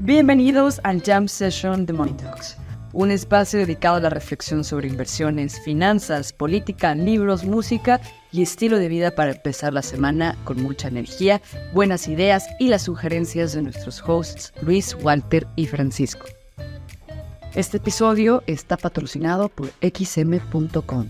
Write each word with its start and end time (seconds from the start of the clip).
Bienvenidos 0.00 0.80
al 0.82 1.02
Jam 1.02 1.28
Session 1.28 1.86
de 1.86 1.92
Money 1.92 2.14
Talks, 2.14 2.56
un 2.92 3.12
espacio 3.12 3.60
dedicado 3.60 3.96
a 3.96 4.00
la 4.00 4.10
reflexión 4.10 4.64
sobre 4.64 4.88
inversiones, 4.88 5.60
finanzas, 5.60 6.32
política, 6.32 6.96
libros, 6.96 7.44
música 7.44 8.00
y 8.32 8.42
estilo 8.42 8.78
de 8.78 8.88
vida 8.88 9.14
para 9.14 9.30
empezar 9.30 9.72
la 9.72 9.82
semana 9.82 10.36
con 10.42 10.60
mucha 10.60 10.88
energía, 10.88 11.40
buenas 11.72 12.08
ideas 12.08 12.48
y 12.58 12.68
las 12.68 12.82
sugerencias 12.82 13.52
de 13.52 13.62
nuestros 13.62 14.02
hosts 14.04 14.52
Luis, 14.62 14.96
Walter 15.00 15.46
y 15.54 15.66
Francisco. 15.68 16.26
Este 17.54 17.76
episodio 17.76 18.42
está 18.48 18.76
patrocinado 18.76 19.48
por 19.48 19.70
xm.com. 19.80 21.06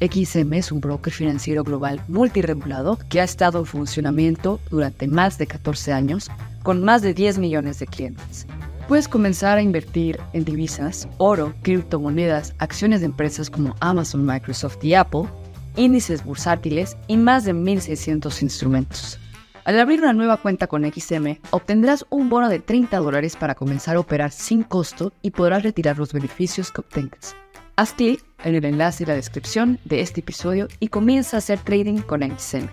XM 0.00 0.52
es 0.54 0.70
un 0.70 0.80
broker 0.80 1.12
financiero 1.12 1.64
global 1.64 2.00
multiregulado 2.06 2.98
que 3.08 3.20
ha 3.20 3.24
estado 3.24 3.58
en 3.58 3.66
funcionamiento 3.66 4.60
durante 4.70 5.08
más 5.08 5.38
de 5.38 5.48
14 5.48 5.92
años 5.92 6.30
con 6.62 6.84
más 6.84 7.02
de 7.02 7.14
10 7.14 7.38
millones 7.38 7.80
de 7.80 7.86
clientes. 7.86 8.46
Puedes 8.86 9.08
comenzar 9.08 9.58
a 9.58 9.62
invertir 9.62 10.20
en 10.32 10.44
divisas, 10.44 11.08
oro, 11.18 11.52
criptomonedas, 11.62 12.54
acciones 12.58 13.00
de 13.00 13.06
empresas 13.06 13.50
como 13.50 13.74
Amazon, 13.80 14.24
Microsoft 14.24 14.82
y 14.82 14.94
Apple, 14.94 15.24
índices 15.76 16.24
bursátiles 16.24 16.96
y 17.08 17.16
más 17.16 17.44
de 17.44 17.54
1.600 17.54 18.42
instrumentos. 18.42 19.18
Al 19.64 19.78
abrir 19.80 20.00
una 20.00 20.14
nueva 20.14 20.38
cuenta 20.38 20.68
con 20.68 20.90
XM, 20.90 21.40
obtendrás 21.50 22.06
un 22.08 22.30
bono 22.30 22.48
de 22.48 22.60
30 22.60 22.96
dólares 22.98 23.36
para 23.36 23.54
comenzar 23.54 23.96
a 23.96 24.00
operar 24.00 24.30
sin 24.30 24.62
costo 24.62 25.12
y 25.22 25.32
podrás 25.32 25.64
retirar 25.64 25.98
los 25.98 26.12
beneficios 26.12 26.70
que 26.70 26.80
obtengas. 26.80 27.36
Haz 27.78 27.92
clic 27.92 28.24
en 28.42 28.56
el 28.56 28.64
enlace 28.64 29.04
en 29.04 29.08
la 29.10 29.14
descripción 29.14 29.78
de 29.84 30.00
este 30.00 30.18
episodio 30.18 30.66
y 30.80 30.88
comienza 30.88 31.36
a 31.36 31.38
hacer 31.38 31.60
trading 31.60 31.98
con 31.98 32.22
XM. 32.22 32.68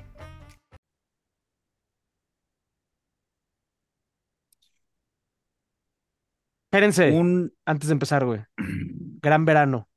Espérense, 6.71 7.11
Un, 7.11 7.53
antes 7.67 7.89
de 7.89 7.93
empezar, 7.93 8.25
güey. 8.25 8.41
Gran 9.21 9.45
verano. 9.45 9.87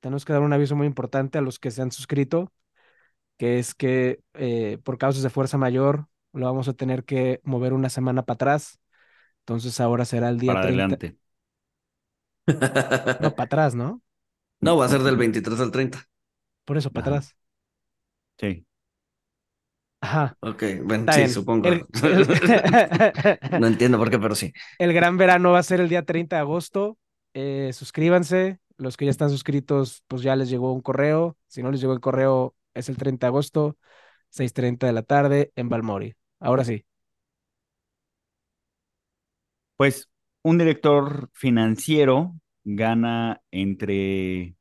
Tenemos 0.00 0.24
que 0.24 0.32
dar 0.32 0.40
un 0.40 0.54
aviso 0.54 0.74
muy 0.76 0.86
importante 0.86 1.36
a 1.36 1.42
los 1.42 1.58
que 1.58 1.70
se 1.70 1.82
han 1.82 1.92
suscrito, 1.92 2.50
que 3.36 3.58
es 3.58 3.74
que 3.74 4.20
eh, 4.32 4.78
por 4.82 4.96
causas 4.96 5.24
de 5.24 5.28
fuerza 5.28 5.58
mayor 5.58 6.06
lo 6.32 6.46
vamos 6.46 6.68
a 6.68 6.72
tener 6.72 7.04
que 7.04 7.42
mover 7.44 7.74
una 7.74 7.90
semana 7.90 8.22
para 8.22 8.36
atrás. 8.36 8.80
Entonces 9.40 9.78
ahora 9.78 10.06
será 10.06 10.30
el 10.30 10.38
día 10.38 10.54
para 10.54 10.68
30. 10.68 10.84
adelante. 10.84 11.18
No, 13.20 13.34
para 13.34 13.44
atrás, 13.44 13.74
¿no? 13.74 14.02
No, 14.60 14.76
va 14.80 14.84
a 14.86 14.88
ser 14.90 15.02
del 15.06 15.16
23 15.22 15.60
al 15.60 15.72
30. 15.72 16.06
Por 16.64 16.76
eso, 16.76 16.90
para 16.92 17.02
Ajá. 17.02 17.10
atrás. 17.16 17.36
Sí. 18.38 18.66
Ajá. 20.00 20.36
Ok, 20.40 20.62
bueno, 20.84 21.06
Está 21.06 21.12
sí, 21.12 21.26
bien. 21.26 21.28
supongo. 21.28 21.68
El, 21.68 21.86
el- 22.02 22.26
No 23.56 23.66
entiendo 23.66 23.98
por 23.98 24.10
qué, 24.10 24.18
pero 24.18 24.34
sí. 24.34 24.52
el 24.78 24.92
gran 24.92 25.16
verano 25.16 25.52
va 25.52 25.58
a 25.60 25.62
ser 25.62 25.80
el 25.80 25.88
día 25.88 26.04
30 26.04 26.36
de 26.36 26.40
agosto. 26.42 26.98
Eh, 27.34 27.70
suscríbanse. 27.72 28.58
Los 28.78 28.96
que 28.96 29.06
ya 29.06 29.10
están 29.10 29.30
suscritos, 29.30 30.02
pues 30.06 30.22
ya 30.22 30.36
les 30.36 30.50
llegó 30.50 30.72
un 30.72 30.82
correo. 30.82 31.36
Si 31.46 31.62
no 31.62 31.70
les 31.70 31.80
llegó 31.80 31.92
el 31.94 32.00
correo, 32.00 32.54
es 32.74 32.88
el 32.90 32.96
30 32.98 33.26
de 33.26 33.28
agosto, 33.28 33.76
6:30 34.28 34.86
de 34.86 34.92
la 34.92 35.02
tarde 35.02 35.52
en 35.56 35.68
Balmori. 35.70 36.14
Ahora 36.40 36.64
sí. 36.64 36.84
Pues 39.76 40.08
un 40.42 40.58
director 40.58 41.30
financiero 41.32 42.34
gana 42.66 43.42
entre 43.52 44.56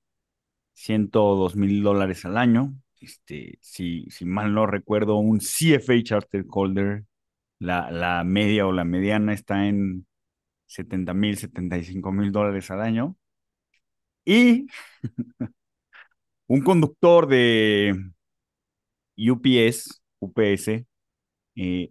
102 0.73 1.56
mil 1.58 1.84
dólares 1.84 2.25
al 2.25 2.38
año. 2.38 2.75
Este, 3.02 3.58
si, 3.62 4.06
si 4.09 4.25
mal 4.25 4.53
no 4.53 4.67
recuerdo, 4.67 5.17
un 5.17 5.39
CFA 5.42 6.02
Charter 6.03 6.45
Holder, 6.50 7.06
la, 7.59 7.92
la 7.92 8.23
media 8.23 8.67
o 8.67 8.72
la 8.73 8.86
mediana 8.86 9.34
está 9.34 9.67
en 9.67 10.08
70 10.67 11.14
mil, 11.16 11.38
75 11.38 12.12
mil 12.14 12.31
dólares 12.31 12.72
al 12.72 12.81
año. 12.81 13.17
Y 14.25 14.67
un 16.47 16.62
conductor 16.62 17.28
de 17.28 17.94
UPS, 19.18 20.01
UPS, 20.19 20.85
eh, 21.56 21.90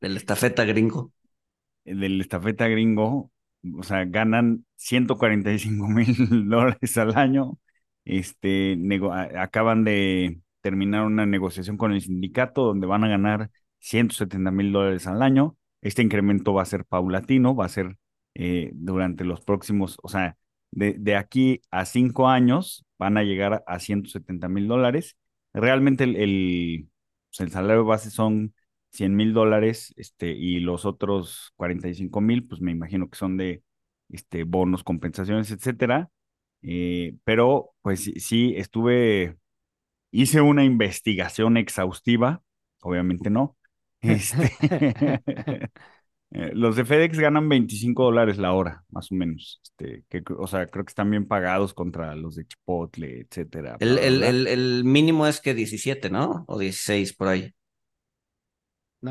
El 0.00 0.16
estafeta 0.16 0.64
gringo. 0.64 1.12
del 1.84 2.20
estafeta 2.20 2.68
gringo, 2.68 3.30
o 3.78 3.82
sea, 3.82 4.04
ganan 4.04 4.64
145 4.76 5.88
mil 5.88 6.48
dólares 6.48 6.96
al 6.98 7.16
año. 7.16 7.58
Este, 8.04 8.78
acaban 9.36 9.84
de 9.84 10.40
terminar 10.60 11.04
una 11.06 11.26
negociación 11.26 11.76
con 11.76 11.92
el 11.92 12.00
sindicato 12.02 12.64
donde 12.64 12.86
van 12.86 13.04
a 13.04 13.08
ganar 13.08 13.50
170 13.80 14.50
mil 14.50 14.72
dólares 14.72 15.06
al 15.06 15.22
año. 15.22 15.56
Este 15.80 16.02
incremento 16.02 16.54
va 16.54 16.62
a 16.62 16.64
ser 16.66 16.84
paulatino, 16.84 17.54
va 17.54 17.66
a 17.66 17.68
ser 17.68 17.96
eh, 18.34 18.70
durante 18.74 19.24
los 19.24 19.40
próximos, 19.40 19.98
o 20.02 20.08
sea, 20.08 20.36
de, 20.70 20.94
de 20.98 21.16
aquí 21.16 21.62
a 21.70 21.84
cinco 21.84 22.28
años 22.28 22.84
van 22.98 23.16
a 23.18 23.22
llegar 23.22 23.64
a 23.66 23.78
170 23.78 24.48
mil 24.48 24.68
dólares. 24.68 25.16
Realmente 25.52 26.04
el, 26.04 26.16
el, 26.16 26.88
pues, 27.30 27.40
el 27.40 27.50
salario 27.50 27.84
base 27.84 28.10
son 28.10 28.54
100 28.96 29.14
mil 29.16 29.32
dólares, 29.32 29.94
este, 29.96 30.30
y 30.30 30.60
los 30.60 30.84
otros 30.84 31.52
45 31.56 32.20
mil, 32.20 32.46
pues 32.46 32.60
me 32.60 32.72
imagino 32.72 33.08
que 33.08 33.18
son 33.18 33.36
de 33.36 33.62
este, 34.08 34.44
bonos, 34.44 34.84
compensaciones, 34.84 35.50
etcétera. 35.50 36.10
Eh, 36.62 37.14
pero, 37.24 37.74
pues 37.82 38.10
sí, 38.18 38.54
estuve, 38.56 39.36
hice 40.10 40.40
una 40.40 40.64
investigación 40.64 41.56
exhaustiva, 41.56 42.42
obviamente 42.82 43.30
no. 43.30 43.56
Este, 44.00 44.52
eh, 46.30 46.50
los 46.54 46.76
de 46.76 46.84
FedEx 46.84 47.18
ganan 47.18 47.48
25 47.48 48.04
dólares 48.04 48.38
la 48.38 48.52
hora, 48.52 48.84
más 48.90 49.10
o 49.10 49.14
menos. 49.14 49.60
Este, 49.64 50.04
que, 50.08 50.22
o 50.38 50.46
sea, 50.46 50.66
creo 50.66 50.84
que 50.84 50.90
están 50.90 51.10
bien 51.10 51.26
pagados 51.26 51.74
contra 51.74 52.14
los 52.14 52.36
de 52.36 52.46
Chipotle, 52.46 53.20
etcétera. 53.22 53.76
El, 53.80 53.98
el, 53.98 54.46
el 54.46 54.84
mínimo 54.84 55.26
es 55.26 55.40
que 55.40 55.54
17, 55.54 56.10
¿no? 56.10 56.44
O 56.46 56.58
16 56.58 57.14
por 57.14 57.28
ahí. 57.28 57.52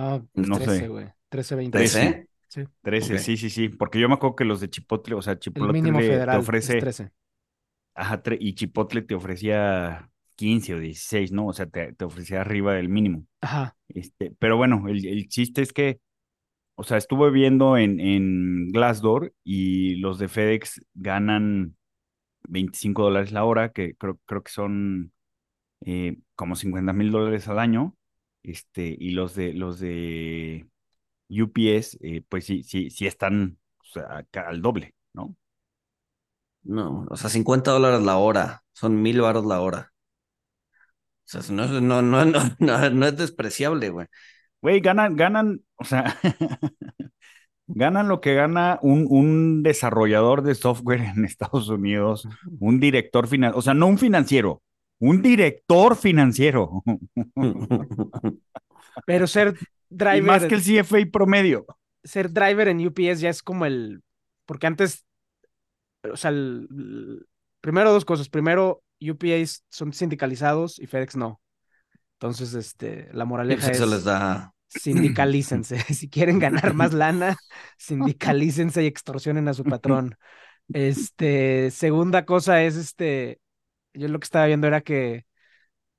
No, 0.02 0.28
No 0.34 0.58
13, 0.58 0.80
sé. 0.80 0.88
güey. 0.88 1.08
13, 1.30 1.56
20. 1.56 1.78
13. 1.78 2.28
Sí. 2.48 2.64
13, 2.84 3.14
Ok. 3.16 3.20
sí, 3.20 3.38
sí, 3.38 3.50
sí, 3.50 3.70
porque 3.70 4.00
yo 4.00 4.08
me 4.08 4.16
acuerdo 4.16 4.36
que 4.36 4.46
los 4.46 4.62
de 4.62 4.70
Chipotle, 4.70 5.16
o 5.16 5.22
sea, 5.22 5.34
El 5.34 5.40
Chipotle 5.40 5.82
te 5.82 6.38
ofrece, 6.38 6.74
es 6.78 6.84
13. 6.84 7.12
ajá, 7.96 8.22
tre- 8.24 8.38
y 8.40 8.54
Chipotle 8.54 9.02
te 9.02 9.16
ofrecía 9.16 10.10
15 10.36 10.76
o 10.76 10.80
16, 10.80 11.32
¿no? 11.32 11.48
O 11.48 11.54
sea, 11.54 11.66
te, 11.66 11.94
te 11.94 12.06
ofrecía 12.06 12.42
arriba 12.42 12.74
del 12.74 12.90
mínimo. 12.90 13.26
Ajá. 13.42 13.76
Este, 13.90 14.32
pero 14.40 14.58
bueno, 14.58 14.88
el, 14.88 15.06
el 15.06 15.28
chiste 15.28 15.62
es 15.62 15.74
que, 15.74 16.00
o 16.76 16.84
sea, 16.84 16.98
estuve 16.98 17.32
viendo 17.32 17.78
en, 17.78 18.00
en 18.00 18.70
Glassdoor 18.72 19.34
y 19.44 19.96
los 19.96 20.20
de 20.20 20.28
FedEx 20.28 20.82
ganan 20.94 21.76
25 22.48 23.04
dólares 23.04 23.32
la 23.32 23.44
hora, 23.46 23.72
que 23.72 23.96
creo, 23.96 24.20
creo 24.26 24.44
que 24.44 24.52
son 24.52 25.12
eh, 25.86 26.18
como 26.36 26.56
50 26.56 26.94
mil 26.94 27.12
dólares 27.12 27.48
al 27.48 27.60
año. 27.60 27.96
Este, 28.46 28.96
y 29.00 29.12
los 29.12 29.36
de 29.36 29.54
los 29.54 29.80
de 29.80 30.68
UPS, 31.30 31.98
eh, 32.02 32.24
pues 32.30 32.46
sí, 32.46 32.64
sí, 32.64 32.90
sí 32.92 33.08
están 33.08 33.60
o 33.82 33.86
sea, 33.86 34.18
acá 34.20 34.50
al 34.50 34.62
doble, 34.62 34.96
¿no? 35.14 35.36
No, 36.64 37.06
o 37.10 37.16
sea, 37.18 37.30
50 37.30 37.72
dólares 37.72 38.02
la 38.02 38.18
hora. 38.18 38.64
Son 38.74 39.02
mil 39.02 39.22
baros 39.22 39.46
la 39.46 39.62
hora. 39.62 39.94
O 41.26 41.28
sea, 41.28 41.42
no, 41.56 41.64
es- 41.66 41.72
no, 41.82 42.02
no, 42.02 42.26
no, 42.26 42.40
no, 42.60 42.90
no 42.90 43.06
es 43.08 43.18
despreciable, 43.18 43.90
güey. 43.90 44.08
Güey, 44.62 44.82
ganan, 44.82 45.16
ganan, 45.16 45.62
o 45.78 45.86
sea, 45.86 46.18
ganan 47.68 48.08
lo 48.08 48.22
que 48.22 48.36
gana 48.36 48.80
un, 48.82 49.08
un 49.10 49.64
desarrollador 49.64 50.44
de 50.44 50.56
software 50.56 51.02
en 51.02 51.26
Estados 51.26 51.70
Unidos, 51.70 52.28
un 52.60 52.80
director 52.80 53.28
financiero, 53.28 53.60
o 53.60 53.62
sea, 53.62 53.74
no 53.74 53.88
un 53.88 53.98
financiero, 53.98 54.62
un 55.00 55.22
director 55.22 55.96
financiero, 55.96 56.84
Pero 59.06 59.28
ser 59.28 59.56
y 59.58 59.66
driver, 59.90 60.24
más 60.24 60.46
que 60.46 60.56
el 60.56 60.62
CFA 60.64 61.00
promedio. 61.12 61.66
ser 62.04 62.32
driver 62.32 62.68
en 62.68 62.86
UPS 62.86 63.20
ya 63.20 63.30
es 63.30 63.42
como 63.44 63.66
el. 63.66 64.04
Porque 64.46 64.68
antes. 64.68 65.06
O 66.12 66.18
sea, 66.18 66.30
el- 66.32 66.68
el- 66.72 67.26
primero 67.62 67.92
dos 67.92 68.06
cosas. 68.06 68.30
Primero, 68.30 68.84
UPS 69.02 69.62
son 69.70 69.94
sindicalizados 69.94 70.80
y 70.80 70.88
FedEx 70.88 71.16
no. 71.16 71.42
Entonces, 72.14 72.54
este, 72.54 73.10
la 73.14 73.26
moraleja 73.26 73.68
pues 73.68 73.78
eso 73.78 73.86
es 73.86 73.90
les 73.92 74.04
da. 74.04 74.54
sindicalícense. 74.68 75.78
Si 75.94 76.10
quieren 76.10 76.40
ganar 76.40 76.74
más 76.74 76.94
lana, 76.94 77.38
sindicalícense 77.78 78.84
y 78.84 78.88
extorsionen 78.88 79.48
a 79.48 79.54
su 79.54 79.64
patrón. 79.64 80.16
Este, 80.74 81.70
segunda 81.72 82.26
cosa 82.26 82.64
es 82.64 82.76
este, 82.76 83.40
yo 83.96 84.08
lo 84.08 84.20
que 84.20 84.26
estaba 84.26 84.46
viendo 84.48 84.68
era 84.68 84.82
que 84.82 85.26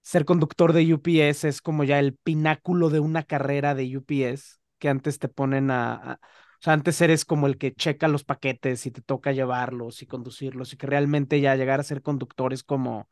ser 0.02 0.24
conductor 0.24 0.72
de 0.72 0.94
UPS 0.94 1.48
es 1.48 1.60
como 1.62 1.84
ya 1.84 1.98
el 2.00 2.16
pináculo 2.16 2.90
de 2.90 3.00
una 3.00 3.22
carrera 3.24 3.74
de 3.74 3.96
UPS, 3.98 4.56
que 4.78 4.88
antes 4.88 5.18
te 5.18 5.28
ponen 5.28 5.70
a, 5.70 6.20
o 6.22 6.62
sea, 6.62 6.72
antes 6.74 7.00
eres 7.00 7.24
como 7.24 7.46
el 7.48 7.58
que 7.58 7.74
checa 7.74 8.08
los 8.08 8.24
paquetes 8.24 8.86
y 8.86 8.90
te 8.92 9.02
toca 9.02 9.32
llevarlos 9.32 10.02
y 10.02 10.06
conducirlos, 10.06 10.72
y 10.72 10.76
que 10.76 10.86
realmente 10.86 11.40
ya 11.40 11.56
llegar 11.56 11.80
a 11.80 11.84
ser 11.84 12.02
conductor 12.02 12.52
es 12.52 12.62
como, 12.64 13.08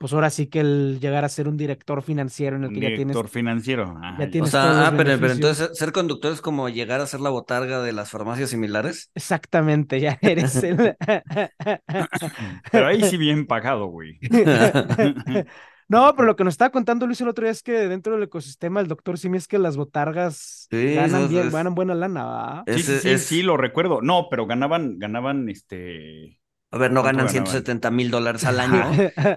pues 0.00 0.14
ahora 0.14 0.30
sí 0.30 0.46
que 0.46 0.60
el 0.60 0.98
llegar 0.98 1.24
a 1.24 1.28
ser 1.28 1.46
un 1.46 1.58
director 1.58 2.00
financiero 2.02 2.56
en 2.56 2.64
el 2.64 2.72
que 2.72 2.80
ya 2.80 2.86
tienes, 2.88 3.14
director 3.14 3.28
financiero. 3.28 3.94
ya 4.18 4.30
tienes 4.30 4.48
O 4.48 4.50
sea, 4.52 4.62
todos 4.62 4.76
los 4.76 4.86
ah, 4.86 4.94
pero, 4.96 5.20
pero 5.20 5.32
entonces 5.34 5.78
ser 5.78 5.92
conductor 5.92 6.32
es 6.32 6.40
como 6.40 6.68
llegar 6.70 7.00
a 7.02 7.06
ser 7.06 7.20
la 7.20 7.28
botarga 7.30 7.82
de 7.82 7.92
las 7.92 8.10
farmacias 8.10 8.48
similares. 8.50 9.10
Exactamente, 9.14 10.00
ya 10.00 10.18
eres 10.22 10.54
el... 10.64 10.96
Pero 12.72 12.86
ahí 12.86 13.02
sí 13.04 13.16
bien 13.18 13.46
pagado, 13.46 13.86
güey. 13.86 14.18
No, 15.88 16.14
pero 16.14 16.24
lo 16.26 16.36
que 16.36 16.44
nos 16.44 16.54
estaba 16.54 16.70
contando 16.70 17.04
Luis 17.04 17.20
el 17.20 17.26
otro 17.26 17.42
día 17.44 17.50
es 17.50 17.64
que 17.64 17.72
dentro 17.88 18.14
del 18.14 18.22
ecosistema 18.22 18.78
del 18.78 18.86
doctor 18.88 19.18
Simi 19.18 19.38
es 19.38 19.48
que 19.48 19.58
las 19.58 19.76
botargas 19.76 20.68
Sí, 20.70 20.94
ganan 20.94 21.28
bien, 21.28 21.48
es- 21.48 21.52
ganan 21.52 21.74
buena 21.74 21.96
lana, 21.96 22.24
¿va? 22.24 22.64
Sí, 22.68 22.74
sí, 22.74 22.80
Ese 22.92 23.00
sí, 23.00 23.08
es- 23.10 23.24
sí, 23.26 23.42
lo 23.42 23.56
recuerdo. 23.56 24.00
No, 24.00 24.28
pero 24.30 24.46
ganaban, 24.46 25.00
ganaban, 25.00 25.48
este, 25.48 26.39
A 26.72 26.78
ver, 26.78 26.92
no 26.92 27.02
¿Cuánto 27.02 27.18
ganan 27.18 27.26
ganaban? 27.26 27.30
170 27.32 27.90
mil 27.90 28.10
dólares 28.10 28.44
al 28.44 28.60
año. 28.60 28.84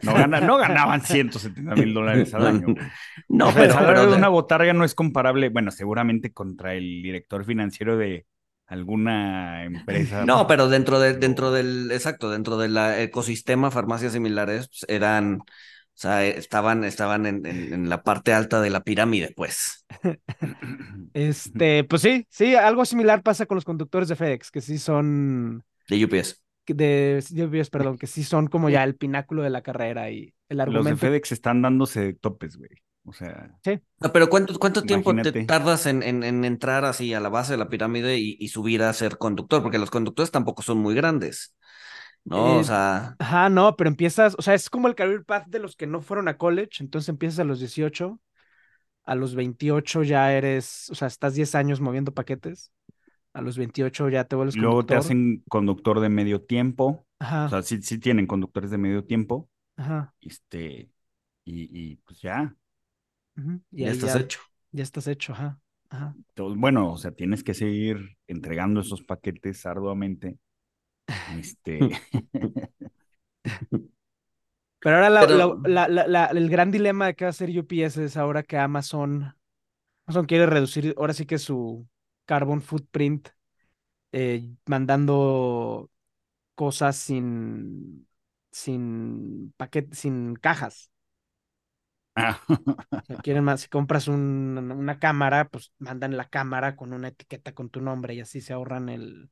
no, 0.04 0.14
gana- 0.14 0.40
no 0.42 0.58
ganaban 0.58 1.02
170 1.02 1.76
mil 1.76 1.94
dólares 1.94 2.34
al 2.34 2.48
año. 2.48 2.68
No, 3.28 3.48
O 3.48 3.52
sea, 3.52 3.62
pero, 3.62 3.66
el 3.66 3.72
salario 3.72 4.02
pero 4.02 4.06
de 4.06 4.12
de- 4.12 4.18
una 4.18 4.28
botarga 4.30 4.74
no 4.74 4.84
es 4.86 4.94
comparable, 4.96 5.50
bueno, 5.50 5.72
seguramente 5.72 6.32
contra 6.32 6.76
el 6.76 7.02
director 7.02 7.44
financiero 7.46 7.98
de 7.98 8.26
alguna 8.68 9.64
empresa. 9.66 10.26
no, 10.26 10.46
pero 10.48 10.68
dentro 10.70 11.00
de, 11.00 11.14
dentro 11.16 11.52
del, 11.52 11.92
exacto, 11.92 12.30
dentro 12.30 12.58
del 12.58 12.78
ecosistema 12.78 13.72
farmacias 13.72 14.14
similares, 14.14 14.68
pues, 14.68 14.86
eran, 14.88 15.40
o 15.42 15.46
sea, 15.96 16.24
estaban, 16.26 16.84
estaban 16.84 17.26
en, 17.26 17.46
en- 17.46 17.74
en 17.74 17.90
la 17.90 18.04
parte 18.04 18.34
alta 18.34 18.62
de 18.62 18.70
la 18.70 18.84
pirámide, 18.84 19.34
pues. 19.36 19.86
Este, 21.14 21.84
pues 21.84 22.02
sí, 22.02 22.26
sí, 22.30 22.56
algo 22.56 22.86
similar 22.86 23.22
pasa 23.24 23.46
con 23.46 23.56
los 23.56 23.66
conductores 23.66 24.08
de 24.10 24.16
FedEx, 24.16 24.52
que 24.52 24.62
sí 24.62 24.78
son, 24.78 25.64
De 25.88 26.04
UPS. 26.06 26.43
De, 26.68 27.24
UPS, 27.32 27.70
perdón, 27.70 27.98
que 27.98 28.08
sí 28.08 28.24
son 28.24 28.48
como 28.48 28.70
ya 28.70 28.84
el 28.84 28.96
pináculo 28.96 29.42
de 29.44 29.50
la 29.50 29.62
carrera 29.64 30.10
y 30.12 30.34
el 30.50 30.58
Los 30.66 30.86
de 30.86 30.94
argumento. 30.94 30.96
FedEx 30.96 31.32
están 31.32 31.62
dándose 31.62 32.14
topes, 32.14 32.58
güey. 32.58 32.70
O 33.06 33.12
sea, 33.12 33.52
Ah, 34.00 34.12
Pero 34.14 34.30
¿cuánto, 34.30 34.58
cuánto 34.60 34.84
tiempo 34.84 35.14
te 35.16 35.32
tardas 35.34 35.86
en, 35.88 36.04
en, 36.04 36.24
en 36.24 36.46
entrar 36.46 36.86
así 36.86 37.14
a 37.14 37.20
la 37.20 37.30
base 37.30 37.54
de 37.54 37.58
la 37.58 37.70
pirámide 37.70 38.18
y, 38.18 38.38
y 38.40 38.48
subir 38.50 38.82
a 38.84 38.94
ser 38.94 39.18
conductor? 39.18 39.62
Porque 39.62 39.78
los 39.78 39.92
conductores 39.92 40.32
tampoco 40.32 40.62
son 40.64 40.78
muy 40.78 40.96
grandes. 40.96 41.56
¿No? 42.24 42.60
Eh, 42.60 42.60
o 42.60 42.64
sea, 42.64 43.18
Ajá, 43.20 43.50
no, 43.50 43.76
pero 43.76 43.90
empiezas, 43.90 44.36
o 44.38 44.42
sea, 44.42 44.54
es 44.54 44.70
como 44.70 44.88
el 44.88 44.96
career 44.96 45.24
path 45.26 45.48
de 45.48 45.60
los 45.60 45.76
que 45.76 45.88
no 45.88 46.02
fueron 46.02 46.28
a 46.28 46.38
college, 46.38 46.82
entonces 46.84 47.10
empiezas 47.10 47.40
a 47.40 47.44
los 47.46 47.60
18, 47.60 48.20
a 49.06 49.16
los 49.16 49.36
28 49.36 50.04
ya 50.04 50.34
eres, 50.34 50.90
o 50.92 50.96
sea, 50.96 51.08
estás 51.08 51.36
10 51.36 51.56
años 51.56 51.82
moviendo 51.82 52.14
paquetes, 52.14 52.72
a 53.34 53.42
los 53.42 53.58
28 53.58 54.10
ya 54.10 54.26
te 54.26 54.36
vuelves 54.36 54.56
luego 54.56 54.86
te 54.86 54.96
hacen 54.96 55.44
conductor 55.50 56.00
de 56.00 56.10
medio 56.10 56.42
tiempo. 56.42 57.06
Ajá, 57.20 57.46
O 57.46 57.50
sea, 57.50 57.62
sí, 57.64 57.82
sí 57.82 57.98
tienen 58.00 58.28
conductores 58.28 58.72
de 58.72 58.78
medio 58.78 59.04
tiempo. 59.06 59.50
ajá, 59.78 60.14
Este, 60.22 60.90
y, 61.46 61.92
y 61.92 61.96
pues 61.98 62.22
ya. 62.22 62.56
y 63.72 63.84
ya 63.86 63.92
estás 63.92 64.16
hecho. 64.16 64.40
Ya 64.72 64.84
estás 64.84 65.08
hecho, 65.08 65.34
ajá, 65.34 65.60
ajá. 65.90 66.16
Entonces, 66.30 66.60
bueno, 66.60 66.92
o 66.92 66.98
sea, 66.98 67.12
tienes 67.12 67.44
que 67.44 67.54
seguir 67.54 68.18
entregando 68.28 68.82
esos 68.82 69.04
paquetes 69.04 69.66
arduamente. 69.66 70.38
Este, 71.40 71.80
Pero 74.80 74.96
ahora 74.98 75.10
la- 75.10 75.22
Pero- 75.22 75.62
la- 75.66 75.88
la- 76.08 76.26
el 76.26 76.50
gran 76.50 76.72
dilema 76.72 77.14
qué 77.14 77.26
va 77.26 77.30
a 77.30 77.32
hacer 77.32 77.50
UPS 77.58 78.04
es 78.04 78.18
ahora 78.18 78.44
que 78.44 78.58
Amazon, 78.58 79.34
Amazon 80.08 80.26
quiere 80.28 80.46
reducir, 80.48 80.94
ahora 80.98 81.14
sí 81.14 81.26
que 81.26 81.38
su 81.40 81.88
carbon 82.26 82.62
footprint, 82.62 83.30
eh, 84.14 84.52
mandando 84.68 85.92
cosas 86.56 86.98
sin, 86.98 88.08
sin 88.52 89.54
paquetes, 89.58 90.00
sin 90.00 90.36
cajas. 90.36 90.92
ah, 92.16 92.40
O 93.04 93.06
sea, 93.06 93.18
quieren 93.20 93.44
más, 93.44 93.62
si 93.62 93.68
compras 93.70 94.08
un- 94.08 94.72
una 94.78 95.00
cámara, 95.00 95.50
pues 95.50 95.74
mandan 95.78 96.16
la 96.18 96.30
cámara 96.30 96.76
con 96.78 96.94
una 96.94 97.10
etiqueta 97.10 97.54
con 97.54 97.70
tu 97.70 97.82
nombre 97.82 98.14
y 98.16 98.22
así 98.22 98.40
se 98.42 98.54
ahorran 98.54 98.88
el, 98.90 99.30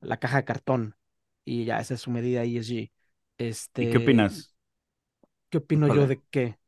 la 0.00 0.18
caja 0.18 0.38
de 0.38 0.44
cartón. 0.44 0.96
Y 1.44 1.64
ya, 1.66 1.80
esa 1.80 1.94
es 1.94 2.00
su 2.02 2.10
medida 2.12 2.44
ESG. 2.44 2.92
Este, 3.38 3.78
¿Y 3.78 3.86
qué 3.88 3.98
opinas? 3.98 4.54
¿Qué 5.50 5.58
opino 5.58 5.88
yo 5.88 6.06
de 6.06 6.22
qué? 6.30 6.58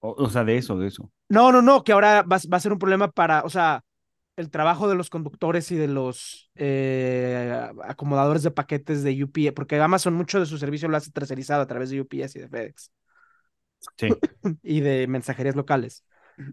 O, 0.00 0.10
o 0.24 0.30
sea, 0.30 0.44
de 0.44 0.56
eso, 0.58 0.78
de 0.78 0.86
eso. 0.88 1.10
No, 1.28 1.50
no, 1.52 1.60
no, 1.62 1.82
que 1.82 1.92
ahora 1.92 2.22
va, 2.22 2.38
va 2.52 2.56
a 2.56 2.60
ser 2.60 2.72
un 2.72 2.78
problema 2.78 3.10
para, 3.10 3.42
o 3.42 3.50
sea, 3.50 3.84
el 4.36 4.50
trabajo 4.50 4.88
de 4.88 4.94
los 4.94 5.10
conductores 5.10 5.70
y 5.72 5.76
de 5.76 5.88
los 5.88 6.50
eh, 6.56 7.68
acomodadores 7.84 8.42
de 8.42 8.50
paquetes 8.50 9.02
de 9.02 9.24
UPS, 9.24 9.52
porque 9.54 9.80
Amazon 9.80 10.14
mucho 10.14 10.40
de 10.40 10.46
su 10.46 10.58
servicio 10.58 10.88
lo 10.88 10.96
hace 10.96 11.10
tercerizado 11.10 11.62
a 11.62 11.66
través 11.66 11.90
de 11.90 12.00
UPS 12.00 12.36
y 12.36 12.40
de 12.40 12.48
FedEx 12.48 12.92
Sí. 13.98 14.08
y 14.62 14.80
de 14.80 15.06
mensajerías 15.06 15.56
locales. 15.56 16.04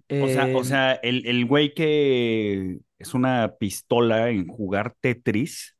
O 0.10 0.28
sea, 0.28 0.46
o 0.46 0.62
Eh, 0.62 0.64
sea, 0.64 0.94
el, 0.94 1.26
el 1.28 1.46
güey 1.46 1.74
que 1.74 2.80
es 3.00 3.14
una 3.14 3.56
pistola 3.60 4.30
en 4.30 4.48
jugar 4.48 4.96
Tetris, 5.02 5.76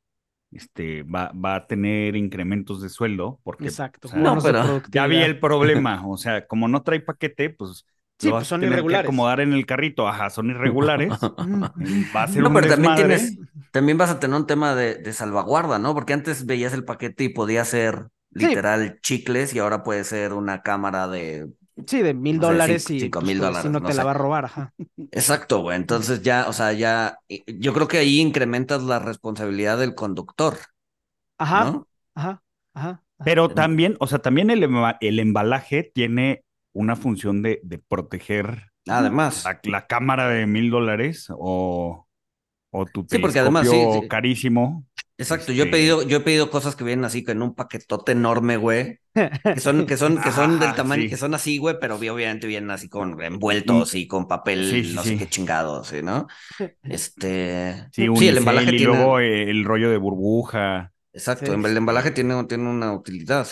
este, 0.50 1.02
va, 1.04 1.32
va 1.32 1.56
a 1.56 1.66
tener 1.66 2.16
incrementos 2.16 2.82
de 2.82 2.88
sueldo, 2.88 3.40
porque 3.42 3.64
exacto. 3.66 4.08
o 4.08 4.10
sea, 4.10 4.20
No, 4.20 4.38
pero- 4.42 4.82
ya 4.90 5.06
vi 5.06 5.16
el 5.16 5.38
problema. 5.40 6.02
O 6.06 6.16
sea, 6.16 6.46
como 6.46 6.68
no 6.68 6.82
trae 6.82 7.00
paquete, 7.00 7.50
pues 7.50 7.86
Sí, 8.18 8.32
pues 8.32 8.48
vas 8.48 8.48
son 8.48 8.62
a 8.62 8.66
tener 8.66 8.86
que 8.86 8.96
irregulares. 8.96 8.96
acomodar 8.96 9.40
en 9.40 9.52
el 9.52 9.66
carrito. 9.66 10.08
Ajá, 10.08 10.30
son 10.30 10.50
irregulares. 10.50 11.32
Va 12.16 12.22
a 12.24 12.28
ser 12.28 12.44
No, 12.44 12.48
un 12.48 12.52
pero 12.52 12.66
también 12.68 12.94
tienes, 12.94 13.38
también 13.70 13.98
vas 13.98 14.10
a 14.10 14.20
tener 14.20 14.36
un 14.36 14.46
tema 14.46 14.74
de, 14.74 14.96
de 14.96 15.12
salvaguarda, 15.12 15.78
¿no? 15.78 15.94
Porque 15.94 16.12
antes 16.12 16.46
veías 16.46 16.72
el 16.72 16.84
paquete 16.84 17.24
y 17.24 17.28
podía 17.30 17.64
ser 17.64 18.08
Sí. 18.38 18.58
literal 18.58 18.98
chicles 19.02 19.54
y 19.54 19.58
ahora 19.58 19.82
puede 19.82 20.04
ser 20.04 20.32
una 20.32 20.62
cámara 20.62 21.08
de... 21.08 21.48
Sí, 21.86 22.02
de 22.02 22.14
mil 22.14 22.40
dólares 22.40 22.90
y 22.90 23.08
cinco 23.08 23.20
pues, 23.20 23.34
mil 23.34 23.40
dólares, 23.40 23.72
vecino 23.72 23.82
no 23.82 23.82
te 23.84 23.94
la 23.94 24.02
sé. 24.02 24.04
va 24.04 24.10
a 24.12 24.14
robar, 24.14 24.44
ajá. 24.46 24.74
Exacto, 25.10 25.60
güey. 25.62 25.76
Entonces 25.76 26.22
ya, 26.22 26.48
o 26.48 26.52
sea, 26.52 26.72
ya, 26.72 27.18
y- 27.28 27.44
yo 27.60 27.72
creo 27.72 27.88
que 27.88 27.98
ahí 27.98 28.20
incrementas 28.20 28.82
la 28.82 28.98
responsabilidad 28.98 29.78
del 29.78 29.94
conductor, 29.94 30.58
Ajá, 31.38 31.72
¿no? 31.72 31.88
ajá, 32.14 32.42
ajá. 32.74 33.04
Pero 33.22 33.54
también, 33.54 33.96
o 34.00 34.06
sea, 34.06 34.18
también 34.20 34.50
el 34.50 35.18
embalaje 35.18 35.90
tiene 35.94 36.43
una 36.74 36.96
función 36.96 37.42
de, 37.42 37.60
de 37.64 37.78
proteger 37.78 38.72
Además. 38.88 39.44
la, 39.44 39.60
la 39.64 39.86
cámara 39.86 40.28
de 40.28 40.46
mil 40.46 40.70
dólares 40.70 41.28
o, 41.30 42.06
o 42.70 42.86
tu 42.86 43.06
Sí, 43.06 43.18
porque 43.18 43.38
además, 43.40 43.68
sí, 43.68 43.76
telescopio 43.76 44.02
sí. 44.02 44.08
carísimo. 44.08 44.86
Exacto, 45.16 45.52
yo 45.52 45.64
he 45.64 45.66
Este- 45.66 45.70
pedido, 45.70 46.02
yo 46.02 46.16
he 46.18 46.20
pedido 46.20 46.50
cosas 46.50 46.74
que 46.74 46.82
vienen 46.84 47.04
así, 47.04 47.24
que 47.24 47.32
en 47.32 47.42
un 47.42 47.54
paquetote 47.54 48.12
enorme, 48.12 48.56
güey, 48.56 48.98
que 49.52 49.60
son, 49.60 49.86
que 49.86 49.96
son, 49.96 50.20
que 50.20 50.32
son 50.32 50.58
del 50.58 50.70
Ajá, 50.70 50.76
tamaño, 50.76 51.02
sí. 51.02 51.08
que 51.08 51.16
son 51.16 51.34
así, 51.34 51.58
güey, 51.58 51.76
pero 51.80 51.96
obviamente 51.96 52.48
vienen 52.48 52.70
así 52.72 52.88
con 52.88 53.20
envueltos 53.22 53.94
y 53.94 54.08
con 54.08 54.26
papel, 54.26 54.64
Sí, 54.70 54.84
sí, 54.84 54.94
no 54.94 55.02
sí. 55.02 55.10
sé 55.10 55.16
qué 55.16 55.28
chingados, 55.28 55.88
¿sí, 55.88 56.02
¿no? 56.02 56.26
Este, 56.82 57.90
Sí, 57.90 58.08
sí, 58.16 58.28
el 58.28 58.38
embalaje 58.38 58.72
y 58.72 58.76
tiene, 58.76 58.94
luego 58.96 59.20
eh, 59.20 59.50
el 59.50 59.64
rollo 59.64 59.90
de 59.90 59.98
burbuja. 59.98 60.92
exacto, 61.12 61.54
Sí. 61.54 61.60
el 61.64 61.76
embalaje 61.76 62.10
tiene, 62.10 62.44
tiene 62.44 62.68
una 62.68 62.92
utilidad. 62.92 63.46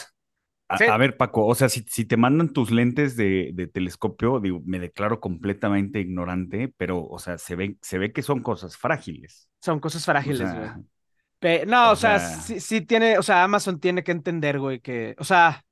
A, 0.72 0.78
Sí. 0.78 0.84
a 0.84 0.96
ver, 0.96 1.16
Paco, 1.16 1.46
o 1.46 1.54
sea, 1.54 1.68
si, 1.68 1.84
si 1.88 2.04
te 2.04 2.16
mandan 2.16 2.52
tus 2.52 2.70
lentes 2.70 3.16
de, 3.16 3.50
de 3.54 3.66
telescopio, 3.66 4.40
digo, 4.40 4.60
me 4.64 4.78
declaro 4.78 5.20
completamente 5.20 6.00
ignorante, 6.00 6.72
pero, 6.76 7.04
o 7.04 7.18
sea, 7.18 7.38
se 7.38 7.56
ve, 7.56 7.76
se 7.82 7.98
ve 7.98 8.12
que 8.12 8.22
son 8.22 8.42
cosas 8.42 8.76
frágiles. 8.76 9.48
Son 9.60 9.80
cosas 9.80 10.04
frágiles, 10.04 10.40
güey. 10.54 11.66
No, 11.66 11.90
o, 11.90 11.92
o 11.92 11.96
sea, 11.96 12.18
sea- 12.18 12.40
sí, 12.40 12.60
sí 12.60 12.80
tiene, 12.82 13.18
o 13.18 13.22
sea, 13.22 13.44
Amazon 13.44 13.80
tiene 13.80 14.02
que 14.02 14.12
entender, 14.12 14.58
güey, 14.58 14.80
que, 14.80 15.14
o 15.18 15.24
sea, 15.24 15.64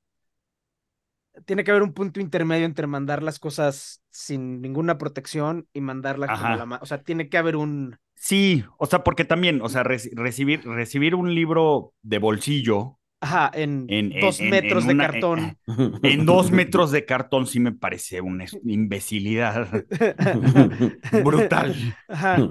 tiene 1.45 1.63
que 1.63 1.71
haber 1.71 1.83
un 1.83 1.93
punto 1.93 2.19
intermedio 2.19 2.65
entre 2.65 2.87
mandar 2.87 3.23
las 3.23 3.39
cosas 3.39 4.01
sin 4.09 4.61
ninguna 4.61 4.97
protección 4.97 5.67
y 5.73 5.81
mandarla 5.81 6.27
Ajá. 6.29 6.55
la, 6.55 6.65
ma- 6.65 6.79
o 6.81 6.85
sea, 6.85 7.01
tiene 7.03 7.29
que 7.29 7.37
haber 7.37 7.55
un, 7.55 7.97
sí, 8.15 8.63
o 8.77 8.85
sea, 8.85 9.03
porque 9.03 9.25
también, 9.25 9.61
o 9.61 9.69
sea, 9.69 9.83
reci- 9.83 10.11
recibir, 10.13 10.63
recibir 10.65 11.15
un 11.15 11.33
libro 11.33 11.93
de 12.01 12.19
bolsillo 12.19 12.99
ajá, 13.21 13.51
en, 13.53 13.87
dos 14.19 14.39
en- 14.39 14.49
metros 14.49 14.83
en 14.83 14.87
de 14.89 14.93
una- 14.95 15.07
cartón. 15.07 15.57
en 16.03 16.25
dos 16.25 16.51
metros 16.51 16.91
de 16.91 17.05
cartón 17.05 17.47
sí 17.47 17.59
me 17.59 17.71
parece 17.71 18.21
una 18.21 18.45
imbecilidad 18.65 19.69
brutal. 21.23 21.75
Ajá. 22.07 22.37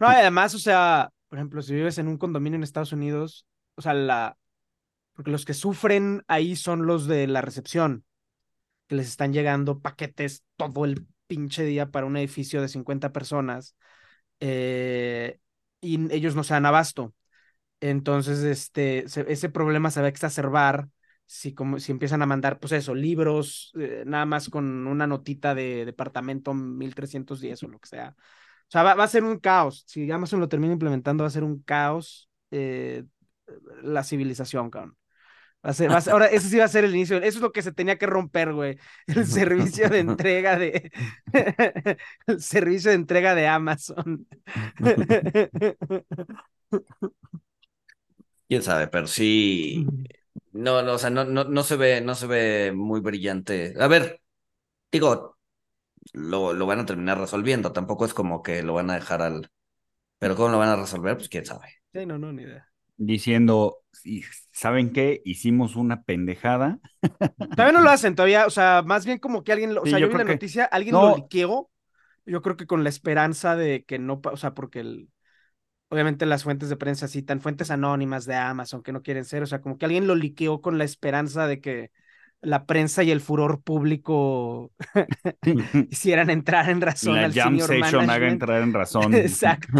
No, 0.00 0.10
y 0.10 0.14
además, 0.14 0.54
o 0.54 0.58
sea, 0.58 1.10
por 1.28 1.38
ejemplo, 1.38 1.62
si 1.62 1.74
vives 1.74 1.98
en 1.98 2.08
un 2.08 2.18
condominio 2.18 2.56
en 2.56 2.62
Estados 2.62 2.92
Unidos, 2.92 3.46
o 3.76 3.82
sea, 3.82 3.94
la, 3.94 4.36
porque 5.14 5.30
los 5.30 5.44
que 5.44 5.54
sufren 5.54 6.22
ahí 6.28 6.56
son 6.56 6.86
los 6.86 7.06
de 7.06 7.26
la 7.26 7.40
recepción, 7.42 8.04
que 8.88 8.96
les 8.96 9.08
están 9.08 9.32
llegando 9.32 9.80
paquetes 9.80 10.44
todo 10.56 10.84
el 10.84 11.06
pinche 11.26 11.64
día 11.64 11.90
para 11.90 12.06
un 12.06 12.16
edificio 12.16 12.62
de 12.62 12.68
50 12.68 13.12
personas, 13.12 13.76
eh, 14.40 15.38
y 15.80 16.12
ellos 16.14 16.36
no 16.36 16.44
se 16.44 16.54
dan 16.54 16.66
abasto. 16.66 17.14
Entonces, 17.80 18.40
este, 18.44 19.08
se- 19.08 19.30
ese 19.32 19.48
problema 19.50 19.90
se 19.90 20.00
va 20.00 20.06
a 20.06 20.08
exacerbar 20.10 20.88
si, 21.26 21.54
como, 21.54 21.78
si 21.80 21.92
empiezan 21.92 22.22
a 22.22 22.26
mandar, 22.26 22.58
pues 22.60 22.72
eso, 22.72 22.94
libros, 22.94 23.72
eh, 23.78 24.04
nada 24.06 24.26
más 24.26 24.48
con 24.50 24.86
una 24.86 25.06
notita 25.06 25.54
de 25.54 25.84
departamento 25.84 26.54
1310 26.54 27.62
o 27.62 27.68
lo 27.68 27.78
que 27.78 27.88
sea. 27.88 28.14
O 28.18 28.70
sea, 28.70 28.82
va, 28.82 28.94
va 28.94 29.04
a 29.04 29.08
ser 29.08 29.24
un 29.24 29.38
caos. 29.38 29.84
Si 29.86 30.10
Amazon 30.10 30.40
lo 30.40 30.48
termina 30.48 30.72
implementando, 30.72 31.24
va 31.24 31.28
a 31.28 31.30
ser 31.30 31.44
un 31.44 31.62
caos 31.62 32.28
eh, 32.50 33.04
la 33.82 34.02
civilización, 34.04 34.70
cabrón. 34.70 34.96
Va 35.66 35.70
a 35.70 35.72
ser, 35.74 35.90
va 35.90 35.96
a 35.98 36.00
ser- 36.02 36.12
ahora, 36.12 36.26
ese 36.26 36.48
sí 36.50 36.58
va 36.58 36.64
a 36.64 36.68
ser 36.68 36.84
el 36.84 36.94
inicio. 36.94 37.16
Eso 37.18 37.26
es 37.38 37.40
lo 37.40 37.52
que 37.52 37.62
se 37.62 37.72
tenía 37.72 37.96
que 37.98 38.06
romper, 38.06 38.52
güey. 38.54 38.78
El 39.06 39.26
servicio 39.80 39.88
de 39.90 40.00
entrega 40.00 40.58
de. 40.58 40.90
el 42.26 42.40
servicio 42.42 42.90
de 42.90 42.96
entrega 42.96 43.34
de 43.34 43.46
Amazon. 43.48 44.26
Quién 48.48 48.62
sabe, 48.62 48.88
pero 48.88 49.06
sí. 49.06 49.86
No, 50.52 50.82
no, 50.82 50.92
o 50.94 50.98
sea, 50.98 51.10
no, 51.10 51.24
no, 51.24 51.44
no 51.44 51.62
se 51.62 51.76
ve, 51.76 52.00
no 52.00 52.14
se 52.14 52.26
ve 52.26 52.72
muy 52.74 53.00
brillante. 53.00 53.74
A 53.80 53.88
ver, 53.88 54.20
digo, 54.92 55.38
lo, 56.12 56.52
lo 56.52 56.66
van 56.66 56.80
a 56.80 56.86
terminar 56.86 57.18
resolviendo. 57.18 57.72
Tampoco 57.72 58.04
es 58.06 58.14
como 58.14 58.42
que 58.42 58.62
lo 58.62 58.74
van 58.74 58.90
a 58.90 58.94
dejar 58.94 59.22
al. 59.22 59.50
Pero 60.18 60.36
cómo 60.36 60.50
lo 60.50 60.58
van 60.58 60.70
a 60.70 60.76
resolver, 60.76 61.16
pues 61.16 61.28
quién 61.28 61.46
sabe. 61.46 61.68
Sí, 61.92 62.06
no, 62.06 62.18
no, 62.18 62.32
ni 62.32 62.42
idea. 62.44 62.68
Diciendo, 62.96 63.78
"Sí, 63.92 64.22
¿saben 64.52 64.92
qué? 64.92 65.20
Hicimos 65.24 65.76
una 65.76 66.02
pendejada. 66.04 66.78
Todavía 67.56 67.72
no 67.72 67.80
lo 67.84 67.90
hacen, 67.90 68.14
todavía, 68.14 68.46
o 68.46 68.50
sea, 68.50 68.82
más 68.86 69.04
bien 69.06 69.18
como 69.18 69.44
que 69.44 69.52
alguien, 69.52 69.74
lo- 69.74 69.82
o 69.82 69.84
Sí, 69.84 69.90
sea, 69.90 69.98
yo 69.98 70.06
yo 70.06 70.12
vi 70.12 70.18
la 70.18 70.24
que- 70.24 70.32
noticia, 70.34 70.64
alguien 70.66 70.92
No. 70.94 71.10
lo 71.10 71.16
liqueó, 71.16 71.70
yo 72.26 72.42
creo 72.42 72.56
que 72.56 72.66
con 72.66 72.84
la 72.84 72.90
esperanza 72.90 73.56
de 73.56 73.84
que 73.84 73.98
no, 73.98 74.20
o 74.24 74.36
sea, 74.36 74.54
porque 74.54 74.80
el, 74.80 75.08
obviamente 75.94 76.26
las 76.26 76.44
fuentes 76.44 76.68
de 76.68 76.76
prensa 76.76 77.08
citan 77.08 77.40
fuentes 77.40 77.70
anónimas 77.70 78.26
de 78.26 78.34
Amazon 78.36 78.82
que 78.82 78.92
no 78.92 79.02
quieren 79.02 79.24
ser, 79.24 79.42
o 79.42 79.46
sea, 79.46 79.60
como 79.60 79.78
que 79.78 79.86
alguien 79.86 80.06
lo 80.06 80.14
liqueó 80.14 80.60
con 80.60 80.78
la 80.78 80.84
esperanza 80.84 81.46
de 81.46 81.60
que 81.60 81.90
la 82.42 82.66
prensa 82.66 83.02
y 83.02 83.10
el 83.10 83.20
furor 83.22 83.62
público 83.62 84.72
hicieran 85.90 86.30
entrar 86.30 86.68
en 86.70 86.80
razón 86.80 87.20
La 87.20 87.24
al 87.24 87.32
jam 87.32 87.58
senior 87.58 87.68
session 87.68 88.10
haga 88.10 88.28
entrar 88.28 88.62
en 88.62 88.72
razón. 88.74 89.14
Exacto. 89.14 89.72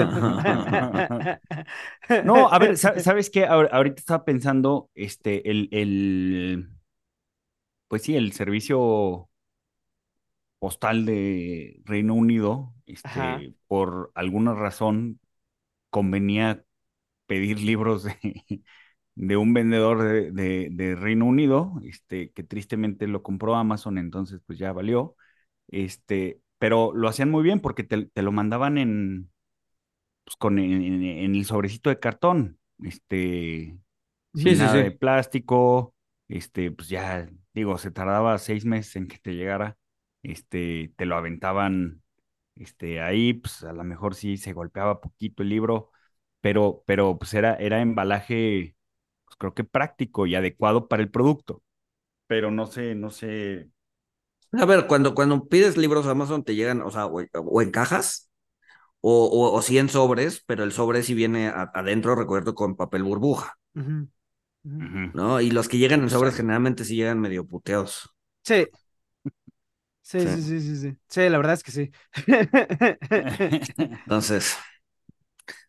No, 2.22 2.48
a 2.48 2.58
ver, 2.58 2.76
sa- 2.78 2.98
¿sabes 3.00 3.30
qué? 3.30 3.46
Ahor- 3.46 3.68
Ahorita 3.72 4.00
estaba 4.00 4.24
pensando, 4.24 4.90
este, 4.94 5.50
el, 5.50 5.68
el, 5.72 6.68
pues 7.88 8.02
sí, 8.02 8.16
el 8.16 8.32
servicio 8.32 9.28
postal 10.58 11.04
de 11.06 11.80
Reino 11.84 12.14
Unido, 12.14 12.74
Ajá. 13.02 13.44
este, 13.44 13.54
por 13.66 14.12
alguna 14.14 14.54
razón 14.54 15.20
convenía 15.94 16.64
pedir 17.26 17.60
libros 17.60 18.04
de, 18.04 18.16
de 19.16 19.36
un 19.38 19.54
vendedor 19.54 20.02
de, 20.04 20.32
de- 20.32 20.68
de 20.72 20.96
Reino 20.96 21.26
Unido, 21.26 21.74
este, 21.84 22.32
que 22.32 22.44
tristemente 22.44 23.06
lo 23.08 23.22
compró 23.22 23.56
Amazon, 23.56 23.98
entonces 23.98 24.40
pues 24.46 24.58
ya 24.58 24.72
valió, 24.72 25.16
este, 25.68 26.40
pero 26.58 26.92
lo 26.94 27.08
hacían 27.08 27.30
muy 27.32 27.42
bien 27.44 27.60
porque 27.60 27.84
te, 27.84 28.06
te 28.06 28.22
lo 28.22 28.32
mandaban 28.32 28.78
en, 28.78 29.30
pues 30.24 30.36
con 30.36 30.58
en, 30.58 31.04
el 31.34 31.44
sobrecito 31.46 31.90
de 31.90 32.00
cartón, 32.00 32.58
este, 32.84 33.78
Sí, 34.34 34.54
sin 34.54 34.56
sí, 34.56 34.68
nada 34.68 34.76
sí. 34.76 34.84
de 34.84 34.92
plástico, 34.92 35.94
este, 36.28 36.72
pues 36.72 36.90
ya, 36.90 37.30
digo, 37.54 37.78
se 37.78 37.92
tardaba 37.92 38.38
seis 38.38 38.66
meses 38.66 38.96
en 38.96 39.08
que 39.08 39.18
te 39.20 39.34
llegara, 39.34 39.78
este, 40.24 40.94
te 40.96 41.06
lo 41.06 41.16
aventaban, 41.16 42.03
este, 42.56 43.00
ahí, 43.00 43.34
pues 43.34 43.62
a 43.64 43.72
lo 43.72 43.84
mejor 43.84 44.14
sí 44.14 44.36
se 44.36 44.52
golpeaba 44.52 45.00
poquito 45.00 45.42
el 45.42 45.48
libro, 45.50 45.90
pero, 46.40 46.82
pero 46.86 47.18
pues 47.18 47.34
era, 47.34 47.54
era 47.56 47.80
embalaje, 47.82 48.76
pues 49.24 49.36
creo 49.38 49.54
que 49.54 49.64
práctico 49.64 50.26
y 50.26 50.34
adecuado 50.34 50.88
para 50.88 51.02
el 51.02 51.10
producto, 51.10 51.62
pero 52.26 52.50
no 52.50 52.66
sé, 52.66 52.94
no 52.96 53.10
sé, 53.10 53.70
A 54.52 54.64
ver, 54.66 54.86
cuando, 54.86 55.14
cuando 55.14 55.46
pides 55.48 55.76
libros 55.76 56.06
a 56.06 56.12
Amazon 56.12 56.44
te 56.44 56.54
llegan, 56.54 56.82
o 56.82 56.90
sea, 56.90 57.06
o, 57.06 57.22
o 57.34 57.62
en 57.62 57.70
cajas 57.72 58.30
o, 59.02 59.26
o, 59.26 59.54
o 59.54 59.62
sí 59.62 59.78
en 59.78 59.88
sobres, 59.90 60.42
pero 60.46 60.64
el 60.64 60.72
sobre 60.72 61.02
sí 61.04 61.14
viene 61.14 61.48
a- 61.48 61.70
adentro, 61.74 62.14
recuerdo, 62.16 62.54
con 62.54 62.76
papel 62.76 63.02
burbuja. 63.04 63.58
¿no? 65.12 65.40
Y 65.40 65.50
los 65.50 65.68
que 65.68 65.78
llegan 65.78 66.02
en 66.02 66.10
sobres 66.10 66.34
generalmente 66.34 66.84
sí 66.84 66.96
llegan 66.96 67.20
medio 67.20 67.46
puteados. 67.46 68.10
Sí. 68.42 68.66
Sí, 70.06 70.20
Sí. 70.20 70.28
sí, 70.28 70.60
sí, 70.60 70.76
sí, 70.76 70.96
sí. 71.08 71.28
La 71.30 71.38
verdad 71.38 71.54
es 71.54 71.62
que 71.62 71.70
sí. 71.72 71.90
Entonces, 73.78 74.56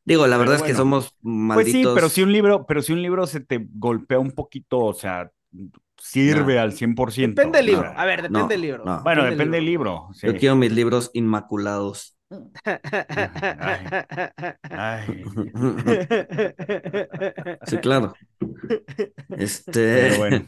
digo, 0.04 0.28
la 0.28 0.38
Pero 0.38 0.52
verdad 0.52 0.56
es 0.58 0.64
que 0.64 0.76
somos 0.76 1.16
Pues 1.54 1.72
sí, 1.72 1.80
malditos. 1.84 1.96
pero 1.96 2.10
si 2.10 2.24
un 2.24 2.32
libro, 2.32 2.66
pero 2.66 2.82
si 2.82 2.94
un 2.94 3.02
libro 3.02 3.28
se 3.28 3.40
te 3.40 3.66
golpea 3.74 4.20
un 4.20 4.32
poquito, 4.32 4.80
o 4.80 4.94
sea, 4.94 5.32
sirve 5.98 6.56
No. 6.56 6.62
al 6.62 6.74
100%. 6.74 7.42
Depende 7.42 7.60
del 7.60 7.66
libro. 7.68 7.94
A 7.96 8.06
ver, 8.06 8.22
depende 8.24 8.40
no, 8.40 8.48
del 8.48 8.62
libro. 8.62 8.86
no. 8.86 9.04
Bueno, 9.04 9.24
depende 9.26 9.58
del 9.58 9.66
libro. 9.66 10.10
sí. 10.14 10.28
Yo 10.28 10.36
quiero 10.38 10.56
mis 10.56 10.72
libros 10.72 11.10
inmaculados. 11.14 12.18
Ay, 14.70 15.24
Sí, 17.66 17.78
claro. 17.80 18.14
pero 19.28 19.44
Este. 19.44 20.18
bueno. 20.18 20.46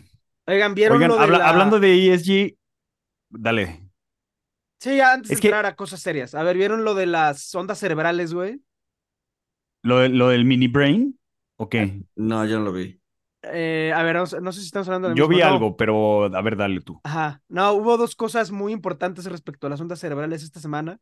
Oigan, 0.48 0.74
¿vieron 0.76 0.98
Oigan, 0.98 1.10
lo 1.10 1.18
de 1.18 1.24
habla- 1.24 1.38
la- 1.40 1.50
hablando 1.50 1.80
de 1.80 2.14
ESG, 2.14 2.58
dale. 3.30 3.84
Sí, 4.80 5.00
antes 5.02 5.32
Es 5.32 5.38
de 5.38 5.42
que- 5.42 5.48
entrar 5.48 5.66
a 5.66 5.76
cosas 5.76 6.00
serias. 6.02 6.36
A 6.36 6.44
ver, 6.44 6.58
¿vieron 6.58 6.84
lo 6.84 6.94
de 6.96 7.06
las 7.08 7.54
ondas 7.56 7.80
cerebrales, 7.80 8.34
güey? 8.34 8.62
¿Lo, 9.84 10.00
de- 10.00 10.10
lo 10.10 10.30
del 10.30 10.46
mini 10.46 10.68
brain? 10.68 11.20
¿O 11.58 11.70
qué? 11.70 12.04
No, 12.16 12.46
yo 12.46 12.60
no 12.60 12.66
lo 12.66 12.74
vi. 12.74 13.02
Eh, 13.44 13.94
a 13.96 14.04
ver, 14.04 14.16
no, 14.16 14.26
sé 14.26 14.42
no 14.42 14.52
sé 14.52 14.60
si 14.60 14.66
estamos 14.68 14.88
hablando 14.88 15.10
de 15.10 15.16
Yo 15.16 15.28
vi 15.28 15.42
algo, 15.42 15.78
pero 15.78 16.26
a 16.26 16.42
ver, 16.42 16.58
dale 16.58 16.82
tú. 16.82 17.00
Ajá. 17.04 17.42
No, 17.48 17.74
hubo 17.74 17.98
dos 17.98 18.16
cosas 18.16 18.52
muy 18.52 18.74
importantes 18.74 19.26
respecto 19.26 19.68
a 19.68 19.70
las 19.70 19.80
ondas 19.80 20.00
cerebrales 20.00 20.44
esta 20.44 20.60
semana. 20.60 21.00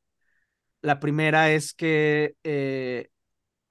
La 0.81 0.99
primera 0.99 1.51
es 1.51 1.73
que 1.73 2.35
eh, 2.43 3.09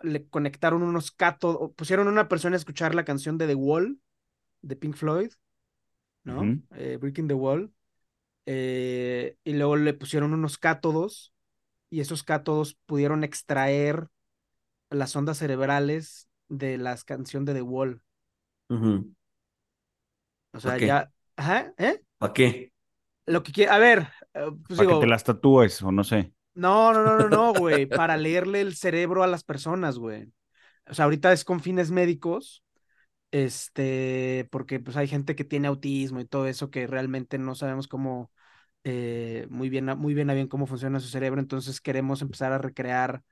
le 0.02 0.26
conectaron 0.28 0.82
unos 0.82 1.12
cátodos, 1.12 1.70
pusieron 1.76 2.08
a 2.08 2.10
una 2.10 2.28
persona 2.28 2.56
a 2.56 2.58
escuchar 2.58 2.94
la 2.94 3.04
canción 3.04 3.38
de 3.38 3.46
The 3.46 3.54
Wall, 3.54 4.00
de 4.62 4.76
Pink 4.76 4.96
Floyd, 4.96 5.30
¿no? 6.24 6.58
Eh, 6.74 6.98
Breaking 7.00 7.28
the 7.28 7.34
Wall. 7.34 7.72
Eh, 8.46 9.36
y 9.44 9.54
luego 9.54 9.76
le 9.76 9.94
pusieron 9.94 10.34
unos 10.34 10.58
cátodos 10.58 11.32
y 11.90 12.00
esos 12.00 12.22
cátodos 12.22 12.76
pudieron 12.86 13.24
extraer 13.24 14.08
las 14.90 15.14
ondas 15.16 15.38
cerebrales 15.38 16.28
de 16.48 16.78
la 16.78 16.96
canción 16.96 17.44
de 17.44 17.54
The 17.54 17.62
Wall. 17.62 18.02
O 20.52 20.60
sea, 20.60 20.78
ya... 20.78 21.10
Ajá, 21.36 21.74
¿eh? 21.78 22.00
¿Para 22.18 22.32
qué? 22.32 22.72
Lo 23.26 23.42
que 23.42 23.52
quiere... 23.52 23.72
A 23.72 23.78
ver, 23.78 24.08
eh, 24.34 24.50
pues 24.66 24.78
Para 24.78 24.88
digo... 24.88 25.00
que 25.00 25.06
te 25.06 25.10
las 25.10 25.24
tatúes, 25.24 25.82
o 25.82 25.90
no 25.90 26.04
sé. 26.04 26.32
No, 26.54 26.92
no, 26.92 27.02
no, 27.02 27.18
no, 27.18 27.28
no, 27.28 27.52
güey, 27.58 27.86
para 27.86 28.16
leerle 28.16 28.60
el 28.60 28.76
cerebro 28.76 29.22
a 29.22 29.26
las 29.26 29.42
personas, 29.42 29.98
güey. 29.98 30.32
O 30.86 30.94
sea, 30.94 31.06
ahorita 31.06 31.32
es 31.32 31.44
con 31.44 31.60
fines 31.60 31.90
médicos, 31.90 32.62
este, 33.30 34.46
porque 34.50 34.78
pues 34.78 34.96
hay 34.96 35.08
gente 35.08 35.34
que 35.34 35.44
tiene 35.44 35.68
autismo 35.68 36.20
y 36.20 36.26
todo 36.26 36.46
eso 36.46 36.70
que 36.70 36.86
realmente 36.86 37.38
no 37.38 37.54
sabemos 37.54 37.88
cómo, 37.88 38.30
eh, 38.84 39.46
muy 39.50 39.68
bien, 39.68 39.86
muy 39.98 40.14
bien 40.14 40.30
a 40.30 40.34
bien 40.34 40.48
cómo 40.48 40.66
funciona 40.66 41.00
su 41.00 41.08
cerebro, 41.08 41.40
entonces 41.40 41.80
queremos 41.80 42.22
empezar 42.22 42.52
a 42.52 42.58
recrear. 42.58 43.22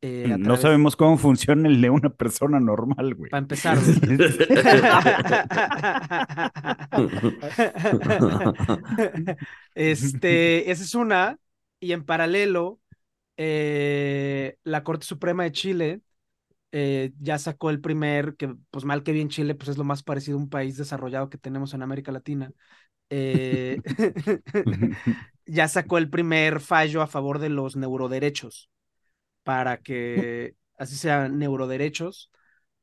eh, 0.00 0.26
a 0.32 0.38
No 0.38 0.44
través- 0.44 0.60
sabemos 0.62 0.96
cómo 0.96 1.18
funciona 1.18 1.68
el 1.68 1.80
de 1.80 1.90
una 1.90 2.10
persona 2.10 2.60
normal, 2.60 3.14
güey. 3.14 3.30
Para 3.30 3.40
empezar, 3.42 3.78
güey. 3.84 4.18
Este, 9.74 10.70
esa 10.70 10.82
es 10.84 10.94
una, 10.94 11.38
y 11.80 11.92
en 11.92 12.04
paralelo, 12.04 12.80
eh, 13.36 14.56
la 14.64 14.82
Corte 14.84 15.06
Suprema 15.06 15.44
de 15.44 15.52
Chile 15.52 16.00
eh, 16.72 17.12
ya 17.20 17.38
sacó 17.38 17.70
el 17.70 17.80
primer, 17.80 18.36
que 18.36 18.54
pues 18.70 18.84
mal 18.84 19.02
que 19.02 19.12
bien 19.12 19.28
Chile, 19.30 19.54
pues 19.54 19.70
es 19.70 19.78
lo 19.78 19.84
más 19.84 20.02
parecido 20.02 20.36
a 20.38 20.40
un 20.42 20.50
país 20.50 20.76
desarrollado 20.76 21.30
que 21.30 21.38
tenemos 21.38 21.72
en 21.74 21.82
América 21.82 22.12
Latina. 22.12 22.52
Eh, 23.10 23.80
ya 25.46 25.68
sacó 25.68 25.98
el 25.98 26.10
primer 26.10 26.60
fallo 26.60 27.02
a 27.02 27.06
favor 27.06 27.38
de 27.38 27.48
los 27.48 27.76
neuroderechos, 27.76 28.70
para 29.42 29.78
que, 29.78 30.54
así 30.78 30.96
sean 30.96 31.38
neuroderechos, 31.38 32.30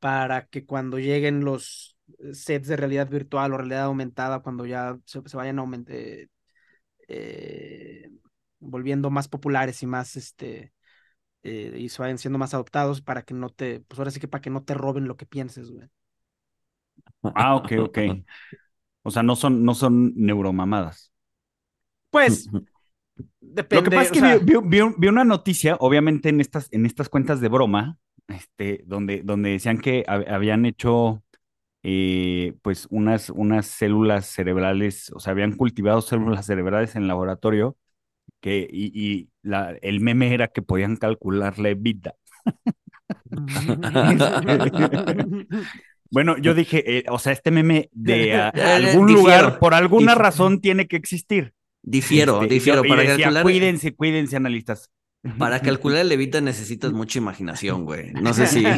para 0.00 0.46
que 0.46 0.66
cuando 0.66 0.98
lleguen 0.98 1.44
los 1.44 1.96
sets 2.32 2.68
de 2.68 2.76
realidad 2.76 3.08
virtual 3.08 3.52
o 3.52 3.58
realidad 3.58 3.84
aumentada, 3.84 4.40
cuando 4.40 4.66
ya 4.66 4.98
se, 5.04 5.22
se 5.26 5.36
vayan 5.36 5.58
eh, 5.88 6.28
eh, 7.08 8.10
volviendo 8.58 9.10
más 9.10 9.28
populares 9.28 9.82
y 9.82 9.86
más, 9.86 10.16
este, 10.16 10.72
eh, 11.42 11.74
y 11.78 11.88
se 11.88 12.02
vayan 12.02 12.18
siendo 12.18 12.38
más 12.38 12.54
adoptados 12.54 13.02
para 13.02 13.22
que 13.22 13.34
no 13.34 13.50
te, 13.50 13.80
pues 13.80 13.98
ahora 13.98 14.10
sí 14.10 14.20
que 14.20 14.28
para 14.28 14.42
que 14.42 14.50
no 14.50 14.64
te 14.64 14.74
roben 14.74 15.06
lo 15.06 15.16
que 15.16 15.26
pienses, 15.26 15.70
güey. 15.70 15.88
Ah, 17.22 17.56
ok, 17.56 17.72
ok. 17.80 17.98
O 19.06 19.10
sea, 19.10 19.22
no 19.22 19.36
son, 19.36 19.64
no 19.64 19.74
son 19.74 20.12
neuromamadas. 20.16 21.12
Pues, 22.10 22.48
depende. 23.40 23.40
Lo 23.76 23.82
que 23.82 23.90
pasa 23.90 24.02
es 24.04 24.10
que 24.12 24.18
sea, 24.20 24.36
vi, 24.38 24.52
vi- 24.54 24.60
vi- 24.82 24.94
vi 24.98 25.08
una 25.08 25.24
noticia, 25.24 25.76
obviamente 25.80 26.28
en 26.28 26.40
estas, 26.40 26.68
en 26.72 26.86
estas 26.86 27.08
cuentas 27.08 27.40
de 27.40 27.48
broma, 27.48 27.98
este, 28.28 28.82
donde, 28.86 29.22
donde 29.22 29.50
decían 29.50 29.78
que 29.78 30.04
hab- 30.06 30.28
habían 30.30 30.66
hecho 30.66 31.22
eh, 31.84 32.54
pues 32.62 32.86
unas, 32.90 33.30
unas 33.30 33.66
células 33.66 34.26
cerebrales, 34.26 35.10
o 35.14 35.20
sea, 35.20 35.32
habían 35.32 35.52
cultivado 35.56 36.02
células 36.02 36.46
cerebrales 36.46 36.96
en 36.96 37.08
laboratorio, 37.08 37.76
que, 38.40 38.68
y, 38.70 38.90
y 38.94 39.30
la, 39.42 39.72
el 39.82 40.00
meme 40.00 40.32
era 40.34 40.48
que 40.48 40.62
podían 40.62 40.96
calcular 40.96 41.58
la 41.58 41.74
vida. 41.74 42.14
Bueno, 46.10 46.36
yo 46.38 46.54
dije, 46.54 46.98
eh, 46.98 47.04
o 47.08 47.18
sea, 47.18 47.32
este 47.32 47.50
meme 47.50 47.88
de 47.92 48.34
a- 48.34 48.48
algún 48.50 49.06
difiero, 49.06 49.22
lugar, 49.22 49.58
por 49.58 49.74
alguna 49.74 50.12
difiero. 50.12 50.22
razón, 50.22 50.60
tiene 50.60 50.86
que 50.88 50.96
existir. 50.96 51.52
Difiero, 51.82 52.42
Este, 52.42 52.54
difiero. 52.54 52.82
yo- 52.84 52.88
Para 52.88 53.02
decía, 53.02 53.16
calcular, 53.26 53.42
cuídense, 53.42 53.94
cuídense, 53.94 54.36
analistas. 54.36 54.90
para 55.38 55.60
calcular 55.60 56.00
el 56.02 56.08
Levita 56.08 56.40
necesitas 56.40 56.92
mucha 56.92 57.18
imaginación, 57.18 57.84
güey. 57.84 58.12
No 58.12 58.32
sé 58.34 58.46
si. 58.46 58.64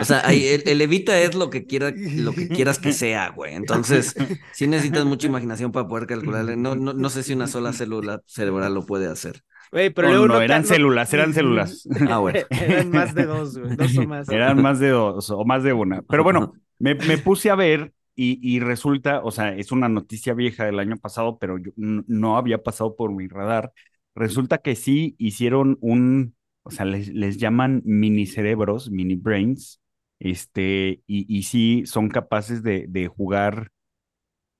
O 0.00 0.04
sea, 0.04 0.20
el, 0.32 0.62
el 0.66 0.78
Levita 0.78 1.18
es 1.20 1.34
lo 1.34 1.50
que 1.50 1.66
quiera, 1.66 1.92
lo 1.96 2.32
que 2.32 2.48
quieras 2.48 2.78
que 2.78 2.92
sea, 2.92 3.30
güey. 3.30 3.54
Entonces, 3.54 4.14
sí 4.52 4.66
necesitas 4.66 5.04
mucha 5.04 5.26
imaginación 5.26 5.72
para 5.72 5.88
poder 5.88 6.06
calcularle. 6.06 6.56
No, 6.56 6.74
no, 6.74 6.92
no 6.92 7.10
sé 7.10 7.22
si 7.22 7.32
una 7.32 7.46
sola 7.46 7.72
célula 7.72 8.20
cerebral 8.26 8.74
lo 8.74 8.84
puede 8.86 9.08
hacer. 9.08 9.42
Güey, 9.74 9.90
pero 9.90 10.08
No, 10.08 10.12
luego 10.14 10.28
no, 10.28 10.34
no 10.34 10.38
te- 10.40 10.44
eran 10.46 10.62
no- 10.62 10.68
células, 10.68 11.12
eran 11.12 11.34
células. 11.34 11.88
Ah, 12.08 12.18
bueno. 12.18 12.38
Eran 12.50 12.90
más 12.90 13.14
de 13.14 13.26
dos, 13.26 13.58
güey. 13.58 13.76
Dos 13.76 13.98
o 13.98 14.06
más. 14.06 14.28
Eran 14.28 14.62
más 14.62 14.78
de 14.80 14.88
dos 14.90 15.30
o 15.30 15.44
más 15.44 15.62
de 15.64 15.72
una. 15.72 16.02
Pero 16.02 16.22
bueno, 16.24 16.52
me, 16.78 16.94
me 16.94 17.18
puse 17.18 17.50
a 17.50 17.56
ver 17.56 17.92
y, 18.14 18.38
y 18.40 18.60
resulta, 18.60 19.20
o 19.24 19.32
sea, 19.32 19.54
es 19.56 19.72
una 19.72 19.88
noticia 19.88 20.32
vieja 20.34 20.64
del 20.64 20.78
año 20.78 20.96
pasado, 20.96 21.38
pero 21.38 21.58
yo 21.58 21.72
no 21.76 22.36
había 22.36 22.62
pasado 22.62 22.94
por 22.96 23.12
mi 23.12 23.26
radar. 23.28 23.72
Resulta 24.14 24.58
que 24.58 24.76
sí 24.76 25.16
hicieron 25.18 25.76
un, 25.80 26.36
o 26.62 26.70
sea, 26.70 26.84
les, 26.86 27.08
les 27.08 27.38
llaman 27.38 27.82
mini 27.84 28.26
cerebros, 28.26 28.90
mini 28.92 29.16
brains, 29.16 29.80
este, 30.20 31.02
y, 31.08 31.26
y 31.28 31.42
sí 31.42 31.82
son 31.86 32.08
capaces 32.08 32.62
de, 32.62 32.86
de 32.88 33.08
jugar 33.08 33.70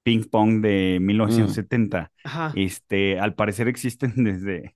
ping 0.02 0.24
pong 0.24 0.60
de 0.60 0.98
1970. 1.00 2.10
Ajá. 2.24 2.52
Este, 2.56 3.18
al 3.20 3.34
parecer 3.34 3.68
existen 3.68 4.12
desde, 4.24 4.74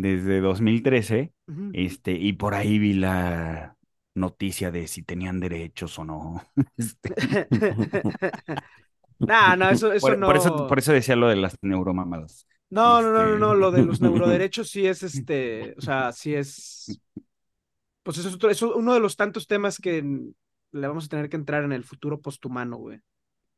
desde 0.00 0.40
2013. 0.40 1.32
Ujú. 1.46 1.70
Este, 1.72 2.12
y 2.12 2.32
por 2.34 2.54
ahí 2.54 2.78
vi 2.78 2.94
la 2.94 3.76
noticia 4.14 4.70
de 4.70 4.86
si 4.88 5.02
tenían 5.02 5.40
derechos 5.40 5.98
o 5.98 6.04
no. 6.04 6.42
Este, 6.76 7.14
Nah, 9.20 9.56
no, 9.56 9.68
eso, 9.70 9.92
eso 9.92 10.06
por, 10.06 10.18
no. 10.18 10.26
por 10.26 10.36
eso, 10.36 10.66
por 10.68 10.78
eso 10.78 10.92
decía 10.92 11.16
lo 11.16 11.28
de 11.28 11.36
las 11.36 11.56
neuromamadas. 11.62 12.46
No, 12.70 13.02
no, 13.02 13.12
no, 13.12 13.24
no, 13.24 13.24
Este- 13.26 13.38
no, 13.40 13.54
lo 13.54 13.70
de 13.70 13.82
los 13.84 14.00
neuroderechos 14.00 14.70
sí 14.70 14.86
es 14.86 15.02
este, 15.02 15.74
o 15.76 15.80
sea, 15.80 16.12
sí 16.12 16.34
es. 16.34 17.00
Pues 18.02 18.18
eso 18.18 18.28
es 18.28 18.34
otro, 18.34 18.48
eso 18.50 18.70
es 18.70 18.76
uno 18.76 18.94
de 18.94 19.00
los 19.00 19.16
tantos 19.16 19.46
temas 19.46 19.78
que 19.78 20.02
le 20.72 20.86
vamos 20.86 21.06
a 21.06 21.08
tener 21.08 21.28
que 21.28 21.36
entrar 21.36 21.64
en 21.64 21.72
el 21.72 21.84
futuro 21.84 22.20
posthumano, 22.20 22.76
güey. 22.76 23.00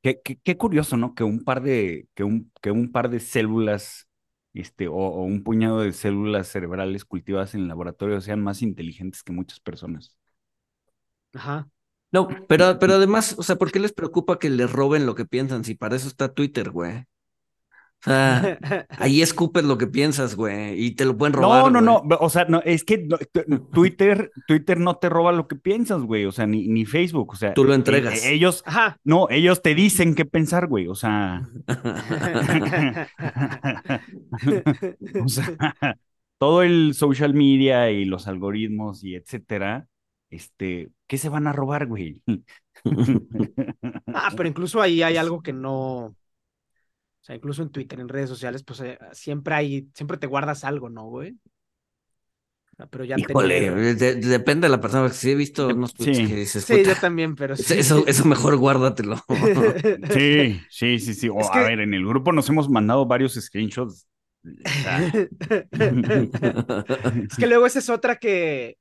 Qué, 0.03 0.21
qué, 0.25 0.39
qué 0.43 0.57
curioso, 0.57 0.97
¿no? 0.97 1.15
Que 1.15 1.25
un 1.25 1.45
par 1.45 1.63
de, 1.63 2.09
que 2.15 2.25
un, 2.25 2.51
que 2.63 2.71
un 2.71 2.91
par 2.91 3.11
de 3.11 3.21
células, 3.21 4.09
este, 4.55 4.89
o, 4.89 5.23
un 5.23 5.43
puñado 5.43 5.81
de 5.81 5.93
células 5.93 6.49
cerebrales 6.49 7.05
cultivadas 7.05 7.55
en 7.55 7.63
el 7.63 7.69
laboratorio 7.69 8.21
sean 8.21 8.43
más 8.43 8.63
inteligentes 8.63 9.23
que 9.23 9.33
muchas 9.33 9.61
personas. 9.61 10.17
Ajá. 11.35 11.69
No, 12.13 12.29
pero, 12.49 12.79
pero 12.81 12.95
además, 12.95 13.37
o 13.39 13.43
sea, 13.43 13.57
¿por 13.57 13.71
qué 13.71 13.79
les 13.79 13.93
preocupa 13.93 14.39
que 14.39 14.51
les 14.51 14.71
roben 14.71 15.07
lo 15.07 15.15
que 15.15 15.25
piensan 15.25 15.65
si 15.65 15.75
para 15.77 15.95
eso 15.95 16.09
está 16.09 16.35
Twitter, 16.35 16.71
güey? 16.71 17.05
O 18.01 18.05
sea, 18.05 18.59
ahí 18.99 19.21
escupes 19.21 19.65
lo 19.65 19.77
que 19.77 19.87
piensas, 19.87 20.35
güey, 20.35 20.83
y 20.83 20.93
te 20.93 21.05
lo 21.05 21.17
pueden 21.19 21.35
robar. 21.35 21.71
No, 21.71 21.81
no, 21.81 21.99
güey. 22.01 22.09
no, 22.09 22.17
o 22.21 22.31
sea, 22.31 22.47
no, 22.47 22.63
es 22.65 22.85
que 22.85 23.07
Twitter, 23.73 24.31
Twitter 24.47 24.81
no 24.81 24.97
te 24.97 25.11
roba 25.11 25.33
lo 25.33 25.47
que 25.47 25.57
piensas, 25.57 26.01
güey, 26.03 26.25
o 26.25 26.33
sea, 26.33 26.47
ni, 26.47 26.67
ni 26.69 26.87
Facebook, 26.87 27.33
o 27.33 27.37
sea, 27.37 27.53
Tú 27.53 27.65
lo 27.65 27.73
eh, 27.73 27.77
entregas. 27.77 28.25
eh, 28.25 28.33
ellos, 28.33 28.63
Ajá. 28.65 28.97
no, 29.05 29.29
ellos 29.31 29.61
te 29.63 29.75
dicen 29.75 30.15
qué 30.15 30.25
pensar, 30.25 30.67
güey, 30.67 30.89
o 30.89 30.95
sea, 30.95 31.47
o 35.25 35.29
sea, 35.29 35.57
todo 36.39 36.63
el 36.63 36.95
social 36.95 37.35
media 37.35 37.91
y 37.91 38.07
los 38.07 38.27
algoritmos 38.27 39.05
y 39.05 39.15
etcétera, 39.15 39.87
este, 40.31 40.91
¿qué 41.07 41.19
se 41.19 41.29
van 41.29 41.47
a 41.47 41.53
robar, 41.53 41.87
güey? 41.87 42.23
Ah, 44.07 44.31
pero 44.37 44.49
incluso 44.49 44.81
ahí 44.81 45.03
hay 45.03 45.17
algo 45.17 45.43
que 45.43 45.53
no. 45.53 46.15
Sea, 47.31 47.37
incluso 47.37 47.63
en 47.63 47.71
Twitter, 47.71 48.01
en 48.01 48.09
redes 48.09 48.29
sociales, 48.29 48.65
pues 48.65 48.81
eh, 48.81 48.99
siempre 49.13 49.55
hay, 49.55 49.89
siempre 49.95 50.19
te 50.19 50.27
guardas 50.27 50.65
algo, 50.65 50.91
¿no, 50.91 51.05
güey? 51.07 51.37
Pero 52.91 53.05
ya 53.05 53.15
Híjole, 53.17 53.71
de- 53.95 54.15
depende 54.17 54.67
de 54.67 54.71
la 54.71 54.81
persona, 54.81 55.03
porque 55.05 55.17
sí 55.17 55.31
he 55.31 55.35
visto 55.37 55.69
unos 55.69 55.95
tweets 55.95 56.17
Sí. 56.17 56.27
que 56.27 56.35
dices, 56.35 56.65
Sí, 56.65 56.79
yo 56.79 56.83
"Puta, 56.89 57.01
también, 57.03 57.37
pero 57.37 57.55
sí. 57.55 57.75
eso, 57.79 58.05
eso 58.07 58.25
mejor 58.25 58.57
guárdatelo. 58.57 59.17
Sí, 60.13 60.61
sí, 60.71 60.99
sí, 60.99 61.15
sí, 61.15 61.29
o 61.29 61.39
Es 61.41 61.49
a 61.51 61.53
que- 61.53 61.61
ver, 61.61 61.81
en 61.81 61.95
el 61.95 62.05
grupo 62.05 62.33
nos 62.33 62.49
hemos 62.49 62.69
mandado 62.69 63.07
varios 63.07 63.35
screenshots. 63.35 64.09
Es 67.29 67.37
que 67.37 67.47
luego 67.47 67.67
esa 67.67 67.79
es 67.79 67.91
otra 67.91 68.17
que 68.17 68.77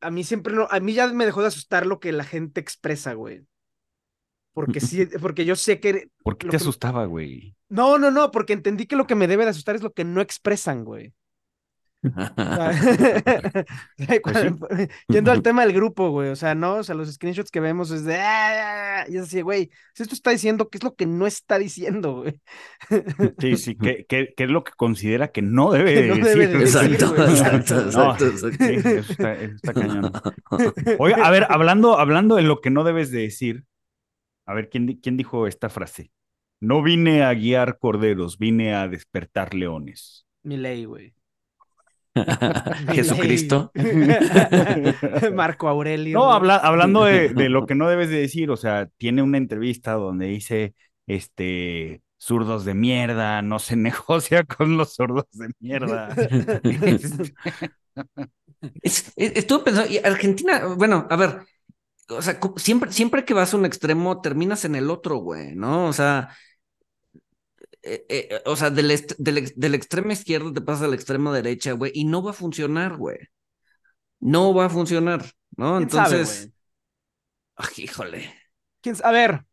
a 0.00 0.10
mí 0.10 0.24
siempre 0.24 0.52
no, 0.54 0.66
a 0.70 0.80
mí 0.80 0.92
ya 0.92 1.06
me 1.12 1.24
dejó 1.24 1.40
de 1.42 1.48
asustar 1.48 1.86
lo 1.86 2.00
que 2.00 2.12
la 2.12 2.24
gente 2.24 2.60
expresa, 2.60 3.14
güey. 3.14 3.46
Porque 4.56 4.80
sí, 4.80 5.06
porque 5.20 5.44
yo 5.44 5.54
sé 5.54 5.80
que, 5.80 6.08
¿Por 6.24 6.38
qué 6.38 6.46
te 6.46 6.52
que- 6.52 6.56
asustaba, 6.56 7.04
güey? 7.04 7.54
no, 7.68 7.98
no, 7.98 8.10
no, 8.10 8.30
porque 8.30 8.54
entendí 8.54 8.86
que 8.86 8.96
lo 8.96 9.06
que 9.06 9.14
me 9.14 9.28
debe 9.28 9.44
de 9.44 9.50
asustar 9.50 9.76
es 9.76 9.82
lo 9.82 9.92
que 9.92 10.02
no 10.04 10.22
expresan, 10.22 10.82
güey. 10.82 11.12
Cuando- 14.22 14.68
Yendo 15.08 15.32
al 15.32 15.42
tema 15.42 15.64
del 15.66 15.74
grupo, 15.74 16.10
güey, 16.10 16.28
o 16.30 16.36
sea, 16.36 16.54
no, 16.54 16.76
o 16.76 16.84
sea, 16.84 16.94
los 16.94 17.12
screenshots 17.12 17.50
que 17.50 17.58
vemos 17.60 17.90
es 17.90 18.04
de, 18.04 18.16
"Ah", 18.16 19.04
y 19.08 19.16
es 19.16 19.22
así, 19.24 19.40
güey, 19.40 19.70
si 19.94 20.02
esto 20.04 20.14
está 20.14 20.30
diciendo, 20.30 20.68
¿qué 20.68 20.78
es 20.78 20.84
lo 20.84 20.94
que 20.94 21.06
no 21.06 21.26
está 21.26 21.58
diciendo, 21.58 22.20
güey? 22.22 22.40
Sí, 23.38 23.56
sí, 23.56 23.76
¿qué, 23.76 24.06
qué, 24.08 24.32
qué 24.36 24.44
es 24.44 24.50
lo 24.50 24.62
que 24.64 24.72
considera 24.76 25.28
que 25.32 25.42
no 25.42 25.72
debe 25.72 25.94
Que 26.02 26.06
no 26.08 26.14
decir? 26.16 26.38
debe 26.38 26.46
de 26.46 26.58
decir, 26.58 26.92
Exacto, 26.94 27.14
güey. 27.14 27.30
exacto, 27.30 27.74
No, 27.74 27.88
exacto, 28.14 28.26
exacto. 28.26 28.64
sí, 28.64 28.74
eso 28.74 29.12
está, 29.12 29.32
eso 29.34 29.54
está 29.56 29.72
cañón. 29.74 30.12
Oiga, 30.98 31.26
a 31.26 31.30
ver, 31.30 31.46
hablando, 31.48 31.98
hablando 31.98 32.36
de 32.36 32.42
lo 32.42 32.60
que 32.60 32.70
no 32.70 32.84
debes 32.84 33.10
de 33.10 33.20
decir, 33.22 33.64
a 34.46 34.54
ver, 34.54 34.68
¿quién, 34.70 34.86
quién 35.02 35.16
dijo 35.16 35.46
esta 35.46 35.68
frase? 35.68 36.10
No 36.60 36.82
vine 36.82 37.22
a 37.22 37.34
guiar 37.34 37.78
corderos, 37.78 38.38
vine 38.38 38.74
a 38.74 38.88
despertar 38.88 39.54
leones. 39.54 40.26
Mi 40.42 40.56
ley, 40.56 40.84
güey. 40.86 41.12
Jesucristo. 42.94 43.72
Marco 45.34 45.68
Aurelio. 45.68 46.18
No, 46.18 46.32
habla- 46.32 46.56
hablando 46.56 47.04
de, 47.04 47.28
de 47.28 47.48
lo 47.48 47.66
que 47.66 47.74
no 47.74 47.88
debes 47.88 48.08
de 48.08 48.20
decir, 48.20 48.50
o 48.50 48.56
sea, 48.56 48.88
tiene 48.96 49.22
una 49.22 49.36
entrevista 49.38 49.92
donde 49.92 50.26
dice, 50.26 50.74
este, 51.06 52.00
zurdos 52.16 52.64
de 52.64 52.72
mierda, 52.74 53.42
no 53.42 53.58
se 53.58 53.76
negocia 53.76 54.44
con 54.44 54.76
los 54.78 54.94
zurdos 54.94 55.26
de 55.32 55.50
mierda. 55.60 56.08
Es- 58.82 59.12
es- 59.16 59.32
estuve 59.36 59.64
pensando, 59.64 59.90
y 59.90 59.98
Argentina, 59.98 60.64
bueno, 60.76 61.06
a 61.10 61.16
ver, 61.16 61.40
o 62.08 62.22
sea, 62.22 62.38
siempre, 62.56 62.92
siempre 62.92 63.24
que 63.24 63.34
vas 63.34 63.54
a 63.54 63.56
un 63.56 63.64
extremo, 63.66 64.20
terminas 64.20 64.64
en 64.64 64.74
el 64.76 64.90
otro, 64.90 65.16
güey, 65.18 65.54
¿no? 65.54 65.86
O 65.88 65.92
sea, 65.92 66.30
eh, 67.82 68.06
eh, 68.08 68.42
o 68.46 68.56
sea, 68.56 68.70
del, 68.70 68.88
del, 69.18 69.38
ex- 69.38 69.54
de 69.58 69.68
la 69.68 69.76
extrema 69.76 70.12
izquierda 70.12 70.52
te 70.52 70.60
pasas 70.60 70.84
a 70.84 70.88
la 70.88 70.96
extrema 70.96 71.32
derecha, 71.34 71.72
güey, 71.72 71.92
y 71.94 72.04
no 72.04 72.22
va 72.22 72.30
a 72.30 72.34
funcionar, 72.34 72.96
güey. 72.96 73.18
No 74.20 74.54
va 74.54 74.66
a 74.66 74.70
funcionar, 74.70 75.24
¿no? 75.56 75.76
¿Quién 75.76 75.90
sabe, 75.90 76.18
Entonces, 76.18 76.52
ay, 77.56 77.68
híjole. 77.84 78.34
¿Quién 78.80 78.94
s- 78.94 79.02
A 79.04 79.10
ver, 79.10 79.44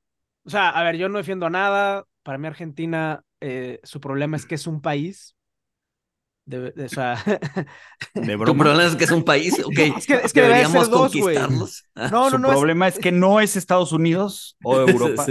o 0.46 0.50
sea, 0.50 0.70
a 0.70 0.84
ver, 0.84 0.98
yo 0.98 1.10
no 1.10 1.18
defiendo 1.20 1.46
a 1.48 1.50
nada. 1.50 2.06
Para 2.24 2.38
mí 2.38 2.48
Argentina, 2.48 3.24
eh, 3.42 3.80
su 3.84 4.00
problema 4.00 4.38
es 4.38 4.46
que 4.46 4.56
es 4.56 4.68
un 4.68 4.82
país. 4.82 5.36
De, 6.46 6.72
de- 6.72 6.86
o 6.86 6.90
sea, 6.90 7.16
de 8.16 8.38
Tu 8.38 8.58
problema 8.58 8.86
es 8.86 8.96
que 8.98 9.06
es 9.06 9.12
un 9.12 9.24
país, 9.24 9.54
ok. 9.66 9.80
Es 9.98 10.06
que- 10.06 10.16
es 10.16 10.34
que 10.34 10.42
debería 10.42 10.68
deberíamos 10.68 10.86
ser 10.86 10.92
dos, 10.92 11.16
güey. 11.16 11.36
conquistarlos. 11.36 11.86
no, 11.96 12.30
no, 12.30 12.30
Su 12.30 12.38
no, 12.38 12.48
es, 12.50 12.54
problema 12.58 12.88
es 12.90 13.00
que 13.00 13.12
no 13.12 13.40
es 13.40 13.56
Estados 13.56 13.92
Unidos 13.94 14.58
o 14.64 14.80
Europa. 14.80 15.26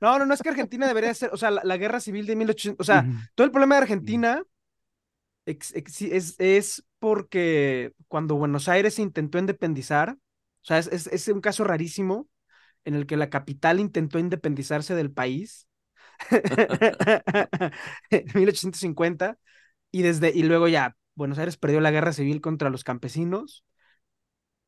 no, 0.00 0.18
no, 0.18 0.26
no 0.26 0.34
es 0.34 0.42
que 0.42 0.48
Argentina 0.48 0.86
debería 0.86 1.12
ser, 1.14 1.30
o 1.32 1.36
sea, 1.36 1.50
la, 1.50 1.62
la 1.64 1.76
guerra 1.76 2.00
civil 2.00 2.26
de 2.26 2.36
1800, 2.36 2.84
o 2.84 2.86
sea, 2.86 3.06
todo 3.34 3.44
el 3.44 3.50
problema 3.50 3.76
de 3.76 3.82
Argentina 3.82 4.42
ex- 5.46 5.74
ex- 5.74 6.02
es, 6.02 6.34
es 6.38 6.84
porque 6.98 7.92
cuando 8.08 8.36
Buenos 8.36 8.68
Aires 8.68 8.94
se 8.94 9.02
intentó 9.02 9.38
independizar, 9.38 10.10
o 10.12 10.18
sea, 10.64 10.78
es, 10.78 10.88
es, 10.88 11.06
es 11.08 11.28
un 11.28 11.40
caso 11.40 11.64
rarísimo 11.64 12.28
en 12.84 12.94
el 12.94 13.06
que 13.06 13.16
la 13.16 13.30
capital 13.30 13.80
intentó 13.80 14.18
independizarse 14.18 14.94
del 14.94 15.10
país 15.12 15.68
en 18.10 18.24
1850 18.34 19.38
y 19.92 20.02
desde 20.02 20.30
y 20.34 20.42
luego 20.44 20.68
ya 20.68 20.96
Buenos 21.14 21.38
Aires 21.38 21.56
perdió 21.56 21.80
la 21.80 21.90
guerra 21.90 22.12
civil 22.12 22.40
contra 22.40 22.70
los 22.70 22.84
campesinos 22.84 23.64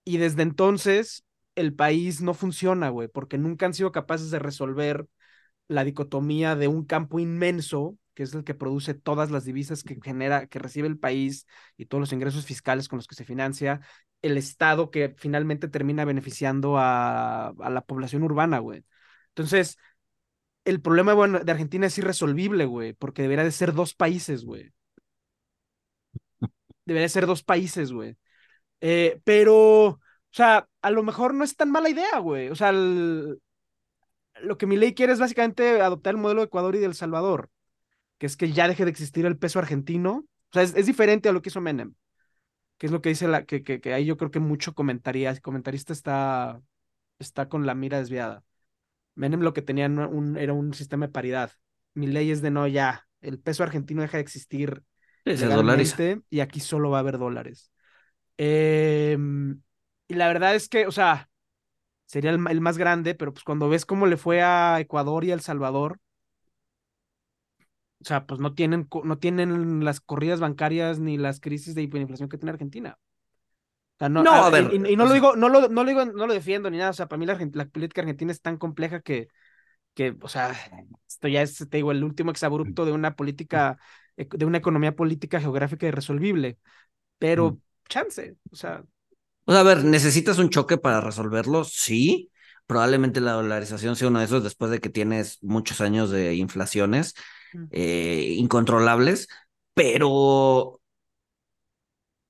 y 0.04 0.18
desde 0.18 0.42
entonces 0.42 1.24
el 1.54 1.74
país 1.74 2.20
no 2.22 2.34
funciona, 2.34 2.88
güey, 2.88 3.08
porque 3.08 3.38
nunca 3.38 3.66
han 3.66 3.74
sido 3.74 3.92
capaces 3.92 4.30
de 4.30 4.38
resolver 4.38 5.06
la 5.68 5.84
dicotomía 5.84 6.56
de 6.56 6.68
un 6.68 6.84
campo 6.86 7.20
inmenso, 7.20 7.98
que 8.14 8.24
es 8.24 8.34
el 8.34 8.44
que 8.44 8.54
produce 8.54 8.94
todas 8.94 9.30
las 9.30 9.44
divisas 9.44 9.84
que 9.84 9.98
genera, 10.02 10.46
que 10.46 10.58
recibe 10.58 10.88
el 10.88 10.98
país 10.98 11.46
y 11.76 11.86
todos 11.86 12.00
los 12.00 12.12
ingresos 12.12 12.46
fiscales 12.46 12.88
con 12.88 12.98
los 12.98 13.06
que 13.08 13.14
se 13.16 13.24
financia, 13.24 13.80
el 14.22 14.36
Estado 14.38 14.90
que 14.90 15.14
finalmente 15.18 15.68
termina 15.68 16.04
beneficiando 16.04 16.78
a, 16.78 17.48
a 17.48 17.70
la 17.70 17.82
población 17.82 18.22
urbana, 18.24 18.58
güey. 18.60 18.84
Entonces, 19.30 19.78
el 20.64 20.80
problema 20.82 21.14
bueno, 21.14 21.40
de 21.40 21.52
Argentina 21.52 21.86
es 21.88 21.98
irresolvible, 21.98 22.66
güey, 22.66 22.94
porque 22.94 23.22
debería 23.22 23.44
de 23.44 23.52
ser 23.52 23.74
dos 23.74 23.94
países, 23.94 24.44
güey. 24.44 24.72
Debería 26.84 27.08
ser 27.08 27.26
dos 27.26 27.42
países, 27.42 27.92
güey. 27.92 28.16
Eh, 28.80 29.20
pero, 29.24 29.86
o 29.86 30.00
sea, 30.30 30.68
a 30.82 30.90
lo 30.90 31.02
mejor 31.02 31.34
no 31.34 31.44
es 31.44 31.56
tan 31.56 31.70
mala 31.70 31.88
idea, 31.88 32.18
güey. 32.18 32.48
O 32.48 32.56
sea, 32.56 32.72
lo 32.72 33.38
que 34.58 34.66
mi 34.66 34.76
ley 34.76 34.94
quiere 34.94 35.12
es 35.12 35.20
básicamente 35.20 35.80
adoptar 35.80 36.14
el 36.14 36.20
modelo 36.20 36.40
de 36.40 36.46
Ecuador 36.46 36.74
y 36.74 36.78
de 36.78 36.86
El 36.86 36.94
Salvador, 36.94 37.50
que 38.18 38.26
es 38.26 38.36
que 38.36 38.52
ya 38.52 38.68
deje 38.68 38.84
de 38.84 38.90
existir 38.90 39.26
el 39.26 39.38
peso 39.38 39.58
argentino. 39.58 40.26
O 40.50 40.52
sea, 40.52 40.62
es, 40.62 40.86
diferente 40.86 41.28
a 41.28 41.32
lo 41.32 41.42
que 41.42 41.48
hizo 41.50 41.60
Menem, 41.60 41.94
que 42.78 42.86
es 42.86 42.92
lo 42.92 43.02
que 43.02 43.10
dice 43.10 43.28
la, 43.28 43.44
que, 43.44 43.62
que, 43.62 43.80
que 43.80 43.94
ahí 43.94 44.04
yo 44.04 44.16
creo 44.16 44.30
que 44.30 44.40
mucho 44.40 44.74
comentaría, 44.74 45.38
comentarista 45.40 45.92
está, 45.92 46.60
está 47.18 47.48
con 47.48 47.66
la 47.66 47.74
mira 47.74 47.98
desviada. 47.98 48.44
Menem 49.14 49.40
lo 49.40 49.52
que 49.54 49.62
tenía 49.62 49.86
era 49.86 50.52
un 50.52 50.74
sistema 50.74 51.06
de 51.06 51.12
paridad. 51.12 51.52
Mi 51.94 52.06
ley 52.06 52.30
es 52.30 52.42
de 52.42 52.50
no, 52.50 52.66
ya, 52.66 53.06
el 53.20 53.38
peso 53.38 53.62
argentino 53.62 54.02
deja 54.02 54.16
de 54.18 54.22
existir 54.22 54.82
se 55.24 55.46
dolariza. 55.46 55.96
y 56.30 56.40
aquí 56.40 56.60
solo 56.60 56.90
va 56.90 56.98
a 56.98 57.00
haber 57.00 57.18
dólares. 57.18 57.70
Em, 58.38 59.62
y 60.08 60.14
la 60.14 60.28
verdad 60.28 60.54
es 60.54 60.68
que, 60.68 60.86
o 60.86 60.92
sea, 60.92 61.30
sería 62.06 62.30
el, 62.30 62.38
más 62.38 62.78
grande, 62.78 63.14
pero 63.14 63.32
pues 63.32 63.44
cuando 63.44 63.68
ves 63.68 63.86
cómo 63.86 64.06
le 64.06 64.16
fue 64.16 64.42
a 64.42 64.80
Ecuador 64.80 65.24
y 65.24 65.30
a 65.32 65.34
El 65.34 65.40
Salvador, 65.42 66.00
o 68.00 68.04
sea, 68.04 68.26
pues 68.26 68.40
no 68.40 68.54
tienen, 68.54 68.88
no 69.04 69.18
tienen 69.18 69.84
las 69.84 70.00
corridas 70.00 70.40
bancarias 70.40 70.98
ni 70.98 71.18
las 71.18 71.40
crisis 71.40 71.74
de 71.74 71.82
hiperinflación 71.82 72.28
que 72.28 72.38
tiene 72.38 72.50
Argentina. 72.52 72.98
O 73.96 73.98
sea, 73.98 74.08
no, 74.08 74.22
No, 74.24 74.32
a- 74.32 74.46
a 74.48 74.50
ver, 74.50 74.68
y, 74.72 74.92
y 74.92 74.96
no 74.96 75.04
lo 75.04 75.10
sea- 75.10 75.14
digo, 75.14 75.36
no 75.36 75.48
lo, 75.48 75.68
no 75.68 75.84
lo 75.84 75.88
digo, 75.88 76.04
no 76.04 76.26
lo 76.26 76.34
defiendo 76.34 76.70
ni 76.70 76.78
nada. 76.78 76.90
O 76.90 76.92
sea, 76.94 77.06
para 77.08 77.18
mí 77.18 77.26
la, 77.26 77.36
política 77.66 78.00
argentina 78.00 78.32
es 78.32 78.40
tan 78.42 78.56
compleja 78.56 79.00
que, 79.00 79.28
que, 79.94 80.16
o 80.20 80.28
sea, 80.28 80.52
esto 81.08 81.28
ya 81.28 81.42
es, 81.42 81.56
te 81.58 81.76
digo, 81.78 81.92
el 81.92 82.04
último 82.04 82.30
exabrupto 82.30 82.84
de 82.84 82.92
una 82.92 83.16
política, 83.16 83.78
ec- 83.78 83.78
de 84.16 84.44
una 84.46 84.58
economía 84.58 84.96
política 84.96 85.40
geográfica 85.40 85.86
irresolvible. 85.86 86.58
Pero, 87.18 87.58
chance, 87.88 88.36
o 88.52 88.56
sea, 88.56 88.84
O 89.44 89.52
sea, 89.52 89.60
a 89.62 89.64
ver, 89.64 89.84
¿necesitas 89.84 90.38
un 90.38 90.50
choque 90.50 90.78
para 90.78 91.00
resolverlo? 91.00 91.64
Sí. 91.64 92.30
Probablemente 92.66 93.20
la 93.20 93.32
dolarización 93.32 93.96
sea 93.96 94.08
uno 94.08 94.20
de 94.20 94.26
esos 94.26 94.44
después 94.44 94.70
de 94.70 94.80
que 94.80 94.88
tienes 94.88 95.38
muchos 95.42 95.80
años 95.80 96.10
de 96.10 96.34
inflaciones 96.36 97.14
Mm. 97.54 97.68
eh, 97.70 98.34
incontrolables, 98.38 99.28
pero, 99.74 100.80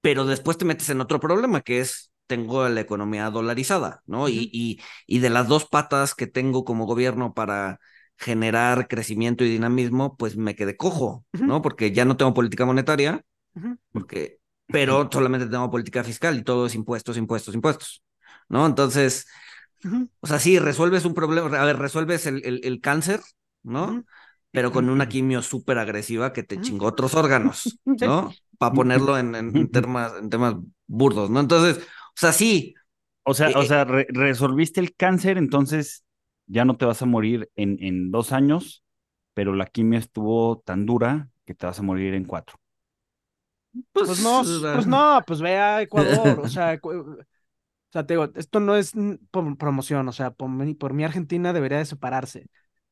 pero 0.01 0.25
después 0.25 0.59
te 0.59 0.64
metes 0.64 0.88
en 0.90 1.01
otro 1.01 1.21
problema 1.21 1.61
que 1.62 1.81
es, 1.81 2.12
tengo 2.27 2.68
la 2.68 2.81
economía 2.81 3.31
dolarizada, 3.31 4.03
¿no? 4.07 4.29
Y, 4.29 4.49
y, 4.53 4.81
y 5.07 5.18
de 5.21 5.31
las 5.31 5.49
dos 5.49 5.66
patas 5.66 6.14
que 6.14 6.27
tengo 6.27 6.64
como 6.64 6.87
gobierno 6.87 7.35
para 7.35 7.79
generar 8.23 8.89
crecimiento 8.89 9.45
y 9.45 9.51
dinamismo, 9.51 10.17
pues 10.19 10.37
me 10.37 10.57
quedé 10.57 10.77
cojo, 10.79 11.25
Ujú. 11.35 11.47
¿no? 11.47 11.63
Porque 11.63 11.93
ya 11.93 12.05
no 12.07 12.17
tengo 12.19 12.35
política 12.35 12.67
monetaria, 12.67 13.25
ujú, 13.57 13.77
porque, 13.93 14.39
pero 14.71 15.09
solamente 15.13 15.47
tengo 15.49 15.71
política 15.71 16.05
fiscal 16.05 16.39
y 16.39 16.45
todo 16.45 16.67
es 16.67 16.75
impuestos, 16.77 17.17
impuestos, 17.19 17.55
impuestos, 17.55 18.03
¿no? 18.49 18.67
Entonces, 18.67 19.27
ujú, 19.85 20.09
o 20.21 20.27
sea, 20.27 20.39
sí, 20.39 20.59
resuelves 20.59 21.05
un 21.05 21.15
problema, 21.15 21.61
a 21.61 21.65
ver, 21.65 21.79
resuelves 21.79 22.27
el, 22.27 22.45
el, 22.47 22.61
el 22.65 22.81
cáncer, 22.81 23.21
¿no? 23.63 24.05
Pero 24.53 24.71
con 24.73 24.89
una 24.91 25.09
quimio 25.09 25.43
súper 25.43 25.79
agresiva 25.79 26.33
que 26.33 26.43
te 26.43 26.61
chingó 26.61 26.87
otros 26.87 27.15
órganos, 27.15 27.81
¿no? 27.99 28.39
Para 28.59 28.75
ponerlo 28.75 29.19
en, 29.19 29.35
en, 29.35 29.57
en 29.57 29.71
temas, 29.73 30.13
en 30.21 30.31
temas 30.31 30.55
burdos, 30.87 31.31
¿no? 31.31 31.41
Entonces, 31.41 31.79
o 31.85 31.89
sea, 32.17 32.33
sí, 32.33 32.75
O 33.25 33.35
sea, 33.35 33.53
o 33.55 33.65
Eh, 33.65 33.67
sea, 33.67 33.85
re- 33.85 34.07
resolviste 34.11 34.81
el 34.81 34.95
cáncer, 34.97 35.39
entonces 35.39 36.05
ya 36.53 36.65
no 36.65 36.77
te 36.77 36.85
vas 36.87 37.03
a 37.03 37.07
morir 37.07 37.51
en, 37.57 37.79
en 37.83 38.11
dos 38.12 38.33
años, 38.33 38.85
pero 39.35 39.55
la 39.55 39.67
quimio 39.67 39.99
estuvo 39.99 40.61
tan 40.61 40.87
dura 40.87 41.31
que 41.47 41.55
te 41.55 41.67
vas 41.67 41.79
a 41.81 41.83
morir 41.83 42.15
en 42.15 42.25
cuatro. 42.25 42.59
pues, 44.05 44.05
Pues 44.05 44.19
no, 44.19 44.43
pues 44.71 44.87
no, 44.87 45.23
pues 45.27 45.41
ve 45.41 45.57
a 45.59 45.83
Ecuador, 45.83 46.41
o 46.41 46.49
sea, 46.49 46.79
o 46.83 47.17
sea, 47.93 48.07
te 48.07 48.15
digo, 48.15 48.31
esto 48.37 48.61
no 48.61 48.77
es 48.77 48.93
por 49.31 49.57
promoción, 49.59 50.09
o 50.09 50.12
sea, 50.12 50.31
por 50.33 50.49
mí, 50.51 50.75
por 50.75 50.95
mí 50.95 51.05
Argentina 51.05 51.53
debería 51.53 51.79
de 51.79 51.85
separarse. 51.87 52.47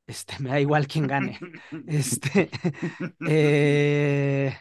Este, 0.07 0.35
me 0.41 0.51
da 0.51 0.61
igual 0.61 0.87
quién 0.87 1.07
gane. 1.07 1.45
Este, 1.87 2.51
eh, 3.27 4.55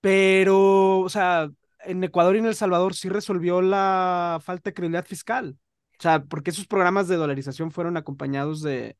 pero, 0.00 1.00
o 1.00 1.08
sea, 1.08 1.50
en 1.80 2.04
Ecuador 2.04 2.36
y 2.36 2.40
en 2.40 2.46
El 2.46 2.54
Salvador 2.56 2.94
sí 2.94 3.08
resolvió 3.08 3.62
la 3.62 4.40
falta 4.44 4.70
de 4.70 4.74
credibilidad 4.74 5.06
fiscal. 5.06 5.58
O 5.98 6.02
sea, 6.02 6.24
porque 6.24 6.50
esos 6.50 6.66
programas 6.66 7.08
de 7.08 7.16
dolarización 7.16 7.70
fueron 7.70 7.96
acompañados 7.96 8.62
de 8.62 8.96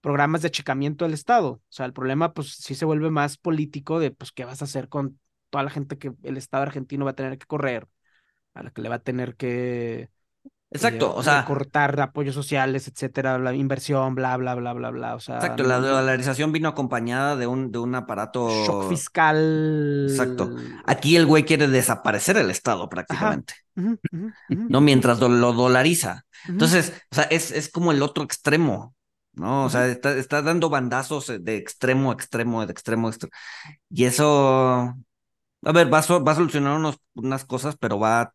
programas 0.00 0.42
de 0.42 0.48
achicamiento 0.48 1.04
del 1.04 1.14
Estado. 1.14 1.52
O 1.52 1.62
sea, 1.68 1.86
el 1.86 1.92
problema, 1.92 2.34
pues, 2.34 2.54
sí 2.54 2.74
se 2.74 2.84
vuelve 2.84 3.10
más 3.10 3.38
político 3.38 4.00
de, 4.00 4.10
pues, 4.12 4.32
¿qué 4.32 4.44
vas 4.44 4.62
a 4.62 4.66
hacer 4.66 4.88
con 4.88 5.20
toda 5.50 5.64
la 5.64 5.70
gente 5.70 5.98
que 5.98 6.12
el 6.22 6.36
Estado 6.36 6.64
argentino 6.64 7.04
va 7.04 7.12
a 7.12 7.14
tener 7.14 7.38
que 7.38 7.46
correr? 7.46 7.88
A 8.54 8.62
la 8.64 8.70
que 8.70 8.82
le 8.82 8.88
va 8.88 8.96
a 8.96 8.98
tener 9.00 9.36
que 9.36 10.10
Exacto, 10.72 11.12
o 11.14 11.22
sea, 11.22 11.44
cortar 11.44 12.00
apoyos 12.00 12.32
sociales, 12.34 12.86
etcétera, 12.86 13.38
la 13.38 13.52
inversión, 13.54 14.14
bla, 14.14 14.36
bla, 14.36 14.54
bla, 14.54 14.72
bla, 14.72 14.90
bla. 14.90 15.14
O 15.16 15.20
sea, 15.20 15.36
exacto, 15.36 15.64
no- 15.64 15.68
la 15.68 15.78
dolarización 15.78 16.52
vino 16.52 16.68
acompañada 16.68 17.34
de 17.34 17.48
un, 17.48 17.72
de 17.72 17.78
un 17.78 17.94
aparato. 17.96 18.48
shock 18.64 18.88
fiscal. 18.88 20.06
Exacto. 20.08 20.54
Aquí 20.86 21.16
el 21.16 21.26
güey 21.26 21.44
quiere 21.44 21.66
desaparecer 21.66 22.36
el 22.36 22.50
Estado 22.50 22.88
prácticamente, 22.88 23.54
¿no? 24.48 24.80
Mientras 24.80 25.18
do- 25.18 25.28
lo 25.28 25.52
dolariza. 25.52 26.24
Entonces, 26.48 26.92
o 27.10 27.14
sea, 27.16 27.24
es, 27.24 27.50
es 27.50 27.68
como 27.68 27.90
el 27.90 28.00
otro 28.02 28.22
extremo, 28.22 28.94
¿no? 29.32 29.64
O 29.64 29.70
sea, 29.70 29.88
está, 29.88 30.12
está 30.16 30.40
dando 30.40 30.70
bandazos 30.70 31.32
de 31.40 31.56
extremo 31.56 32.10
a 32.12 32.14
extremo, 32.14 32.64
de 32.64 32.72
extremo 32.72 33.08
a 33.08 33.10
extremo. 33.10 33.32
Y 33.90 34.04
eso, 34.04 34.94
a 35.64 35.72
ver, 35.72 35.92
va 35.92 35.98
a, 35.98 36.18
va 36.18 36.32
a 36.32 36.34
solucionar 36.36 36.76
unos, 36.78 36.98
unas 37.14 37.44
cosas, 37.44 37.76
pero 37.76 37.98
va 37.98 38.20
a 38.20 38.34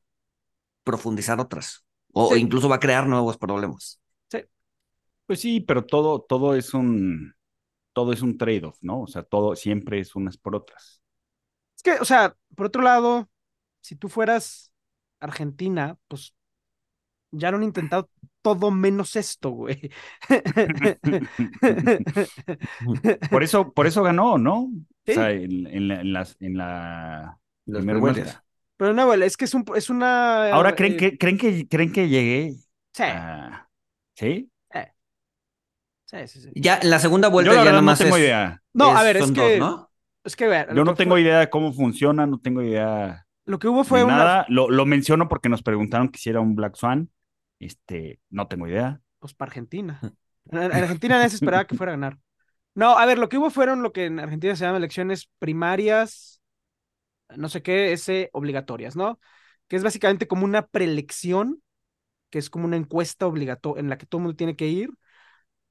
profundizar 0.84 1.40
otras. 1.40 1.85
O, 2.20 2.22
o 2.32 2.36
Sí. 2.36 2.38
incluso 2.38 2.70
va 2.70 2.78
a 2.78 2.86
crear 2.86 3.06
nuevos 3.08 3.38
problemas. 3.38 4.00
Pues 5.26 5.40
sí, 5.42 5.60
pero 5.62 5.86
todo, 5.86 6.22
todo 6.22 6.56
es 6.56 6.74
un, 6.74 7.34
todo 7.94 8.14
es 8.14 8.22
un 8.22 8.38
trade-off, 8.38 8.78
¿no? 8.82 9.02
O 9.04 9.08
sea, 9.08 9.24
todo 9.24 9.56
siempre 9.56 10.00
es 10.00 10.16
unas 10.16 10.38
por 10.38 10.56
otras. 10.56 11.02
Es 11.78 11.84
que, 11.84 11.94
o 12.02 12.06
sea, 12.06 12.36
por 12.56 12.68
otro 12.68 12.82
lado, 12.84 13.30
si 13.82 13.96
tú 13.96 14.10
fueras 14.10 14.72
Argentina, 15.20 15.98
pues 16.08 16.34
ya 17.32 17.52
lo 17.52 17.58
han 17.58 17.64
intentado 17.64 18.10
todo 18.42 18.72
menos 18.72 19.16
esto, 19.16 19.50
güey. 19.52 19.92
Por 23.30 23.44
eso, 23.44 23.72
por 23.74 23.88
eso 23.88 24.04
ganó, 24.04 24.38
¿no? 24.38 24.64
O 24.64 24.72
Sí. 25.06 25.14
sea, 25.14 25.32
en, 25.32 25.68
en 25.68 25.88
la, 25.88 26.02
en 26.02 26.14
las- 26.14 26.38
en 26.40 26.58
la 26.58 27.40
Las 27.66 27.80
primera 27.80 28.00
vuelta. 28.00 28.45
Pero 28.78 28.94
no, 28.94 29.06
güey, 29.06 29.24
es 29.24 29.38
que 29.38 29.46
es, 29.46 29.54
un, 29.54 29.66
es 29.76 29.90
una... 29.90 30.50
Ahora 30.52 30.76
creen 30.76 30.94
eh, 30.94 30.98
que, 30.98 31.18
creen 31.18 31.38
que, 31.38 31.68
creen 31.68 31.92
que 31.92 32.10
llegué 32.10 32.56
Sí, 32.94 33.04
a... 33.04 33.70
¿Sí? 34.16 34.50
sí, 36.06 36.28
sí, 36.28 36.42
sí. 36.42 36.50
Ya 36.56 36.80
en 36.82 36.90
la 36.90 37.00
segunda 37.00 37.28
vuelta 37.30 37.52
Yo 37.52 37.58
la 37.58 37.64
ya 37.64 37.66
verdad 37.66 37.72
nada 37.74 37.82
no 37.82 37.86
más 37.86 38.00
tengo 38.00 38.16
es- 38.18 38.24
idea. 38.24 38.62
No, 38.74 38.96
a 38.98 39.04
ver, 39.04 39.18
es 39.18 39.32
que... 39.32 39.58
dos, 39.58 39.60
¿no? 39.60 39.92
Es 40.24 40.36
que, 40.36 40.46
a 40.46 40.48
ver, 40.48 40.74
Yo 40.74 40.84
no 40.84 40.94
que 40.94 40.98
tengo 40.98 41.14
fue- 41.16 41.22
idea 41.22 41.40
de 41.40 41.50
cómo 41.50 41.72
funciona, 41.74 42.26
no 42.26 42.40
tengo 42.40 42.62
idea 42.62 43.26
Lo 43.46 43.60
que 43.60 43.68
hubo 43.68 43.84
fue 43.84 44.04
una... 44.04 44.18
nada. 44.18 44.46
Lo, 44.50 44.70
lo 44.70 44.86
menciono 44.86 45.28
porque 45.28 45.50
nos 45.50 45.62
preguntaron 45.62 46.10
que 46.10 46.20
si 46.20 46.30
era 46.30 46.40
un 46.42 46.56
Black 46.56 46.76
Swan. 46.76 47.10
Este, 47.60 48.20
no 48.30 48.48
tengo 48.48 48.68
idea. 48.68 49.02
Pues 49.20 49.34
para 49.34 49.50
Argentina. 49.50 50.00
En 50.52 50.62
en 50.62 50.72
Argentina 50.72 51.16
nadie 51.18 51.30
se 51.30 51.36
esperaba 51.38 51.66
que 51.66 51.76
fuera 51.76 51.94
a 51.94 51.96
ganar. 51.96 52.18
No, 52.76 52.98
a 52.98 53.06
ver, 53.06 53.18
lo 53.18 53.30
que 53.30 53.38
hubo 53.38 53.50
fueron 53.50 53.82
lo 53.82 53.94
que 53.94 54.06
en 54.06 54.20
Argentina 54.20 54.56
se 54.56 54.66
llama 54.66 54.78
elecciones 54.78 55.30
primarias, 55.40 56.42
no 57.38 57.50
sé 57.50 57.62
qué, 57.62 57.94
ese 57.94 58.30
obligatorias, 58.34 58.96
¿no? 58.96 59.20
Que 59.68 59.76
es 59.78 59.84
básicamente 59.84 60.28
como 60.28 60.46
una 60.46 60.68
preelección, 60.68 61.62
que 62.30 62.40
es 62.40 62.50
como 62.50 62.66
una 62.66 62.78
encuesta 62.78 63.28
obligatoria 63.28 63.82
en 63.82 63.90
la 63.90 63.98
que 63.98 64.06
todo 64.08 64.20
el 64.20 64.24
mundo 64.26 64.38
tiene 64.38 64.56
que 64.56 64.68
ir 64.68 64.92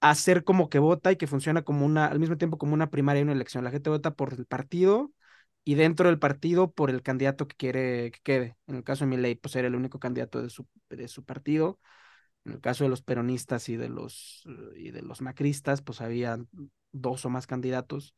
a 0.00 0.10
hacer 0.10 0.44
como 0.44 0.68
que 0.68 0.78
vota 0.78 1.12
y 1.12 1.16
que 1.16 1.26
funciona 1.26 1.62
como 1.62 1.86
una, 1.86 2.06
al 2.06 2.20
mismo 2.20 2.36
tiempo 2.36 2.58
como 2.58 2.74
una 2.74 2.90
primaria 2.90 3.20
y 3.20 3.22
una 3.24 3.32
elección. 3.32 3.64
La 3.64 3.70
gente 3.70 3.90
vota 3.90 4.14
por 4.14 4.34
el 4.34 4.46
partido 4.46 5.12
y 5.64 5.74
dentro 5.76 6.08
del 6.08 6.18
partido 6.18 6.72
por 6.72 6.90
el 6.90 7.02
candidato 7.02 7.48
que 7.48 7.56
quiere 7.56 8.10
que 8.12 8.20
quede. 8.22 8.56
En 8.66 8.76
el 8.76 8.84
caso 8.84 9.04
de 9.04 9.10
Milei, 9.10 9.34
pues 9.36 9.56
era 9.56 9.68
el 9.68 9.74
único 9.76 9.98
candidato 9.98 10.42
de 10.42 10.50
su, 10.50 10.66
de 10.90 11.08
su 11.08 11.24
partido. 11.24 11.80
En 12.44 12.52
el 12.52 12.60
caso 12.60 12.84
de 12.84 12.90
los 12.90 13.02
peronistas 13.02 13.68
y 13.70 13.76
de 13.76 13.88
los, 13.88 14.44
y 14.76 14.90
de 14.90 15.02
los 15.02 15.22
macristas, 15.22 15.82
pues 15.82 16.00
había 16.00 16.38
dos 16.92 17.24
o 17.24 17.30
más 17.30 17.46
candidatos. 17.46 18.14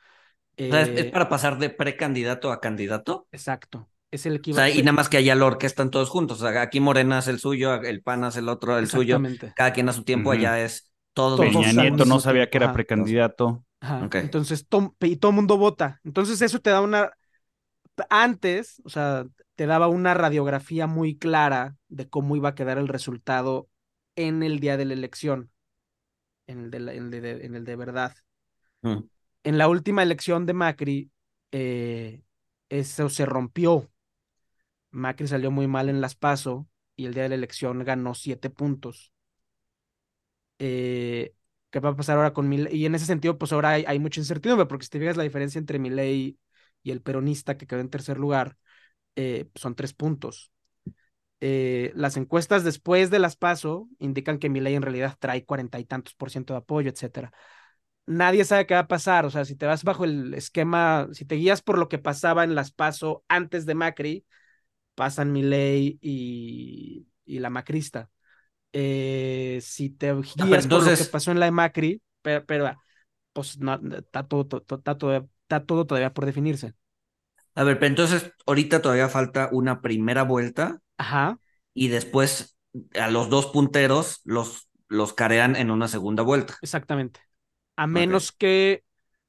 O 0.59 0.71
sea, 0.71 0.83
es, 0.83 0.89
es 0.89 1.07
Eh, 1.07 1.11
para 1.13 1.29
pasar 1.29 1.59
de 1.59 1.71
precandidato 1.71 2.51
a 2.53 2.61
candidato. 2.61 3.29
Exacto. 3.33 3.89
Es 4.11 4.25
el 4.27 4.35
O 4.35 4.37
equivalente. 4.37 4.73
sea, 4.73 4.81
y 4.81 4.83
nada 4.85 4.93
más 4.95 5.09
que 5.09 5.17
allá 5.19 5.35
lo 5.35 5.47
orquestan 5.47 5.91
todos 5.91 6.09
juntos. 6.09 6.41
O 6.43 6.49
sea, 6.51 6.63
aquí 6.63 6.81
Morena 6.81 7.19
hace 7.19 7.31
el 7.31 7.39
suyo, 7.39 7.75
el 7.83 8.03
PAN 8.03 8.25
hace 8.25 8.41
el 8.41 8.49
otro, 8.49 8.79
el 8.79 8.89
suyo. 8.89 9.17
Exactamente. 9.17 9.53
Cada 9.57 9.73
quien 9.73 9.89
a 9.89 9.93
su 9.93 10.05
tiempo, 10.05 10.31
allá 10.31 10.61
es 10.65 10.93
todos. 11.13 11.37
Todos 11.39 11.53
Peña 11.55 11.73
Nieto 11.73 12.05
no 12.05 12.21
sabía 12.21 12.49
que 12.51 12.59
era 12.59 12.67
ajá. 12.67 12.75
precandidato. 12.75 13.65
Ajá. 13.81 14.09
Entonces, 14.15 14.67
tom- 14.69 14.95
y 15.01 15.17
todo 15.17 15.31
el 15.31 15.37
mundo 15.37 15.59
vota. 15.59 16.01
Entonces, 16.05 16.41
eso 16.43 16.61
te 16.61 16.71
da 16.71 16.81
una. 16.81 17.11
Antes, 18.11 18.81
o 18.85 18.91
sea, 18.91 19.27
te 19.55 19.67
daba 19.67 19.89
una 19.89 20.15
radiografía 20.15 20.87
muy 20.87 21.17
clara 21.19 21.77
de 21.89 22.09
cómo 22.09 22.37
iba 22.37 22.51
a 22.51 22.55
quedar 22.55 22.79
el 22.79 22.89
resultado 22.89 23.69
en 24.17 24.43
el 24.43 24.61
día 24.61 24.77
de 24.77 24.85
la 24.85 24.93
elección, 24.95 25.51
en 26.47 26.61
el 26.67 26.71
de, 26.71 26.81
la- 26.81 26.95
en 26.95 27.05
el 27.15 27.23
de, 27.23 27.47
en 27.47 27.55
el 27.57 27.65
de 27.65 27.77
verdad. 27.77 28.15
Mm. 28.83 29.09
En 29.47 29.59
la 29.59 29.69
última 29.69 30.03
elección 30.03 30.45
de 30.45 30.55
Macri, 30.55 31.13
eh, 31.53 32.25
eso 32.69 33.09
se 33.09 33.25
rompió. 33.27 33.89
Macri 34.91 35.29
salió 35.29 35.53
muy 35.53 35.69
mal 35.69 35.89
en 35.89 36.01
las 36.01 36.17
PASO 36.17 36.67
y 36.97 37.07
el 37.07 37.15
día 37.15 37.23
de 37.23 37.29
la 37.29 37.37
elección 37.37 37.85
ganó 37.85 38.15
siete 38.15 38.51
puntos. 38.51 39.13
Eh, 40.59 41.33
¿Qué 41.71 41.79
va 41.79 41.91
a 41.91 41.97
pasar 41.97 42.17
ahora 42.17 42.33
con 42.33 42.49
Milei? 42.49 42.75
Y 42.75 42.87
en 42.87 42.97
ese 42.97 43.07
sentido, 43.07 43.39
pues 43.39 43.53
ahora 43.53 43.71
hay, 43.71 43.99
mucha 44.01 44.19
incertidumbre, 44.19 44.67
porque 44.67 44.83
si 44.87 44.91
te 44.91 44.99
fijas 44.99 45.17
la 45.17 45.23
diferencia 45.23 45.61
entre 45.61 45.79
Milei 45.79 46.37
y 46.83 46.91
el 46.91 47.01
peronista 47.01 47.57
que 47.57 47.69
quedó 47.69 47.79
en 47.79 47.91
tercer 47.91 48.19
lugar, 48.19 48.57
eh, 49.15 49.49
son 49.55 49.77
tres 49.77 49.95
puntos. 49.95 50.51
Las 51.39 52.17
encuestas 52.17 52.65
después 52.65 53.11
de 53.11 53.21
las 53.21 53.37
PASO 53.37 53.89
indican 54.01 54.41
que 54.41 54.49
Milei 54.49 54.75
en 54.75 54.83
realidad 54.83 55.17
trae 55.21 55.45
cuarenta 55.45 55.79
y 55.79 55.85
tantos 55.85 56.15
por 56.15 56.31
ciento 56.33 56.53
de 56.53 56.59
apoyo, 56.59 56.91
etcétera. 56.91 57.33
Nadie 58.07 58.45
sabe 58.45 58.67
qué 58.67 58.75
va 58.75 58.81
a 58.81 58.89
pasar, 58.89 59.27
o 59.27 59.31
sea, 59.31 59.45
si 59.45 59.57
te 59.57 59.67
vas 59.67 59.83
bajo 59.83 60.05
el 60.05 60.33
esquema, 60.35 61.09
si 61.13 61.25
te 61.25 61.35
guías 61.35 61.61
por 61.61 61.77
lo 61.77 61.89
que 61.89 61.99
pasaba 61.99 62.45
en 62.45 62.55
las 62.55 62.71
PASO 62.71 63.25
antes 63.29 63.67
de 63.67 63.75
Macri, 63.75 64.25
pasan 64.95 65.33
Milei 65.33 65.99
y, 66.01 67.09
y 67.25 67.39
la 67.41 67.51
Macrista. 67.51 68.11
Eh, 68.73 69.59
si 69.63 69.91
te 69.91 70.15
guías 70.15 70.65
entonces... 70.65 70.69
por 70.69 70.83
lo 70.83 70.97
que 70.97 71.11
pasó 71.11 71.31
en 71.33 71.41
la 71.41 71.47
de 71.47 71.53
Macri, 71.53 72.03
pero, 72.23 72.47
pero 72.47 72.77
pues 73.33 73.59
no, 73.59 73.81
está, 73.97 74.27
todo, 74.27 74.47
todo, 74.47 74.63
está, 74.77 74.97
todo, 74.97 75.29
está 75.43 75.65
todo 75.65 75.87
todavía 75.87 76.15
por 76.15 76.27
definirse. 76.27 76.75
A 77.55 77.65
ver, 77.65 77.79
pero 77.79 77.89
entonces 77.89 78.33
ahorita 78.47 78.83
todavía 78.83 79.09
falta 79.09 79.49
una 79.51 79.81
primera 79.81 80.23
vuelta. 80.23 80.79
Ajá. 80.99 81.39
Y 81.75 81.89
después 81.89 82.57
a 82.95 83.11
los 83.11 83.31
dos 83.31 83.47
punteros 83.47 84.21
los, 84.25 84.69
los 84.89 85.13
carean 85.13 85.57
en 85.57 85.71
una 85.71 85.89
segunda 85.89 86.23
vuelta. 86.23 86.57
Exactamente. 86.63 87.26
A 87.77 87.87
menos 87.87 88.31
okay. 88.31 88.37
que. 88.39 88.85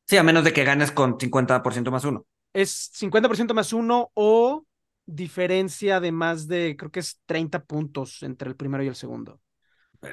Sí, 0.08 0.18
a 0.18 0.24
menos 0.24 0.44
de 0.44 0.54
que 0.54 0.64
ganes 0.64 0.92
con 0.92 1.18
50% 1.18 1.92
más 1.92 2.06
uno. 2.06 2.26
Es 2.54 2.92
50% 2.94 3.54
más 3.54 3.74
uno 3.74 4.12
o 4.14 4.66
diferencia 5.06 6.00
de 6.00 6.12
más 6.12 6.48
de, 6.48 6.76
creo 6.78 6.92
que 6.92 7.00
es 7.00 7.22
30 7.26 7.64
puntos 7.64 8.24
entre 8.24 8.50
el 8.50 8.56
primero 8.56 8.84
y 8.84 8.88
el 8.88 8.96
segundo. 8.96 9.42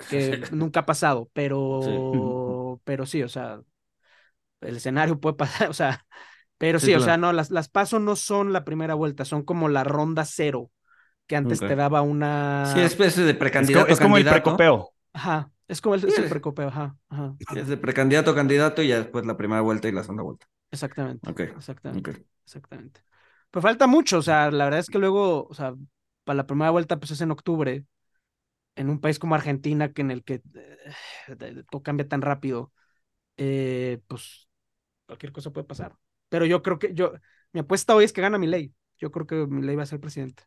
Que 0.08 0.42
nunca 0.52 0.80
ha 0.80 0.86
pasado, 0.86 1.28
pero, 1.32 1.80
sí. 1.82 2.80
pero 2.84 3.06
sí, 3.06 3.22
o 3.22 3.28
sea, 3.28 3.60
el 4.60 4.76
escenario 4.76 5.20
puede 5.20 5.36
pasar, 5.36 5.68
o 5.70 5.74
sea, 5.74 6.06
pero 6.56 6.78
sí, 6.78 6.86
sí 6.86 6.92
claro. 6.92 7.02
o 7.02 7.04
sea, 7.04 7.16
no, 7.16 7.32
las, 7.32 7.50
las 7.50 7.68
pasos 7.68 8.00
no 8.00 8.16
son 8.16 8.52
la 8.52 8.64
primera 8.64 8.94
vuelta, 8.94 9.24
son 9.24 9.42
como 9.42 9.68
la 9.68 9.84
ronda 9.84 10.24
cero, 10.24 10.70
que 11.26 11.36
antes 11.36 11.58
okay. 11.58 11.70
te 11.70 11.76
daba 11.76 12.02
una... 12.02 12.72
Sí, 12.72 12.80
especie 12.80 13.24
de 13.24 13.34
precandidato. 13.34 13.88
Es 13.88 13.98
como, 13.98 14.16
es 14.16 14.24
como 14.24 14.34
el 14.34 14.42
precopeo. 14.42 14.90
Ajá, 15.12 15.50
es 15.68 15.80
como 15.80 15.94
el, 15.94 16.10
sí, 16.10 16.22
precopeo, 16.28 16.68
ajá, 16.68 16.96
ajá. 17.08 17.36
Es 17.54 17.68
de 17.68 17.76
precandidato 17.76 18.30
a 18.30 18.34
candidato 18.34 18.82
y 18.82 18.88
ya 18.88 18.98
después 18.98 19.24
la 19.26 19.36
primera 19.36 19.60
vuelta 19.60 19.88
y 19.88 19.92
la 19.92 20.02
segunda 20.02 20.22
vuelta. 20.22 20.46
Exactamente. 20.70 21.30
Okay. 21.30 21.46
Exactamente. 21.46 22.10
Okay. 22.10 22.24
Exactamente. 22.44 23.00
Pero 23.50 23.62
falta 23.62 23.86
mucho, 23.86 24.18
o 24.18 24.22
sea, 24.22 24.50
la 24.50 24.64
verdad 24.64 24.80
es 24.80 24.88
que 24.88 24.98
luego, 24.98 25.46
o 25.46 25.54
sea, 25.54 25.74
para 26.24 26.36
la 26.36 26.46
primera 26.46 26.70
vuelta, 26.70 26.98
pues 26.98 27.12
es 27.12 27.20
en 27.20 27.30
octubre, 27.30 27.84
en 28.76 28.90
un 28.90 29.00
país 29.00 29.18
como 29.18 29.34
Argentina, 29.34 29.92
que 29.92 30.02
en 30.02 30.10
el 30.10 30.24
que 30.24 30.42
eh, 30.54 31.62
todo 31.70 31.82
cambia 31.82 32.08
tan 32.08 32.22
rápido, 32.22 32.72
eh, 33.36 34.00
pues 34.08 34.48
cualquier 35.06 35.32
cosa 35.32 35.52
puede 35.52 35.66
pasar. 35.66 35.96
Pero 36.28 36.46
yo 36.46 36.62
creo 36.62 36.78
que, 36.78 36.92
yo, 36.94 37.12
mi 37.52 37.60
apuesta 37.60 37.94
hoy 37.94 38.04
es 38.04 38.12
que 38.12 38.20
gana 38.20 38.38
mi 38.38 38.46
ley. 38.46 38.74
Yo 38.98 39.10
creo 39.10 39.26
que 39.26 39.46
mi 39.46 39.62
ley 39.62 39.76
va 39.76 39.84
a 39.84 39.86
ser 39.86 40.00
presidente. 40.00 40.42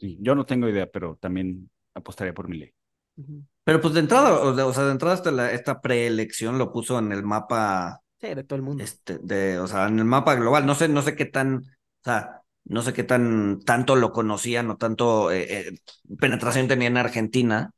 Sí, 0.00 0.16
yo 0.20 0.34
no 0.34 0.46
tengo 0.46 0.68
idea, 0.68 0.90
pero 0.90 1.16
también 1.16 1.70
apostaría 1.94 2.32
por 2.32 2.48
mi 2.48 2.58
ley. 2.58 2.74
Uh 3.16 3.22
-huh. 3.22 3.44
Pero 3.64 3.80
pues 3.80 3.94
de 3.94 4.00
entrada, 4.00 4.32
o, 4.32 4.72
sea, 4.72 4.84
de 4.84 4.92
entrada 4.92 5.14
hasta 5.14 5.30
la, 5.30 5.52
esta 5.52 5.80
preelección 5.80 6.58
lo 6.58 6.72
puso 6.72 6.98
en 6.98 7.12
el 7.12 7.22
mapa. 7.22 8.00
Sí, 8.20 8.34
de 8.34 8.44
todo 8.44 8.56
el 8.56 8.62
mundo. 8.62 8.82
Este, 8.82 9.18
de, 9.18 9.58
o 9.58 9.66
sea, 9.66 9.86
en 9.86 9.98
el 9.98 10.04
mapa 10.04 10.34
global. 10.34 10.66
No 10.66 10.74
sé, 10.74 10.88
no 10.88 11.02
sé 11.02 11.14
qué 11.14 11.26
tan, 11.26 11.56
o 11.56 12.04
sea, 12.04 12.42
no 12.64 12.82
sé 12.82 12.92
qué 12.92 13.04
tan 13.04 13.60
tanto 13.64 13.96
lo 13.96 14.12
conocían 14.12 14.70
o 14.70 14.76
tanto 14.76 15.30
eh, 15.30 15.46
eh, 15.48 15.78
penetración 16.18 16.68
tenía 16.68 16.88
en 16.88 16.96
Argentina, 16.96 17.72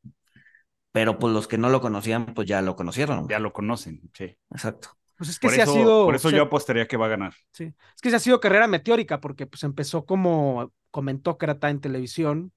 pero 0.92 1.18
pues 1.18 1.32
los 1.34 1.48
que 1.48 1.58
no 1.58 1.68
lo 1.68 1.80
conocían, 1.80 2.34
pues 2.34 2.48
ya 2.48 2.62
lo 2.62 2.76
conocieron. 2.76 3.28
Ya 3.28 3.38
lo 3.38 3.52
conocen, 3.52 4.00
sí. 4.14 4.36
Exacto. 4.50 4.90
Pues 5.16 5.30
es 5.30 5.38
que 5.38 5.48
por 5.48 5.54
se 5.54 5.62
eso, 5.62 5.70
ha 5.70 5.74
sido. 5.74 6.04
Por 6.06 6.14
eso 6.14 6.28
o 6.28 6.30
sea, 6.30 6.38
yo 6.38 6.44
apostaría 6.44 6.86
que 6.86 6.96
va 6.96 7.06
a 7.06 7.10
ganar. 7.10 7.34
Sí. 7.52 7.64
Es 7.94 8.00
que 8.00 8.10
se 8.10 8.16
ha 8.16 8.20
sido 8.20 8.40
carrera 8.40 8.66
meteórica, 8.66 9.20
porque 9.20 9.46
pues 9.46 9.62
empezó 9.64 10.04
como 10.04 10.72
comentócrata 10.90 11.70
en 11.70 11.80
televisión, 11.80 12.52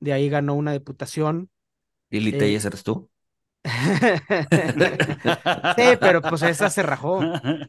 de 0.00 0.12
ahí 0.12 0.28
ganó 0.28 0.54
una 0.54 0.72
diputación. 0.72 1.50
¿Lili 2.10 2.30
eh... 2.30 2.38
Telles 2.38 2.64
eres 2.64 2.82
tú? 2.82 3.10
sí, 5.76 5.82
pero 6.00 6.22
pues 6.22 6.42
esa 6.42 6.70
se 6.70 6.82
rajó. 6.82 7.20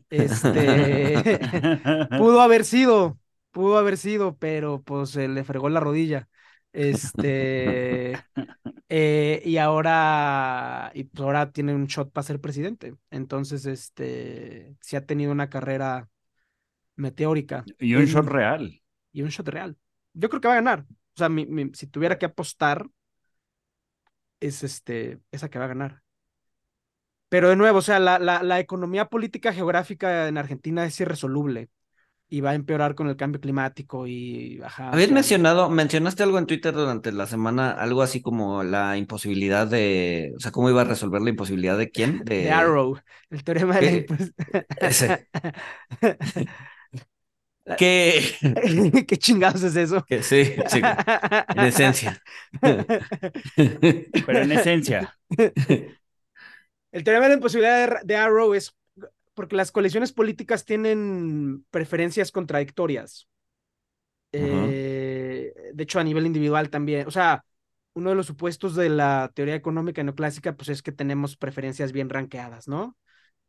Este 0.09 1.39
pudo 2.17 2.41
haber 2.41 2.63
sido, 2.63 3.19
pudo 3.51 3.77
haber 3.77 3.97
sido, 3.97 4.37
pero 4.37 4.81
pues 4.81 5.09
se 5.11 5.27
le 5.27 5.43
fregó 5.43 5.69
la 5.69 5.79
rodilla. 5.79 6.27
Este 6.71 8.13
eh, 8.89 9.41
y 9.43 9.57
ahora 9.57 10.91
y 10.93 11.05
pues 11.05 11.23
ahora 11.23 11.51
tiene 11.51 11.73
un 11.73 11.87
shot 11.87 12.11
para 12.11 12.25
ser 12.25 12.39
presidente. 12.39 12.95
Entonces, 13.09 13.65
este 13.65 14.75
sí 14.81 14.95
ha 14.95 15.05
tenido 15.05 15.31
una 15.31 15.49
carrera 15.49 16.07
meteórica. 16.95 17.65
Y 17.79 17.95
un 17.95 18.05
shot 18.05 18.27
real. 18.27 18.81
Y 19.11 19.21
un 19.23 19.29
shot 19.29 19.47
real. 19.47 19.75
Yo 20.13 20.29
creo 20.29 20.41
que 20.41 20.47
va 20.47 20.53
a 20.53 20.57
ganar. 20.57 20.85
O 20.89 21.17
sea, 21.17 21.29
mi, 21.29 21.45
mi, 21.45 21.71
si 21.73 21.87
tuviera 21.87 22.17
que 22.17 22.25
apostar, 22.25 22.85
es 24.39 24.63
este, 24.63 25.19
esa 25.31 25.49
que 25.49 25.59
va 25.59 25.65
a 25.65 25.69
ganar. 25.69 26.01
Pero 27.29 27.49
de 27.49 27.55
nuevo, 27.55 27.79
o 27.79 27.81
sea, 27.81 27.99
la, 27.99 28.17
la, 28.17 28.41
la, 28.41 28.59
economía 28.59 29.05
política 29.05 29.53
geográfica 29.53 30.27
en 30.27 30.37
Argentina 30.37 30.85
es 30.85 30.99
irresoluble 30.99 31.69
y 32.27 32.41
va 32.41 32.51
a 32.51 32.55
empeorar 32.55 32.95
con 32.95 33.07
el 33.07 33.15
cambio 33.15 33.41
climático 33.41 34.07
y 34.07 34.61
ajá. 34.63 34.89
Habías 34.89 35.07
o 35.07 35.09
sea, 35.09 35.15
mencionado, 35.15 35.69
mencionaste 35.69 36.23
algo 36.23 36.37
en 36.37 36.45
Twitter 36.45 36.73
durante 36.73 37.11
la 37.11 37.25
semana, 37.25 37.71
algo 37.71 38.01
así 38.01 38.21
como 38.21 38.63
la 38.63 38.97
imposibilidad 38.97 39.67
de, 39.67 40.33
o 40.35 40.39
sea, 40.39 40.51
cómo 40.51 40.69
iba 40.69 40.81
a 40.81 40.85
resolver 40.85 41.21
la 41.21 41.31
imposibilidad 41.31 41.77
de 41.77 41.89
quién? 41.89 42.19
De, 42.23 42.35
de 42.43 42.51
Arrow, 42.51 42.99
el 43.29 43.43
teorema 43.43 43.79
de 43.79 44.05
la 44.07 44.65
Ese. 44.87 45.27
¿Qué? 47.77 48.21
¿Qué 49.07 49.17
chingados 49.17 49.63
es 49.63 49.75
eso? 49.75 50.03
Que 50.05 50.23
sí, 50.23 50.55
sí, 50.67 50.81
en 51.55 51.65
esencia. 51.65 52.21
Pero 52.61 54.39
en 54.39 54.51
esencia. 54.51 55.17
El 56.91 57.03
teorema 57.03 57.25
de 57.25 57.29
la 57.29 57.35
imposibilidad 57.35 58.01
de, 58.01 58.05
de 58.05 58.15
Arrow 58.15 58.53
es 58.53 58.75
porque 59.33 59.55
las 59.55 59.71
coaliciones 59.71 60.11
políticas 60.11 60.65
tienen 60.65 61.65
preferencias 61.71 62.31
contradictorias. 62.31 63.27
Uh 64.33 64.37
-huh. 64.37 64.67
eh, 64.69 65.53
de 65.73 65.83
hecho, 65.83 65.99
a 65.99 66.03
nivel 66.03 66.25
individual 66.25 66.69
también. 66.69 67.07
O 67.07 67.11
sea, 67.11 67.45
uno 67.93 68.09
de 68.09 68.15
los 68.15 68.25
supuestos 68.25 68.75
de 68.75 68.89
la 68.89 69.31
teoría 69.33 69.55
económica 69.55 70.03
neoclásica, 70.03 70.55
pues 70.55 70.69
es 70.69 70.81
que 70.81 70.91
tenemos 70.91 71.37
preferencias 71.37 71.91
bien 71.91 72.09
ranqueadas, 72.09 72.67
¿no? 72.67 72.97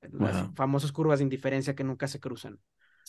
Las 0.01 0.37
uh 0.37 0.39
-huh. 0.47 0.55
famosas 0.55 0.93
curvas 0.93 1.19
de 1.19 1.25
indiferencia 1.25 1.75
que 1.75 1.85
nunca 1.85 2.09
se 2.09 2.21
cruzan. 2.21 2.59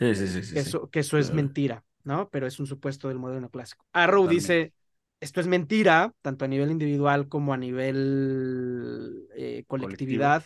Sí, 0.01 0.15
sí, 0.15 0.27
sí. 0.27 0.43
sí, 0.43 0.53
que, 0.53 0.59
eso, 0.61 0.89
que 0.89 0.99
eso 1.01 1.17
es 1.17 1.31
mentira, 1.31 1.85
¿no? 2.03 2.29
Pero 2.29 2.47
es 2.47 2.59
un 2.59 2.65
supuesto 2.65 3.07
del 3.07 3.19
modelo 3.19 3.39
neoclásico. 3.41 3.85
Arrow 3.93 4.27
dice, 4.27 4.73
esto 5.19 5.39
es 5.39 5.47
mentira, 5.47 6.13
tanto 6.21 6.45
a 6.45 6.47
nivel 6.47 6.71
individual 6.71 7.27
como 7.29 7.53
a 7.53 7.57
nivel 7.57 9.27
eh, 9.35 9.63
colectividad. 9.67 10.43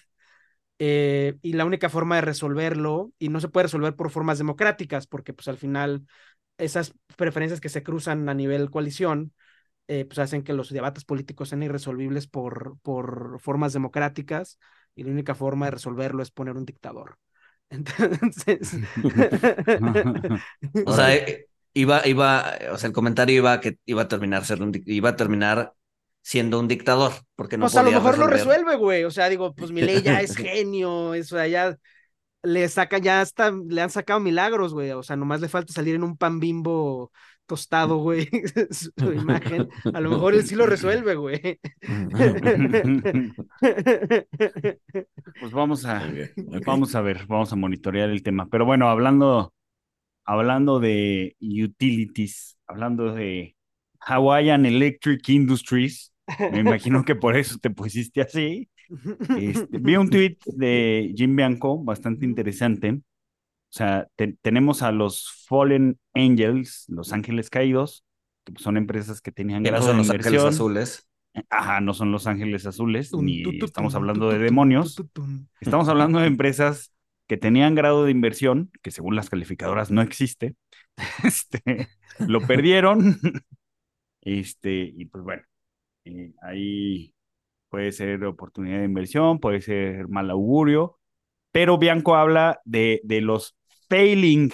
Eh, 0.78 1.38
y 1.42 1.54
la 1.54 1.66
única 1.66 1.90
forma 1.90 2.16
de 2.16 2.22
resolverlo, 2.22 3.14
y 3.18 3.30
no 3.30 3.40
se 3.40 3.48
puede 3.48 3.64
resolver 3.64 3.96
por 3.96 4.10
formas 4.12 4.38
democráticas, 4.38 5.08
porque 5.08 5.34
pues 5.34 5.48
al 5.48 5.58
final 5.58 6.06
esas 6.58 6.94
preferencias 7.16 7.62
que 7.62 7.70
se 7.70 7.84
cruzan 7.84 8.28
a 8.28 8.34
nivel 8.34 8.70
coalición, 8.70 9.34
eh, 9.88 10.06
pues 10.06 10.20
hacen 10.20 10.44
que 10.44 10.54
los 10.54 10.70
debates 10.72 11.06
políticos 11.06 11.50
sean 11.50 11.64
irresolvibles 11.64 12.28
por, 12.28 12.78
por 12.82 13.40
formas 13.40 13.74
democráticas, 13.74 14.60
y 14.96 15.04
la 15.04 15.12
única 15.12 15.36
forma 15.36 15.68
de 15.68 15.72
resolverlo 15.72 16.24
es 16.24 16.32
poner 16.32 16.58
un 16.58 16.66
dictador. 16.66 17.20
Entonces. 17.70 18.80
o 20.86 20.94
sea, 20.94 21.26
iba, 21.74 22.08
iba, 22.08 22.58
o 22.72 22.78
sea, 22.78 22.88
el 22.88 22.94
comentario 22.94 23.36
iba 23.36 23.54
a 23.54 23.62
que 23.62 23.78
iba 23.86 24.04
a 24.04 24.08
terminar 24.08 24.46
ser 24.46 24.62
un, 24.62 24.72
iba 24.86 25.10
a 25.10 25.16
terminar 25.16 25.74
siendo 26.22 26.60
un 26.60 26.68
dictador, 26.68 27.14
porque 27.36 27.58
no 27.58 27.66
Pues 27.66 27.76
a 27.76 27.84
lo 27.84 27.92
mejor 27.92 28.14
resolver. 28.14 28.18
lo 28.18 28.28
resuelve, 28.28 28.76
güey. 28.76 29.04
O 29.04 29.12
sea, 29.12 29.30
digo, 29.30 29.54
pues 29.56 29.72
mi 29.72 29.82
ley 29.82 30.02
ya 30.02 30.22
es 30.22 30.36
genio, 30.38 31.14
eso 31.14 31.38
allá 31.38 31.78
le 32.44 32.70
saca, 32.70 33.00
ya 33.00 33.22
hasta 33.22 33.52
le 33.52 33.82
han 33.82 33.90
sacado 33.90 34.20
milagros, 34.20 34.74
güey. 34.74 34.92
O 34.92 35.04
sea, 35.04 35.16
nomás 35.16 35.42
le 35.42 35.50
falta 35.50 35.74
salir 35.74 35.96
en 35.96 36.04
un 36.04 36.18
pan 36.18 36.40
bimbo 36.40 37.12
tostado, 37.46 37.98
güey, 37.98 38.30
su 38.72 39.14
imagen. 39.14 39.70
A 39.94 40.00
lo 40.02 40.10
mejor 40.12 40.34
él 40.34 40.44
sí 40.44 40.56
lo 40.56 40.66
resuelve, 40.66 41.16
güey. 41.16 41.60
Pues 45.40 45.52
vamos 45.52 45.86
a, 45.86 46.08
okay, 46.08 46.30
okay. 46.48 46.62
vamos 46.66 46.96
a 46.96 47.02
ver, 47.02 47.26
vamos 47.28 47.52
a 47.52 47.56
monitorear 47.56 48.10
el 48.10 48.24
tema. 48.24 48.48
Pero 48.50 48.66
bueno, 48.66 48.90
hablando, 48.90 49.54
hablando 50.26 50.80
de 50.80 51.36
utilities, 51.42 52.58
hablando 52.68 53.14
de 53.14 53.56
Hawaiian 54.00 54.66
Electric 54.66 55.28
Industries, 55.30 56.14
me 56.52 56.60
imagino 56.60 57.04
que 57.04 57.16
por 57.16 57.38
eso 57.38 57.58
te 57.60 57.70
pusiste 57.70 58.22
así. 58.22 58.70
Este, 59.38 59.78
vi 59.80 59.96
un 59.96 60.10
tweet 60.10 60.38
de 60.46 61.14
Jim 61.16 61.36
Bianco 61.36 61.84
bastante 61.84 62.26
interesante. 62.26 63.02
O 63.76 63.78
sea, 63.78 64.08
te, 64.16 64.38
tenemos 64.42 64.84
a 64.84 64.94
los 64.94 65.46
Fallen 65.50 66.00
Angels, 66.14 66.86
los 66.88 67.12
ángeles 67.12 67.50
caídos, 67.50 68.06
son 68.56 68.78
empresas 68.78 69.20
que 69.20 69.34
tenían 69.34 69.64
Que 69.64 69.72
no 69.72 69.82
son 69.82 69.98
los 69.98 70.10
ángeles 70.10 70.44
azules. 70.46 71.10
Ajá, 71.50 71.82
no 71.82 71.94
son 71.94 72.10
los 72.14 72.26
ángeles 72.26 72.66
azules, 72.66 73.12
ni 73.14 73.44
estamos 73.62 73.94
hablando 73.94 74.30
de 74.30 74.38
demonios. 74.38 74.96
Estamos 75.60 75.90
hablando 75.90 76.20
de 76.20 76.28
empresas 76.28 76.94
que 77.28 77.36
tenían 77.36 77.76
grado 77.76 78.06
de 78.06 78.12
inversión, 78.12 78.72
que 78.82 78.92
según 78.92 79.18
las 79.18 79.30
calificadoras 79.30 79.92
no 79.92 80.02
existe. 80.02 80.56
Este, 81.26 81.90
lo 82.20 82.40
perdieron. 82.48 83.20
Este, 84.22 84.94
y 84.96 85.04
pues 85.06 85.22
bueno, 85.22 85.44
eh, 86.06 86.32
ahí 86.42 87.14
puede 87.68 87.92
ser 87.92 88.24
oportunidad 88.24 88.80
de 88.80 88.86
inversión, 88.86 89.40
puede 89.40 89.60
ser 89.60 90.08
mal 90.08 90.30
augurio, 90.30 90.98
pero 91.52 91.78
Bianco 91.78 92.16
habla 92.16 92.62
de, 92.64 93.02
de 93.04 93.20
los 93.20 93.58
failing 93.90 94.52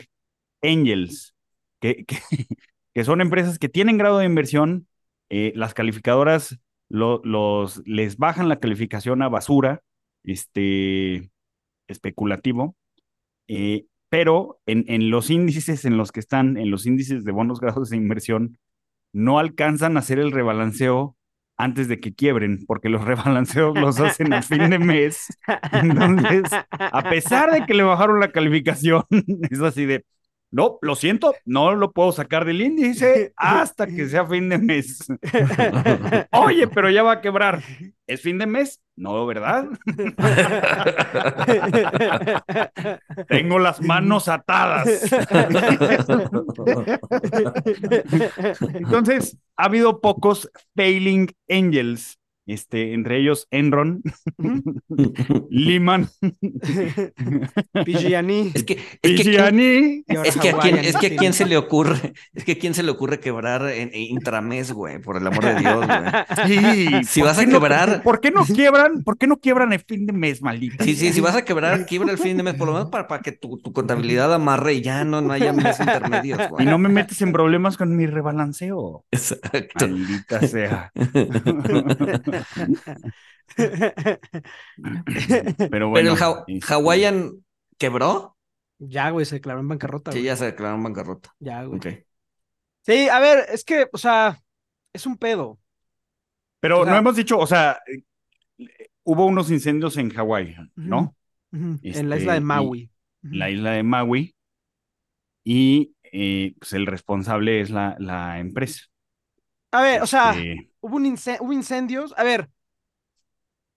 angels, 0.61 1.35
que, 1.81 2.05
que, 2.93 3.03
son 3.03 3.21
empresas 3.21 3.59
que 3.59 3.69
tienen 3.69 3.97
grado 3.97 4.19
de 4.19 4.25
inversión, 4.25 4.87
eh, 5.29 5.53
las 5.55 5.73
calificadoras 5.73 6.59
lo- 6.89 7.21
los, 7.23 7.81
les 7.85 8.17
bajan 8.17 8.49
la 8.49 8.59
calificación 8.59 9.21
a 9.21 9.29
basura, 9.29 9.81
este, 10.23 11.31
especulativo, 11.87 12.75
eh, 13.47 13.85
pero 14.09 14.59
en, 14.65 14.85
en 14.87 15.09
los 15.09 15.29
índices 15.29 15.85
en 15.85 15.97
los 15.97 16.11
que 16.11 16.19
están, 16.19 16.57
en 16.57 16.71
los 16.71 16.85
índices 16.85 17.23
de 17.23 17.31
bonos 17.31 17.59
grados 17.61 17.89
de 17.89 17.97
inversión, 17.97 18.57
no 19.13 19.39
alcanzan 19.39 19.97
a 19.97 20.01
hacer 20.01 20.19
el 20.19 20.31
rebalanceo 20.31 21.17
antes 21.62 21.88
de 21.88 22.00
que 22.00 22.13
quiebren, 22.13 22.65
porque 22.65 22.89
los 22.89 23.04
rebalanceos 23.06 23.78
los 23.78 24.00
hacen 24.00 24.34
a 24.34 24.41
fin 24.41 24.69
de 24.69 24.80
mes. 24.80 25.28
Entonces, 25.71 26.43
a 26.69 27.04
pesar 27.10 27.52
de 27.52 27.65
que 27.65 27.74
le 27.74 27.84
bajaron 27.84 28.19
la 28.19 28.32
calificación, 28.32 29.04
es 29.50 29.62
así 29.62 29.86
de, 29.86 30.06
no, 30.51 30.77
lo 30.81 30.95
siento, 30.95 31.33
no 31.45 31.75
lo 31.75 31.93
puedo 31.93 32.11
sacar 32.11 32.43
del 32.43 32.61
índice 32.61 33.31
hasta 33.37 33.87
que 33.87 34.07
sea 34.07 34.25
fin 34.25 34.49
de 34.49 34.57
mes. 34.57 35.07
Oye, 36.31 36.67
pero 36.67 36.89
ya 36.89 37.03
va 37.03 37.13
a 37.13 37.21
quebrar. 37.21 37.63
¿Es 38.05 38.21
fin 38.21 38.37
de 38.37 38.45
mes? 38.45 38.81
No, 38.97 39.25
¿verdad? 39.25 39.69
Tengo 43.29 43.57
las 43.57 43.81
manos 43.81 44.27
atadas. 44.27 44.89
Entonces, 48.73 49.37
ha 49.55 49.65
habido 49.65 50.01
pocos 50.01 50.51
failing 50.75 51.29
angels, 51.49 52.19
este, 52.53 52.93
entre 52.93 53.17
ellos 53.19 53.47
Enron, 53.51 54.01
Lehman, 55.49 56.09
PG&E. 57.73 58.51
Es 58.53 58.63
que, 58.63 58.73
es 59.01 59.21
que, 59.21 59.23
¿quién- 59.23 59.55
PG&E. 59.55 60.03
Y 60.07 60.27
es 60.27 60.37
que 60.37 60.49
a 60.49 60.57
quién, 60.59 60.77
es 60.77 60.95
que 60.97 61.07
a 61.07 61.15
quién 61.15 61.33
se 61.33 61.45
le 61.45 61.57
ocurre, 61.57 62.13
es 62.33 62.43
que 62.43 62.53
a 62.53 62.57
quién 62.57 62.73
se 62.73 62.83
le 62.83 62.91
ocurre 62.91 63.19
quebrar 63.19 63.67
en, 63.69 63.89
en 63.93 64.01
intramés, 64.01 64.71
güey, 64.71 64.99
por 65.01 65.17
el 65.17 65.25
amor 65.27 65.43
de 65.45 65.55
Dios, 65.55 65.85
güey. 65.85 65.99
Sí, 66.47 67.03
Si 67.05 67.19
¿por 67.21 67.29
vas 67.29 67.39
a 67.39 67.45
no- 67.45 67.51
quebrar- 67.51 68.03
¿Por 68.03 68.19
qué 68.21 68.31
no 68.31 68.45
quiebran? 68.45 69.03
¿Por 69.03 69.17
qué 69.17 69.27
no 69.27 69.37
quiebran 69.37 69.73
el 69.73 69.79
fin 69.81 70.05
de 70.05 70.13
mes, 70.13 70.41
maldita? 70.41 70.83
Sí, 70.83 70.95
sí, 70.95 71.11
si 71.13 71.21
vas 71.21 71.35
a 71.35 71.43
quebrar, 71.45 71.85
quiebra 71.85 72.11
el 72.11 72.17
fin 72.17 72.37
de 72.37 72.43
mes, 72.43 72.55
por 72.55 72.67
lo 72.67 72.73
menos 72.73 72.89
para, 72.89 73.07
para 73.07 73.21
que 73.21 73.31
tu, 73.31 73.57
tu 73.59 73.71
contabilidad 73.73 74.33
amarre 74.33 74.73
y 74.75 74.81
ya 74.81 75.03
no, 75.03 75.21
no 75.21 75.33
haya 75.33 75.53
meses 75.53 75.79
intermedios, 75.79 76.39
Y 76.41 76.47
güey. 76.49 76.65
no 76.65 76.77
me 76.77 76.89
metes 76.89 77.21
en 77.21 77.31
problemas 77.31 77.77
con 77.77 77.95
mi 77.95 78.05
rebalanceo. 78.05 79.05
Exacto. 79.11 79.87
Maldita 79.87 80.47
sea. 80.47 80.91
Pero 83.56 84.19
Pero 85.69 85.89
bueno. 85.89 86.12
el 86.13 86.17
Haw- 86.17 86.43
este, 86.47 86.73
Hawaiian 86.73 87.32
quebró, 87.77 88.38
Ya, 88.80 89.10
güey, 89.10 89.25
se 89.25 89.36
declaró 89.36 89.60
en 89.60 89.67
bancarrota. 89.67 90.12
sí, 90.12 90.19
güey. 90.19 90.25
ya 90.25 90.36
se 90.36 90.45
declararon 90.45 90.84
bancarrota. 90.84 91.34
Ya, 91.39 91.63
güey. 91.63 91.77
Ok. 91.77 91.88
Sí, 92.84 93.10
a 93.10 93.19
ver, 93.19 93.45
es 93.51 93.63
que, 93.63 93.88
o 93.91 93.97
sea, 93.97 94.39
es 94.93 95.06
un 95.06 95.17
pedo. 95.17 95.60
Pero 96.60 96.82
o 96.82 96.84
sea- 96.84 96.93
no 96.93 96.99
hemos 96.99 97.15
dicho, 97.15 97.38
o 97.38 97.45
sea, 97.47 97.80
hubo 99.04 99.25
unos 99.25 99.51
incendios 99.51 99.97
en 99.97 100.10
Hawái, 100.10 100.56
¿no? 100.75 101.15
Este, 101.84 101.99
en 101.99 102.10
la 102.10 102.17
isla 102.17 102.34
de 102.34 102.39
y- 102.39 102.43
Maui. 102.43 102.91
La 103.23 103.49
isla 103.49 103.71
de 103.71 103.84
Maui. 103.84 104.36
Y 105.43 105.93
eh, 106.04 106.54
pues 106.60 106.73
el 106.73 106.86
responsable 106.86 107.62
es 107.62 107.69
la, 107.71 107.95
la 107.99 108.39
empresa. 108.39 108.86
A 109.71 109.81
ver, 109.81 110.01
o 110.01 110.07
sea, 110.07 110.45
Este, 110.45 110.71
hubo, 110.81 110.97
un 110.97 111.05
hubo 111.39 111.53
incendios. 111.53 112.13
A 112.17 112.23
ver, 112.23 112.49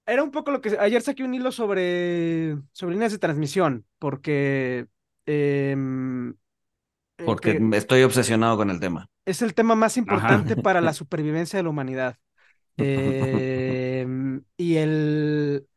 era 0.07 0.23
un 0.23 0.31
poco 0.31 0.51
lo 0.51 0.61
que 0.61 0.77
ayer 0.79 1.03
saqué 1.03 1.25
un 1.25 1.35
hilo 1.35 1.51
sobre, 1.53 2.57
sobre 2.73 2.95
líneas 2.95 3.13
de 3.13 3.19
transmisión, 3.19 3.87
porque 3.99 4.87
em, 5.27 6.31
eh, 7.19 7.39
Porque 7.39 7.51
que 7.53 7.67
estoy 7.73 8.03
obsesionado 8.03 8.57
con 8.57 8.71
el 8.71 8.81
tema. 8.81 9.11
es 9.25 9.43
el 9.43 9.55
tema 9.55 9.75
más 9.75 9.97
importante 9.97 10.57
para 10.57 10.81
la 10.81 10.93
supervivencia 10.95 11.59
de 11.59 11.63
la 11.65 11.71
humanidad. 11.71 12.19
Em, 14.03 14.45
y 14.57 14.77
el. 14.77 15.69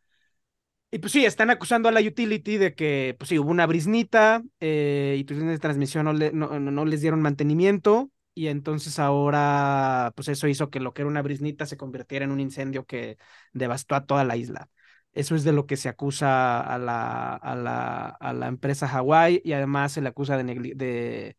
Y 0.91 0.99
pues 0.99 1.12
sí, 1.12 1.25
están 1.25 1.49
acusando 1.49 1.89
a 1.89 1.91
la 1.91 1.99
utility 2.01 2.58
de 2.58 2.73
que, 2.73 3.15
pues 3.19 3.30
sí, 3.30 3.38
hubo 3.39 3.51
una 3.51 3.65
brisnita 3.65 4.41
eh, 4.62 5.17
y 5.19 5.23
tus 5.25 5.38
líneas 5.38 5.56
de 5.58 5.60
transmisión 5.62 6.06
no, 6.06 6.13
le- 6.13 6.32
no, 6.32 6.60
no- 6.60 6.71
no 6.71 6.86
les 6.86 7.01
dieron 7.01 7.21
mantenimiento 7.21 8.10
y 8.38 8.47
entonces 8.50 9.00
ahora, 9.00 10.12
pues 10.15 10.28
eso 10.30 10.47
hizo 10.47 10.69
que 10.69 10.80
lo 10.80 10.93
que 10.93 11.02
era 11.04 11.10
una 11.10 11.21
brisnita 11.21 11.65
se 11.65 11.78
convirtiera 11.78 12.26
en 12.26 12.32
un 12.32 12.39
incendio 12.39 12.86
que 12.86 13.17
devastó 13.54 13.95
a 13.95 14.06
toda 14.06 14.23
la 14.23 14.36
isla. 14.38 14.69
Eso 15.13 15.36
es 15.36 15.43
de 15.43 15.52
lo 15.54 15.65
que 15.65 15.78
se 15.78 15.89
acusa 15.89 16.60
a 16.62 16.78
la, 16.78 17.36
a 17.36 17.56
la, 17.56 18.08
a 18.10 18.34
la 18.34 18.47
empresa 18.47 18.88
Hawái 18.88 19.41
y 19.43 19.54
además 19.54 19.93
se 19.93 20.02
le 20.02 20.10
acusa 20.10 20.38
de, 20.38 21.36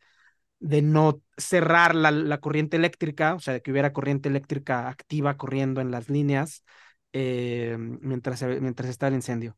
de, 0.58 0.82
no 0.82 1.22
cerrar 1.36 1.94
la, 1.94 2.10
la 2.10 2.38
corriente 2.40 2.76
eléctrica, 2.76 3.34
o 3.34 3.40
sea, 3.40 3.54
de 3.54 3.62
que 3.62 3.70
hubiera 3.72 3.92
corriente 3.92 4.28
eléctrica 4.28 4.88
activa 4.88 5.36
corriendo 5.36 5.80
en 5.80 5.90
las 5.90 6.08
líneas 6.10 6.64
eh, 7.12 7.76
mientras, 7.78 8.42
mientras 8.42 8.90
está 8.90 9.08
el 9.08 9.14
incendio. 9.14 9.56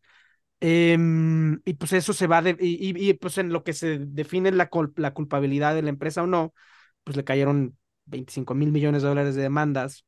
Em, 0.60 1.60
y 1.64 1.74
pues 1.74 1.92
eso 1.94 2.12
se 2.12 2.26
va 2.26 2.42
de, 2.42 2.56
y, 2.60 2.90
y- 2.90 3.10
y, 3.10 3.14
pues 3.14 3.38
en 3.38 3.50
lo 3.52 3.64
que 3.64 3.72
se 3.72 3.98
define 3.98 4.52
la, 4.52 4.68
la 4.96 5.14
culpabilidad 5.14 5.74
de 5.74 5.82
la 5.82 5.88
empresa 5.90 6.22
o 6.22 6.26
no, 6.26 6.52
pues 7.04 7.16
le 7.16 7.24
cayeron 7.24 7.76
25 8.06 8.54
mil 8.54 8.72
millones 8.72 9.02
de 9.02 9.08
dólares 9.08 9.34
de 9.34 9.42
demandas, 9.42 10.04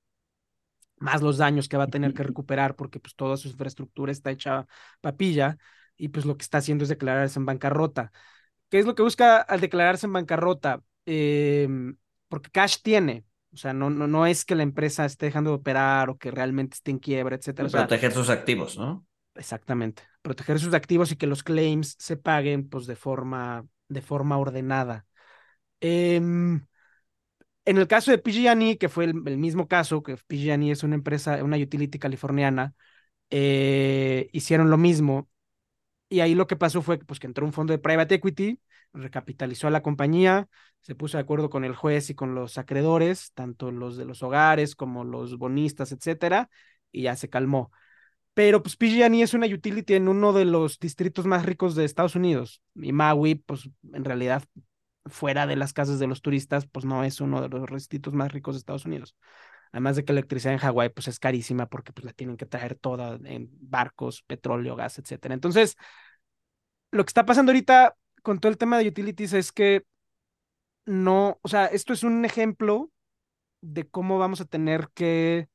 más 0.97 1.21
los 1.21 1.39
daños 1.39 1.69
que 1.69 1.77
va 1.77 1.85
a 1.85 1.89
tener 1.89 2.15
que 2.15 2.23
recuperar 2.23 2.77
porque 2.77 3.01
pues 3.01 3.15
toda 3.15 3.37
su 3.37 3.49
infraestructura 3.49 4.13
está 4.13 4.31
hecha 4.31 4.67
papilla 5.01 5.59
y 5.97 6.09
pues 6.09 6.25
lo 6.25 6.37
que 6.37 6.43
está 6.43 6.59
haciendo 6.59 6.85
es 6.85 6.89
declararse 6.89 7.39
en 7.39 7.47
bancarrota. 7.47 8.13
¿Qué 8.71 8.79
es 8.79 8.87
lo 8.87 8.95
que 8.95 9.03
busca 9.03 9.39
al 9.39 9.61
declararse 9.61 10.07
en 10.07 10.13
bancarrota? 10.13 10.83
Em, 11.05 11.97
porque 12.29 12.51
cash 12.51 12.79
tiene, 12.83 13.25
o 13.53 13.57
sea, 13.57 13.73
no, 13.75 13.91
no, 13.91 14.07
no 14.07 14.27
es 14.27 14.45
que 14.45 14.55
la 14.55 14.63
empresa 14.63 15.05
esté 15.05 15.27
dejando 15.27 15.51
de 15.51 15.57
operar 15.57 16.09
o 16.09 16.17
que 16.17 16.31
realmente 16.31 16.77
esté 16.77 16.91
en 16.91 16.99
quiebra, 16.99 17.37
etcétera. 17.37 17.67
O 17.67 17.71
sea, 17.71 17.87
Proteger 17.87 18.13
sus 18.13 18.31
activos, 18.31 18.79
¿no? 18.79 19.05
Exactamente. 19.35 20.03
Proteger 20.23 20.59
sus 20.59 20.73
activos 20.73 21.11
y 21.13 21.17
que 21.17 21.27
los 21.27 21.43
claims 21.43 21.97
se 21.99 22.17
paguen 22.17 22.69
pues 22.69 22.87
de 22.87 22.97
forma, 22.97 23.67
de 23.89 24.01
forma 24.01 24.39
ordenada. 24.39 25.05
Em, 25.81 26.65
en 27.65 27.79
el 27.79 27.87
caso 27.87 28.11
de 28.11 28.19
PG&E, 28.19 28.79
que 28.79 28.89
fue 28.89 29.05
el, 29.05 29.15
mismo 29.15 29.69
caso, 29.69 30.03
que 30.03 30.17
PG&E 30.17 30.71
es 30.73 30.83
una 30.83 30.95
empresa, 30.97 31.43
una 31.45 31.57
utility 31.57 31.99
californiana, 31.99 32.75
eh, 33.31 34.29
hicieron 34.33 34.71
lo 34.71 34.79
mismo. 34.79 35.29
Y 36.09 36.21
ahí 36.21 36.35
lo 36.35 36.47
que 36.47 36.57
pasó 36.57 36.83
fue 36.83 36.99
pues, 36.99 37.21
que 37.21 37.27
entró 37.27 37.47
un 37.47 37.53
fondo 37.53 37.73
de 37.73 37.79
private 37.79 38.17
equity, 38.17 38.61
recapitalizó 38.93 39.69
a 39.69 39.71
la 39.71 39.83
compañía, 39.83 40.49
se 40.83 40.95
puso 40.95 41.17
de 41.17 41.23
acuerdo 41.23 41.51
con 41.51 41.65
el 41.65 41.75
juez 41.75 42.11
y 42.11 42.15
con 42.15 42.35
los 42.35 42.59
acreedores, 42.59 43.33
tanto 43.35 43.71
los 43.71 43.97
de 43.97 44.05
los 44.05 44.23
hogares 44.23 44.75
como 44.77 45.05
los 45.05 45.39
bonistas, 45.39 45.93
etcétera, 45.93 46.51
y 46.93 47.03
ya 47.03 47.17
se 47.17 47.31
calmó. 47.31 47.73
Pero 48.35 48.63
pues 48.63 48.77
PG&E 48.77 49.23
es 49.23 49.35
una 49.35 49.47
utility 49.47 49.95
en 49.95 50.09
uno 50.09 50.33
de 50.33 50.45
los 50.47 50.79
distritos 50.79 51.27
más 51.27 51.47
ricos 51.47 51.75
de 51.75 51.85
Estados 51.85 52.17
Unidos. 52.17 52.63
Y 52.75 52.93
Maui, 52.93 53.37
pues 53.37 53.69
en 53.93 54.05
realidad, 54.05 54.43
fuera 55.07 55.47
de 55.47 55.57
las 55.57 55.73
casas 55.73 55.99
de 55.99 56.07
los 56.07 56.23
turistas, 56.23 56.67
pues 56.67 56.85
no 56.85 57.05
es 57.05 57.21
uno 57.21 57.49
de 57.49 57.49
los 57.49 57.71
distritos 57.71 58.15
más 58.15 58.33
ricos 58.33 58.55
de 58.55 58.59
Estados 58.59 58.85
Unidos. 58.85 59.17
Además 59.73 59.97
de 59.97 60.05
que 60.05 60.13
la 60.13 60.21
electricidad 60.21 60.53
en 60.53 60.61
Hawái 60.61 60.91
pues 60.91 61.09
es 61.09 61.19
carísima 61.19 61.67
porque 61.67 61.93
pues 61.93 62.05
la 62.05 62.13
tienen 62.13 62.37
que 62.37 62.47
traer 62.47 62.75
toda 62.75 63.19
en 63.25 63.49
barcos, 63.61 64.23
petróleo, 64.23 64.77
gas, 64.77 64.99
etcétera. 64.99 65.35
Entonces, 65.35 65.77
lo 66.91 67.05
que 67.05 67.09
está 67.09 67.25
pasando 67.25 67.53
ahorita 67.53 67.97
con 68.23 68.39
todo 68.39 68.51
el 68.51 68.59
tema 68.59 68.79
de 68.79 68.89
utilities 68.89 69.33
es 69.33 69.51
que 69.51 69.85
no, 70.85 71.39
o 71.43 71.49
sea, 71.49 71.67
esto 71.67 71.93
es 71.93 72.03
un 72.03 72.25
ejemplo 72.25 72.91
de 73.61 73.89
cómo 73.89 74.19
vamos 74.19 74.41
a 74.41 74.45
tener 74.45 74.89
que 74.95 75.49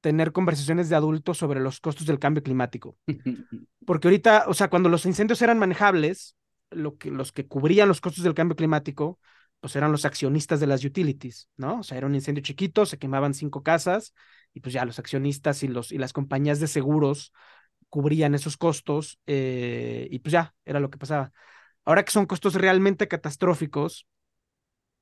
tener 0.00 0.32
conversaciones 0.32 0.88
de 0.88 0.96
adultos 0.96 1.36
sobre 1.38 1.60
los 1.60 1.80
costos 1.80 2.06
del 2.06 2.18
cambio 2.18 2.42
climático. 2.42 2.96
Porque 3.86 4.08
ahorita, 4.08 4.44
o 4.46 4.54
sea, 4.54 4.70
cuando 4.70 4.88
los 4.88 5.04
incendios 5.04 5.42
eran 5.42 5.58
manejables, 5.58 6.36
lo 6.70 6.96
que, 6.98 7.10
los 7.10 7.32
que 7.32 7.46
cubrían 7.46 7.88
los 7.88 8.00
costos 8.00 8.24
del 8.24 8.34
cambio 8.34 8.56
climático, 8.56 9.18
pues 9.60 9.76
eran 9.76 9.92
los 9.92 10.04
accionistas 10.04 10.60
de 10.60 10.66
las 10.66 10.84
utilities, 10.84 11.48
¿no? 11.56 11.80
O 11.80 11.82
sea, 11.82 11.98
era 11.98 12.06
un 12.06 12.14
incendio 12.14 12.42
chiquito, 12.42 12.86
se 12.86 12.98
quemaban 12.98 13.34
cinco 13.34 13.62
casas 13.62 14.14
y 14.52 14.60
pues 14.60 14.72
ya 14.72 14.84
los 14.84 14.98
accionistas 14.98 15.62
y, 15.62 15.68
los, 15.68 15.92
y 15.92 15.98
las 15.98 16.12
compañías 16.12 16.60
de 16.60 16.68
seguros 16.68 17.32
cubrían 17.88 18.34
esos 18.34 18.56
costos 18.56 19.18
eh, 19.26 20.08
y 20.10 20.18
pues 20.18 20.32
ya, 20.32 20.54
era 20.64 20.80
lo 20.80 20.90
que 20.90 20.98
pasaba. 20.98 21.32
Ahora 21.84 22.04
que 22.04 22.12
son 22.12 22.26
costos 22.26 22.54
realmente 22.54 23.08
catastróficos, 23.08 24.06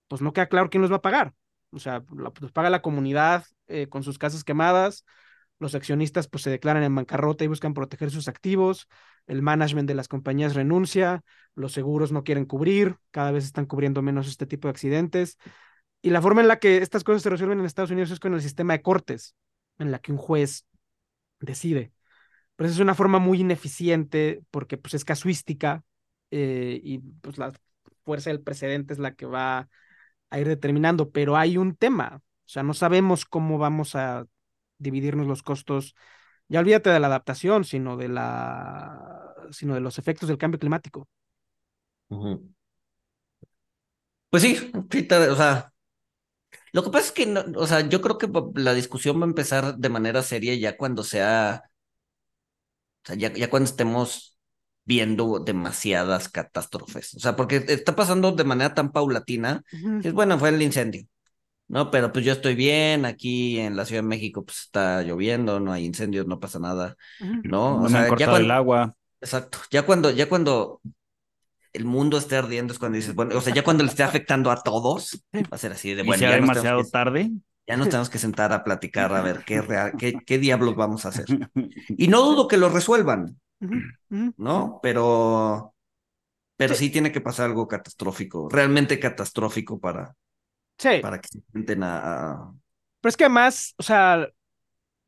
pues 0.09 0.23
no 0.23 0.33
queda 0.33 0.49
claro 0.49 0.71
quién 0.71 0.83
los 0.83 0.93
va 0.93 0.97
a 0.97 1.03
pagar. 1.03 1.35
O 1.71 1.79
sea, 1.79 2.05
la, 2.17 2.31
pues, 2.31 2.53
paga 2.53 2.71
la 2.71 2.83
comunidad 2.83 3.45
eh, 3.67 3.89
con 3.89 4.03
sus 4.03 4.19
casas 4.19 4.45
quemadas, 4.45 5.05
los 5.59 5.75
accionistas 5.75 6.29
pues 6.29 6.43
se 6.43 6.51
declaran 6.51 6.83
en 6.83 6.95
bancarrota 6.95 7.45
y 7.45 7.49
buscan 7.49 7.75
proteger 7.75 8.11
sus 8.11 8.29
activos, 8.29 8.89
el 9.27 9.43
management 9.43 9.89
de 9.89 9.95
las 9.95 10.09
compañías 10.09 10.55
renuncia, 10.55 11.23
los 11.55 11.73
seguros 11.73 12.13
no 12.13 12.25
quieren 12.25 12.45
cubrir, 12.45 12.97
cada 13.11 13.31
vez 13.31 13.45
están 13.45 13.67
cubriendo 13.67 14.03
menos 14.03 14.29
este 14.29 14.47
tipo 14.47 14.69
de 14.69 14.73
accidentes. 14.73 15.39
Y 16.03 16.11
la 16.11 16.21
forma 16.21 16.43
en 16.43 16.49
la 16.49 16.59
que 16.59 16.79
estas 16.79 17.05
cosas 17.05 17.23
se 17.23 17.31
resuelven 17.31 17.61
en 17.61 17.65
Estados 17.65 17.91
Unidos 17.91 18.11
es 18.11 18.21
con 18.21 18.35
el 18.35 18.43
sistema 18.43 18.75
de 18.75 18.83
cortes, 18.83 19.35
en 19.79 19.91
la 19.91 20.01
que 20.01 20.13
un 20.13 20.19
juez 20.19 20.67
decide. 21.41 21.93
Pero 22.57 22.69
es 22.71 22.79
una 22.79 22.95
forma 22.95 23.19
muy 23.19 23.41
ineficiente 23.41 24.43
porque 24.51 24.77
pues, 24.77 24.95
es 24.95 25.05
casuística 25.05 25.83
eh, 26.31 26.81
y 26.83 26.99
pues 26.99 27.39
la 27.39 27.53
fuerza 28.05 28.31
del 28.31 28.43
precedente 28.43 28.93
es 28.93 28.99
la 28.99 29.15
que 29.15 29.27
va 29.27 29.69
a 30.31 30.41
ir 30.41 30.47
determinando. 30.47 31.11
Pero 31.11 31.37
hay 31.37 31.57
un 31.57 31.75
tema, 31.77 32.21
o 32.23 32.49
sea, 32.49 32.63
no 32.63 32.75
sabemos 32.75 33.25
cómo 33.25 33.59
vamos 33.59 33.95
a 33.95 34.27
dividirnos 34.85 35.27
los 35.27 35.43
costos. 35.43 35.97
Ya 36.49 36.61
olvídate 36.61 36.91
de 36.91 37.01
la 37.01 37.09
adaptación, 37.09 37.65
sino 37.65 37.97
de 37.97 38.09
la, 38.09 39.35
sino 39.51 39.75
de 39.75 39.81
los 39.81 39.99
efectos 39.99 40.29
del 40.29 40.39
cambio 40.39 40.61
climático. 40.61 41.09
Pues 44.31 44.43
sí, 44.43 44.73
o 44.75 45.37
sea, 45.37 45.73
lo 46.73 46.83
que 46.83 46.91
pasa 46.91 47.07
es 47.07 47.13
que, 47.13 47.27
no, 47.27 47.45
o 47.57 47.67
sea, 47.67 47.89
yo 47.89 48.01
creo 48.01 48.19
que 48.19 48.29
la 48.55 48.75
discusión 48.75 49.21
va 49.21 49.25
a 49.25 49.29
empezar 49.29 49.77
de 49.77 49.89
manera 49.89 50.23
seria 50.23 50.55
ya 50.55 50.77
cuando 50.77 51.03
sea, 51.05 51.63
o 53.05 53.07
sea, 53.07 53.17
ya, 53.17 53.33
ya 53.33 53.49
cuando 53.49 53.69
estemos 53.69 54.39
viendo 54.85 55.39
demasiadas 55.39 56.29
catástrofes. 56.29 57.15
O 57.15 57.21
sea, 57.21 57.37
porque 57.37 57.65
está 57.69 57.97
pasando 57.97 58.33
de 58.33 58.45
manera 58.45 58.75
tan 58.75 58.93
paulatina, 58.93 59.63
que 60.03 60.09
es 60.09 60.15
bueno, 60.15 60.39
fue 60.39 60.51
el 60.51 60.61
incendio. 60.63 61.07
No, 61.67 61.91
pero 61.91 62.13
pues 62.13 62.25
yo 62.25 62.33
estoy 62.33 62.55
bien, 62.55 63.05
aquí 63.07 63.59
en 63.59 63.75
la 63.75 63.87
Ciudad 63.87 64.03
de 64.03 64.09
México 64.09 64.45
pues 64.45 64.61
está 64.61 65.03
lloviendo, 65.03 65.61
no 65.61 65.73
hay 65.73 65.85
incendios, 65.85 66.27
no 66.27 66.39
pasa 66.39 66.59
nada, 66.59 66.95
¿no? 67.43 67.83
o 67.83 67.89
sea, 67.89 68.09
ya 68.17 68.27
cuando, 68.27 68.37
el 68.37 68.51
agua. 68.51 68.95
Exacto, 69.21 69.59
ya 69.71 69.87
cuando, 69.87 70.11
ya 70.11 70.29
cuando 70.29 70.81
el 71.73 71.85
mundo 71.85 72.19
esté 72.19 72.37
ardiendo 72.37 72.73
es 72.73 72.79
cuando 72.79 72.97
dices, 72.97 73.15
bueno, 73.15 73.37
o 73.37 73.41
sea, 73.41 73.53
ya 73.53 73.65
cuando 73.65 73.83
le 73.83 73.91
esté 73.91 74.03
afectando 74.03 74.51
a 74.51 74.63
todos, 74.63 75.25
va 75.35 75.49
a 75.51 75.59
ser 75.59 75.73
así 75.73 75.95
de 75.95 76.03
bueno. 76.03 76.21
ya 76.21 76.33
demasiado 76.33 76.85
tarde. 76.85 77.31
Ya 77.67 77.79
nos 77.79 77.89
tenemos 77.89 78.11
que 78.11 78.19
sentar 78.19 78.53
a 78.53 78.63
platicar 78.63 79.15
a 79.15 79.23
ver 79.23 79.43
qué, 79.47 79.63
qué, 79.99 80.19
qué 80.25 80.39
diablos 80.39 80.77
vamos 80.77 81.07
a 81.07 81.09
hacer. 81.09 81.25
Y 81.89 82.09
no 82.09 82.23
dudo 82.23 82.47
que 82.47 82.59
lo 82.59 82.69
resuelvan, 82.69 83.41
¿no? 84.11 84.81
Pero, 84.83 85.75
pero 86.57 86.75
sí 86.75 86.91
tiene 86.91 87.11
que 87.11 87.23
pasar 87.23 87.47
algo 87.47 87.67
catastrófico, 87.67 88.51
realmente 88.51 89.01
catastrófico 89.01 89.81
para, 89.81 90.15
Sí. 90.79 91.01
Para 91.01 91.21
que 91.21 91.29
se 91.29 91.39
intenten 91.39 91.83
a, 91.83 92.53
Pero 93.01 93.09
es 93.09 93.17
que 93.17 93.25
además, 93.25 93.75
o 93.79 93.83
sea, 93.83 94.29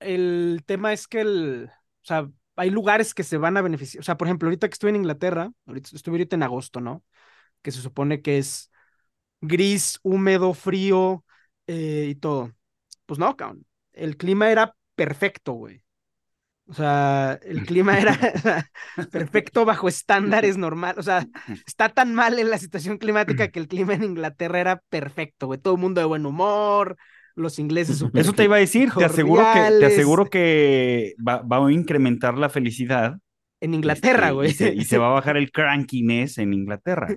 el 0.01 0.63
tema 0.67 0.93
es 0.93 1.09
que 1.09 1.21
el, 1.21 1.71
o 2.03 2.07
sea, 2.07 2.29
hay 2.57 2.71
lugares 2.71 3.15
que 3.15 3.25
se 3.25 3.37
van 3.39 3.57
a 3.57 3.63
beneficiar. 3.63 4.01
O 4.01 4.05
sea, 4.05 4.17
por 4.17 4.29
ejemplo, 4.29 4.49
ahorita 4.49 4.69
que 4.69 4.73
estoy 4.75 4.91
en 4.91 4.97
Inglaterra, 4.97 5.51
ahorita, 5.67 5.91
estuve 5.95 6.15
ahorita 6.15 6.37
en 6.37 6.43
agosto, 6.43 6.81
¿no? 6.81 7.05
Que 7.63 7.73
se 7.73 7.81
supone 7.81 8.23
que 8.23 8.39
es 8.39 8.71
gris, 9.41 9.99
húmedo, 10.03 10.55
frío 10.55 11.25
eh, 11.67 12.09
y 12.11 12.15
todo. 12.17 12.53
Pues 13.07 13.19
no, 13.19 13.37
cabrón. 13.37 13.67
El 13.93 14.17
clima 14.17 14.51
era 14.51 14.77
perfecto, 14.95 15.53
güey. 15.53 15.83
O 16.69 16.75
sea, 16.75 17.39
el 17.43 17.65
clima 17.65 17.99
era 17.99 18.19
perfecto 19.13 19.65
bajo 19.65 19.89
estándares 19.89 20.57
normales. 20.57 20.99
O 20.99 21.03
sea, 21.03 21.27
está 21.67 21.89
tan 21.91 22.13
mal 22.15 22.39
en 22.39 22.51
la 22.51 22.59
situación 22.59 22.99
climática 22.99 23.49
que 23.49 23.61
el 23.61 23.69
clima 23.69 23.95
en 23.95 24.03
Inglaterra 24.03 24.61
era 24.61 24.83
perfecto, 24.89 25.47
güey. 25.47 25.61
Todo 25.61 25.75
el 25.75 25.81
mundo 25.81 26.01
de 26.01 26.07
buen 26.07 26.27
humor, 26.27 26.97
los 27.37 27.59
ingleses 27.59 28.05
Eso 28.15 28.33
te 28.33 28.45
iba 28.45 28.57
a 28.57 28.61
decir, 28.61 28.91
te 28.93 29.05
aseguro 29.05 29.45
que, 29.53 29.79
te 29.79 29.87
aseguro 29.87 30.27
que 30.27 31.15
va, 31.27 31.43
va, 31.43 31.65
a 31.65 31.73
incrementar 31.73 32.37
la 32.37 32.49
felicidad 32.49 33.19
en 33.61 33.75
Inglaterra, 33.75 34.31
güey. 34.31 34.51
y, 34.51 34.85
se, 34.85 34.99
va 34.99 35.09
a 35.09 35.11
bajar 35.15 35.37
el 35.37 35.51
crankiness 35.51 36.39
en 36.39 36.53
Inglaterra. 36.53 37.09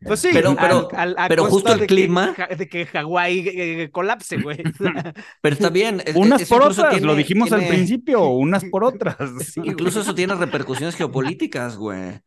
Pues 0.00 0.20
sí, 0.20 0.30
pero, 0.32 0.56
pero, 0.56 0.88
pero 1.28 1.44
justo 1.46 1.72
el 1.72 1.86
clima. 1.86 2.34
de 2.56 2.68
que 2.68 2.86
Hawái 2.86 3.48
eh, 3.48 3.82
eh, 3.82 3.90
colapse, 3.90 4.38
güey. 4.38 4.62
pero 5.42 5.54
está 5.54 5.70
bien. 5.70 6.02
unas 6.14 6.48
por 6.48 6.62
otras, 6.62 7.00
lo 7.02 7.14
dijimos 7.14 7.52
al 7.52 7.66
principio, 7.66 8.26
unas 8.28 8.64
por 8.64 8.84
otras. 8.84 9.16
Incluso 9.56 10.00
eso 10.00 10.14
tiene 10.14 10.34
repercusiones 10.34 10.96
geopolíticas, 10.96 11.76
güey. 11.76 12.20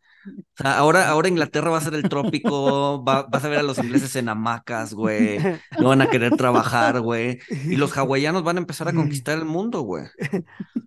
O 0.59 0.63
sea, 0.63 0.77
ahora, 0.77 1.07
ahora 1.07 1.27
Inglaterra 1.27 1.69
va 1.69 1.77
a 1.77 1.81
ser 1.81 1.93
el 1.93 2.09
trópico, 2.09 3.03
va, 3.03 3.23
vas 3.23 3.43
a 3.43 3.49
ver 3.49 3.59
a 3.59 3.63
los 3.63 3.77
ingleses 3.77 4.15
en 4.15 4.29
hamacas, 4.29 4.93
güey. 4.93 5.37
No 5.79 5.89
van 5.89 6.01
a 6.01 6.09
querer 6.09 6.35
trabajar, 6.35 7.01
güey. 7.01 7.39
Y 7.49 7.75
los 7.75 7.95
hawaianos 7.97 8.43
van 8.43 8.57
a 8.57 8.59
empezar 8.59 8.87
a 8.87 8.93
conquistar 8.93 9.37
el 9.37 9.45
mundo, 9.45 9.81
güey. 9.81 10.05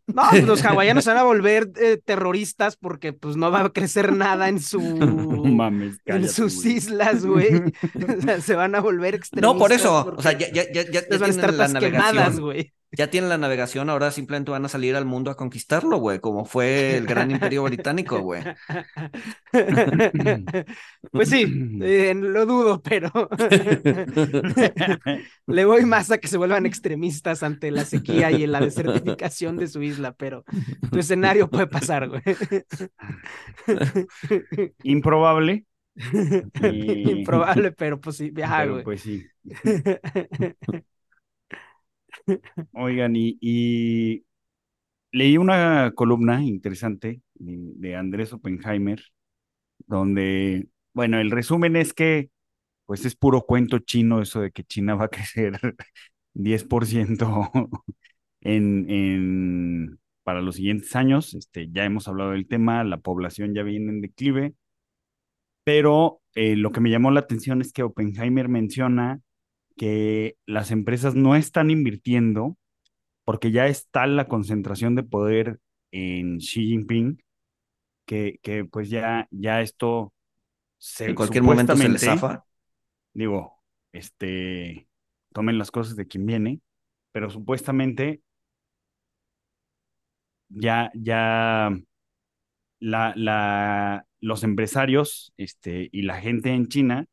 No, 0.07 0.23
pues 0.31 0.45
los 0.45 0.65
hawaianos 0.65 1.05
se 1.05 1.11
van 1.11 1.19
a 1.19 1.23
volver 1.23 1.71
eh, 1.77 2.01
terroristas 2.05 2.77
porque 2.77 3.13
pues 3.13 3.37
no 3.37 3.51
va 3.51 3.61
a 3.61 3.71
crecer 3.71 4.13
nada 4.13 4.49
en 4.49 4.61
su 4.61 4.81
en 6.07 6.29
sus 6.29 6.65
islas, 6.65 7.25
güey. 7.25 7.51
O 8.21 8.23
sea, 8.23 8.41
se 8.41 8.55
van 8.55 8.75
a 8.75 8.81
volver 8.81 9.15
extremistas. 9.15 9.55
No, 9.55 9.59
por 9.59 9.73
eso. 9.73 10.15
O 10.17 10.23
sea, 10.23 10.37
ya, 10.37 10.51
ya, 10.53 10.65
ya, 10.73 10.91
ya, 10.91 11.03
van 11.13 11.23
a 11.23 11.27
estar 11.29 11.55
la 11.55 11.69
navegación. 11.69 12.41
güey 12.41 12.73
ya 12.93 13.11
tienen 13.11 13.31
la 13.31 13.39
navegación, 13.39 13.89
ahora 13.89 14.11
simplemente 14.11 14.51
van 14.51 14.65
a 14.65 14.69
salir 14.69 14.97
al 14.97 15.05
mundo 15.05 15.31
a 15.31 15.37
conquistarlo, 15.37 15.99
güey, 15.99 16.21
como 16.21 16.45
fue 16.45 16.97
el 16.97 17.07
gran 17.07 17.31
imperio 17.31 17.63
británico, 17.65 18.21
güey. 18.21 18.43
Pues 21.13 21.29
sí, 21.29 21.45
eh, 21.83 22.15
lo 22.15 22.47
dudo, 22.47 22.83
pero 22.83 23.11
le 25.47 25.65
voy 25.65 25.85
más 25.85 26.11
a 26.11 26.19
que 26.19 26.29
se 26.29 26.37
vuelvan 26.37 26.67
extremistas 26.67 27.43
ante 27.43 27.71
la 27.71 27.85
sequía 27.85 28.31
y 28.31 28.47
la 28.47 28.61
desertificación 28.61 29.57
de 29.57 29.69
su 29.69 29.83
isla, 29.83 30.13
pero 30.13 30.45
tu 30.91 30.99
escenario 30.99 31.49
puede 31.49 31.67
pasar, 31.67 32.09
güey. 32.09 32.23
Improbable. 34.85 35.67
Improbable, 36.63 37.73
pero 37.73 38.01
pues 38.01 38.17
sí, 38.17 38.31
viaja, 38.31 38.65
güey. 38.67 38.85
Pues 38.85 39.03
sí. 39.03 39.27
Oigan, 42.73 43.15
y, 43.17 44.25
leí 45.13 45.37
una 45.39 45.93
columna 45.95 46.43
interesante 46.45 47.23
de, 47.35 47.97
Andrés 47.97 48.33
Oppenheimer, 48.33 49.03
donde, 49.87 50.69
bueno, 50.95 51.21
el 51.21 51.31
resumen 51.31 51.77
es 51.77 51.93
que, 51.95 52.31
pues 52.87 53.05
es 53.05 53.17
puro 53.17 53.43
cuento 53.43 53.79
chino 53.81 54.23
eso 54.23 54.41
de 54.41 54.53
que 54.53 54.65
China 54.65 54.95
va 54.97 55.07
a 55.07 55.09
crecer 55.09 55.59
10% 56.35 57.51
en, 58.41 58.91
en, 58.91 60.01
para 60.25 60.43
los 60.43 60.57
siguientes 60.57 60.95
años. 60.97 61.35
Este, 61.35 61.71
ya 61.71 61.85
hemos 61.85 62.09
hablado 62.09 62.33
del 62.33 62.49
tema, 62.49 62.85
la 62.85 62.99
población 62.99 63.55
ya 63.55 63.63
viene 63.63 63.91
en 63.91 64.01
declive, 64.01 64.55
pero 65.65 66.21
eh, 66.35 66.57
lo 66.57 66.73
que 66.73 66.81
me 66.81 66.91
llamó 66.91 67.11
la 67.11 67.21
atención 67.21 67.61
es 67.61 67.73
que 67.73 67.83
Oppenheimer 67.83 68.49
menciona 68.49 69.21
que 69.81 70.37
las 70.45 70.73
empresas 70.73 71.15
no 71.15 71.37
están 71.37 71.71
invirtiendo 71.71 72.59
porque 73.25 73.51
ya 73.51 73.67
está 73.67 74.07
la 74.07 74.29
concentración 74.29 74.95
de 74.95 75.05
poder 75.05 75.59
en 75.91 76.37
Xi 76.37 76.67
Jinping, 76.67 77.23
que, 78.05 78.39
que 78.43 78.67
pues 78.67 78.91
ya, 78.91 79.27
ya 79.31 79.63
esto 79.63 80.13
se, 80.77 81.07
en 81.07 81.15
cualquier 81.15 81.45
momento 81.45 81.75
se 81.75 81.89
le 81.89 81.99
zafa. 81.99 82.45
Digo, 83.15 83.57
este, 83.91 84.87
tomen 85.33 85.57
las 85.57 85.71
cosas 85.71 85.97
de 85.97 86.07
quien 86.07 86.27
viene, 86.27 86.61
pero 87.11 87.31
supuestamente 87.31 88.21
ya, 90.51 90.91
ya 90.93 91.75
la, 92.81 93.15
la, 93.17 94.07
los 94.21 94.45
empresarios 94.45 95.33
este, 95.39 95.89
y 95.91 96.03
la 96.03 96.21
gente 96.21 96.51
en 96.51 96.67
China, 96.69 97.07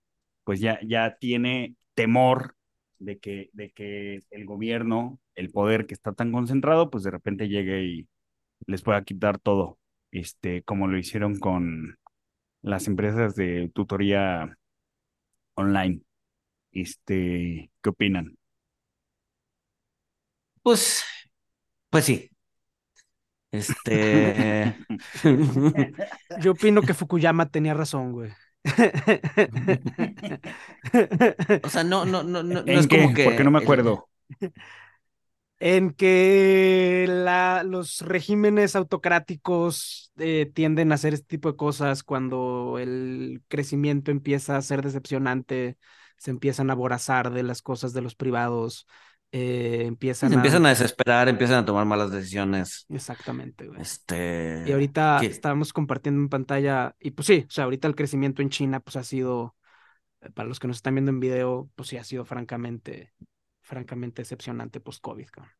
pues 0.43 0.59
ya, 0.59 0.81
ya 0.83 1.15
tiene 1.17 1.77
temor 1.93 2.56
de 2.99 3.19
que, 3.19 3.49
de 3.53 3.71
que 3.71 4.21
el 4.31 4.45
gobierno, 4.45 5.19
el 5.35 5.51
poder 5.51 5.85
que 5.85 5.93
está 5.93 6.13
tan 6.13 6.31
concentrado, 6.31 6.89
pues 6.89 7.03
de 7.03 7.11
repente 7.11 7.47
llegue 7.49 7.83
y 7.83 8.07
les 8.65 8.81
pueda 8.81 9.03
quitar 9.03 9.39
todo, 9.39 9.79
este, 10.11 10.63
como 10.63 10.87
lo 10.87 10.97
hicieron 10.97 11.39
con 11.39 11.97
las 12.61 12.87
empresas 12.87 13.35
de 13.35 13.71
tutoría 13.73 14.57
online. 15.55 16.01
Este, 16.71 17.71
¿qué 17.81 17.89
opinan? 17.89 18.37
Pues, 20.61 21.03
pues 21.89 22.05
sí. 22.05 22.29
Este. 23.51 24.75
Yo 26.41 26.51
opino 26.51 26.81
que 26.81 26.93
Fukuyama 26.93 27.49
tenía 27.49 27.73
razón, 27.73 28.11
güey. 28.11 28.31
O 31.63 31.69
sea, 31.69 31.83
no, 31.83 32.05
no, 32.05 32.23
no, 32.23 32.43
no, 32.43 32.63
es 32.65 32.87
como 32.87 33.13
que. 33.13 33.25
Porque 33.25 33.43
no 33.43 33.51
me 33.51 33.59
acuerdo. 33.59 34.07
En 35.59 35.91
que 35.91 37.05
la, 37.07 37.63
los 37.63 38.01
regímenes 38.01 38.75
autocráticos 38.75 40.11
eh, 40.17 40.51
tienden 40.53 40.91
a 40.91 40.95
hacer 40.95 41.15
este 41.15 41.25
tipo 41.25 41.51
de 41.51 41.57
cosas 41.57 42.03
cuando 42.03 42.77
el 42.79 43.41
crecimiento 43.47 44.11
empieza 44.11 44.55
a 44.55 44.61
ser 44.61 44.83
decepcionante 44.83 45.77
se 46.17 46.31
empiezan 46.31 46.69
a 46.69 46.73
aborazar 46.73 47.31
de 47.31 47.43
las 47.43 47.61
cosas 47.61 47.93
de 47.93 48.01
los 48.01 48.15
privados, 48.15 48.87
eh, 49.31 49.83
empiezan 49.85 50.31
a... 50.31 50.35
empiezan 50.35 50.65
a 50.65 50.69
desesperar, 50.69 51.27
empiezan 51.27 51.59
a 51.59 51.65
tomar 51.65 51.85
malas 51.85 52.11
decisiones. 52.11 52.85
Exactamente, 52.89 53.67
güey. 53.67 53.81
Este. 53.81 54.63
Y 54.65 54.71
ahorita 54.71 55.17
¿qué? 55.21 55.27
estábamos 55.27 55.73
compartiendo 55.73 56.21
en 56.21 56.29
pantalla, 56.29 56.95
y 56.99 57.11
pues 57.11 57.27
sí, 57.27 57.45
o 57.47 57.51
sea, 57.51 57.65
ahorita 57.65 57.87
el 57.87 57.95
crecimiento 57.95 58.41
en 58.41 58.49
China, 58.49 58.79
pues 58.79 58.95
ha 58.95 59.03
sido, 59.03 59.55
eh, 60.21 60.29
para 60.31 60.47
los 60.47 60.59
que 60.59 60.67
nos 60.67 60.77
están 60.77 60.95
viendo 60.95 61.11
en 61.11 61.19
video, 61.19 61.69
pues 61.75 61.89
sí 61.89 61.97
ha 61.97 62.03
sido 62.03 62.25
francamente, 62.25 63.13
francamente 63.61 64.21
decepcionante 64.21 64.79
post-COVID, 64.79 65.27
cabrón. 65.27 65.53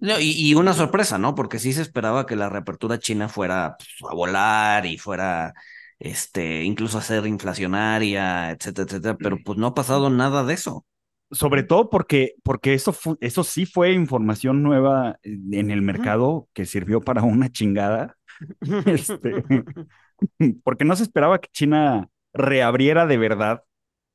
No, 0.00 0.20
y, 0.20 0.30
y 0.30 0.54
una 0.54 0.74
sorpresa, 0.74 1.18
¿no? 1.18 1.34
Porque 1.34 1.58
sí 1.58 1.72
se 1.72 1.82
esperaba 1.82 2.24
que 2.24 2.36
la 2.36 2.48
reapertura 2.48 3.00
china 3.00 3.28
fuera 3.28 3.76
pues, 3.76 3.88
a 4.08 4.14
volar 4.14 4.86
y 4.86 4.96
fuera, 4.96 5.54
este, 5.98 6.62
incluso 6.62 6.98
a 6.98 7.02
ser 7.02 7.26
inflacionaria, 7.26 8.52
etcétera, 8.52 8.86
etcétera, 8.86 9.16
pero 9.18 9.38
pues 9.44 9.58
no 9.58 9.66
ha 9.66 9.74
pasado 9.74 10.08
nada 10.08 10.44
de 10.44 10.54
eso. 10.54 10.86
Sobre 11.32 11.62
todo 11.62 11.90
porque, 11.90 12.34
porque 12.42 12.74
eso, 12.74 12.94
eso 13.20 13.42
sí 13.42 13.66
fue 13.66 13.92
información 13.92 14.62
nueva 14.62 15.18
en 15.22 15.70
el 15.70 15.82
mercado 15.82 16.48
que 16.52 16.66
sirvió 16.66 17.00
para 17.00 17.22
una 17.22 17.50
chingada. 17.50 18.16
Este, 18.86 19.44
porque 20.64 20.84
no 20.84 20.96
se 20.96 21.02
esperaba 21.04 21.40
que 21.40 21.48
China 21.52 22.08
reabriera 22.32 23.06
de 23.06 23.18
verdad 23.18 23.62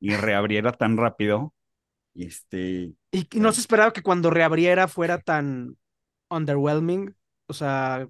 y 0.00 0.14
reabriera 0.14 0.72
tan 0.72 0.96
rápido. 0.96 1.54
Y 2.14 2.26
este, 2.26 2.94
Y 3.10 3.28
no 3.34 3.52
se 3.52 3.60
esperaba 3.60 3.92
que 3.92 4.02
cuando 4.02 4.30
reabriera 4.30 4.88
fuera 4.88 5.18
tan 5.18 5.76
underwhelming. 6.30 7.14
O 7.46 7.54
sea, 7.54 8.08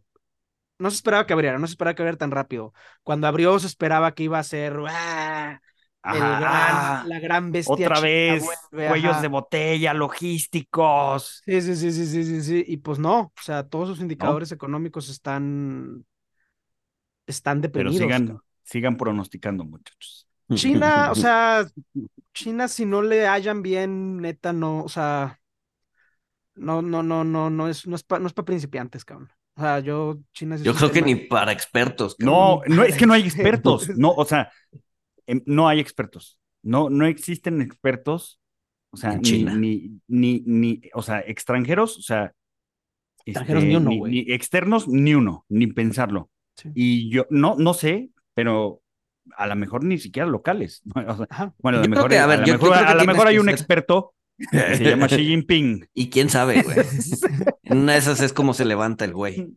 no 0.79 0.91
se 0.91 0.97
esperaba 0.97 1.27
que 1.27 1.33
abriera, 1.33 1.59
no 1.59 1.67
se 1.67 1.73
esperaba 1.73 1.95
que 1.95 2.03
abriera 2.03 2.19
tan 2.19 2.31
rápido. 2.31 2.73
Cuando 3.03 3.27
abrió 3.27 3.59
se 3.59 3.67
esperaba 3.67 4.15
que 4.15 4.25
iba 4.25 4.39
a 4.39 4.45
ser 4.45 4.77
¡ah! 4.89 5.61
El 6.05 6.22
ajá, 6.22 6.40
gran- 6.40 6.42
ah, 6.46 7.05
la 7.07 7.20
gran 7.20 7.53
bestia 7.53 7.74
otra 7.74 8.01
vez, 8.01 8.44
vuelve, 8.70 8.88
cuellos 8.88 9.12
ajá. 9.12 9.22
de 9.22 9.28
botella, 9.28 9.94
logísticos. 9.94 11.42
Sí, 11.44 11.61
sí, 11.61 11.76
sí, 11.76 11.92
sí, 11.92 12.07
sí, 12.07 12.24
sí, 12.24 12.42
sí. 12.42 12.64
Y 12.66 12.76
pues 12.78 12.99
no, 12.99 13.20
o 13.20 13.42
sea, 13.42 13.64
todos 13.68 13.88
sus 13.88 14.01
indicadores 14.01 14.53
económicos 14.53 15.09
están, 15.09 16.05
están 17.26 17.61
Pero 17.61 17.90
deprimidos. 17.90 17.96
sigan, 17.99 18.26
cabrón. 18.26 18.42
sigan 18.62 18.96
pronosticando, 18.96 19.64
muchachos. 19.64 20.26
China, 20.55 21.11
o 21.11 21.14
sea, 21.14 21.66
China 22.34 22.68
si 22.68 22.86
no 22.86 23.03
le 23.03 23.26
hallan 23.26 23.62
bien, 23.62 24.18
neta, 24.18 24.53
no, 24.53 24.82
o 24.84 24.88
sea, 24.88 25.40
no, 26.55 26.82
no, 26.82 27.03
no, 27.03 27.24
no, 27.24 27.51
no 27.51 27.68
es, 27.68 27.86
no 27.86 27.96
es 27.96 28.03
para 28.03 28.20
no 28.20 28.26
es 28.26 28.32
pa 28.32 28.44
principiantes, 28.44 29.05
cabrón. 29.05 29.30
O 29.57 29.61
sea, 29.61 29.80
yo, 29.80 30.18
China 30.32 30.55
es 30.55 30.62
Yo 30.62 30.74
creo 30.74 30.90
que 30.92 31.03
ni 31.03 31.16
para 31.16 31.53
expertos. 31.53 32.16
No, 32.18 32.61
no, 32.66 32.84
es 32.84 32.96
que 32.96 33.07
no 33.07 33.12
hay 33.14 33.22
expertos. 33.26 33.88
No, 33.96 34.12
o 34.12 34.24
sea, 34.24 34.51
no 35.47 35.68
hay 35.68 35.81
expertos. 35.81 36.39
No, 36.62 36.91
no 36.91 37.07
existen 37.07 37.61
expertos. 37.62 38.41
O 38.91 38.97
sea, 38.97 39.12
En 39.12 39.18
ni, 39.18 39.22
China. 39.22 39.55
ni, 39.55 40.01
ni, 40.09 40.43
ni, 40.47 40.81
o 40.95 41.03
sea, 41.03 41.20
extranjeros, 41.20 41.99
o 41.99 42.03
sea, 42.03 42.33
Extranjeros 43.26 43.62
este, 43.62 43.68
ni 43.68 43.76
uno, 43.76 43.91
ni, 43.91 43.99
güey. 43.99 44.12
ni 44.12 44.33
externos, 44.33 44.89
ni 44.89 45.14
uno, 45.14 45.45
ni 45.49 45.66
pensarlo. 45.66 46.31
Sí. 46.57 46.70
Y 46.74 47.11
yo 47.11 47.26
no, 47.31 47.55
no 47.59 47.74
sé, 47.74 48.11
pero 48.35 48.81
a 49.37 49.47
lo 49.47 49.57
mejor 49.57 49.85
ni 49.85 49.99
siquiera 49.99 50.26
locales. 50.26 50.81
bueno, 51.59 51.79
a 51.79 51.83
lo 51.83 51.89
mejor, 51.89 52.09
que, 52.11 52.18
a 52.18 52.26
ver, 52.26 52.45
yo- 52.45 52.55
mejor, 52.55 52.72
a 52.72 53.29
hay 53.29 53.39
un 53.39 53.51
experto 53.51 54.14
que 54.51 54.76
se 54.76 54.85
llama 54.85 55.07
Xi 55.09 55.24
Jinping. 55.26 55.87
Y 55.95 56.09
quién 56.09 56.31
sabe, 56.31 56.62
güey. 56.62 56.76
En 57.64 57.79
una 57.79 57.93
de 57.93 57.99
esas 57.99 58.20
es 58.22 58.33
como 58.33 58.55
se 58.55 58.64
levanta 58.64 59.05
el 59.05 59.12
güey. 59.12 59.55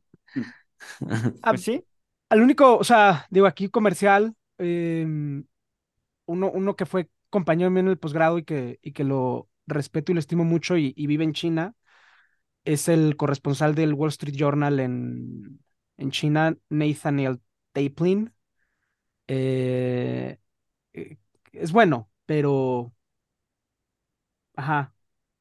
Ah, 1.41 1.51
Pues 1.51 1.61
sí. 1.63 1.81
Al 2.29 2.41
único, 2.41 2.77
o 2.77 2.83
sea, 2.83 3.25
digo, 3.29 3.45
aquí 3.45 3.69
comercial, 3.69 4.35
eh, 4.57 5.05
uno, 6.31 6.51
uno 6.51 6.75
que 6.75 6.85
fue 6.85 7.09
compañero 7.29 7.69
mío 7.71 7.81
en 7.81 7.87
el 7.89 7.97
posgrado 7.99 8.37
y 8.39 8.43
que, 8.43 8.79
y 8.81 8.93
que 8.93 9.03
lo 9.03 9.49
respeto 9.67 10.11
y 10.11 10.15
lo 10.15 10.19
estimo 10.19 10.43
mucho 10.43 10.77
y, 10.77 10.93
y 10.97 11.07
vive 11.07 11.23
en 11.23 11.33
China, 11.33 11.75
es 12.65 12.87
el 12.89 13.17
corresponsal 13.17 13.75
del 13.75 13.93
Wall 13.93 14.09
Street 14.09 14.35
Journal 14.37 14.79
en, 14.79 15.59
en 15.97 16.11
China, 16.11 16.57
Nathaniel 16.69 17.41
Taplin. 17.73 18.33
Eh, 19.27 20.39
eh, 20.93 21.17
es 21.53 21.71
bueno, 21.71 22.09
pero... 22.25 22.93
Ajá. 24.55 24.93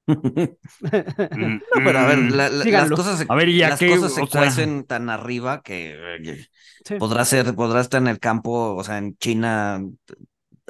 No, 1.32 1.82
pero 1.84 1.99
a 2.01 2.07
ver, 2.07 2.18
mm. 2.18 2.32
la- 2.32 2.49
la- 2.49 2.64
las 2.64 2.91
cosas 2.93 3.18
se, 3.18 3.26
A 3.28 3.34
ver, 3.36 3.49
¿y 3.49 3.59
ya 3.59 3.68
las 3.68 3.78
qué? 3.78 3.86
cosas 3.86 4.12
se 4.12 4.26
sea- 4.26 4.28
cuecen 4.41 4.84
tan 4.84 5.11
arriba 5.11 5.62
que 5.62 5.95
eh, 6.24 6.47
Sí. 6.84 6.97
podrá 6.99 7.24
ser, 7.24 7.55
podrá 7.55 7.80
estar 7.80 8.01
en 8.03 8.09
el 8.09 8.18
campo, 8.18 8.74
o 8.74 8.84
sea, 8.84 8.99
en 8.99 9.16
China, 9.18 9.80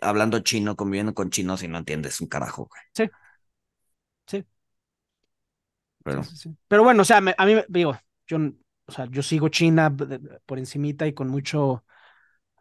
hablando 0.03 0.41
chino, 0.41 0.77
conviviendo 0.77 1.15
con 1.15 1.31
chinos 1.31 1.63
y 1.63 1.69
no 1.69 1.79
entiendes 1.79 2.21
un 2.21 2.29
carajo, 2.29 2.67
güey. 2.71 2.83
Sí. 2.95 3.11
Sí. 4.27 4.45
Pero, 6.05 6.23
Sí, 6.23 6.25
sí, 6.25 6.37
sí. 6.37 6.57
Pero 6.69 6.83
bueno, 6.85 7.03
o 7.03 7.05
sea, 7.05 7.21
me- 7.21 7.35
a 7.39 7.47
mí, 7.47 7.55
me- 7.55 7.65
digo, 7.69 7.97
yo, 8.27 8.39
o 8.87 8.93
sea, 8.93 9.07
yo 9.11 9.23
sigo 9.23 9.49
China 9.49 9.95
por 10.47 10.59
encimita 10.59 11.07
y 11.07 11.13
con 11.15 11.29
mucho, 11.29 11.85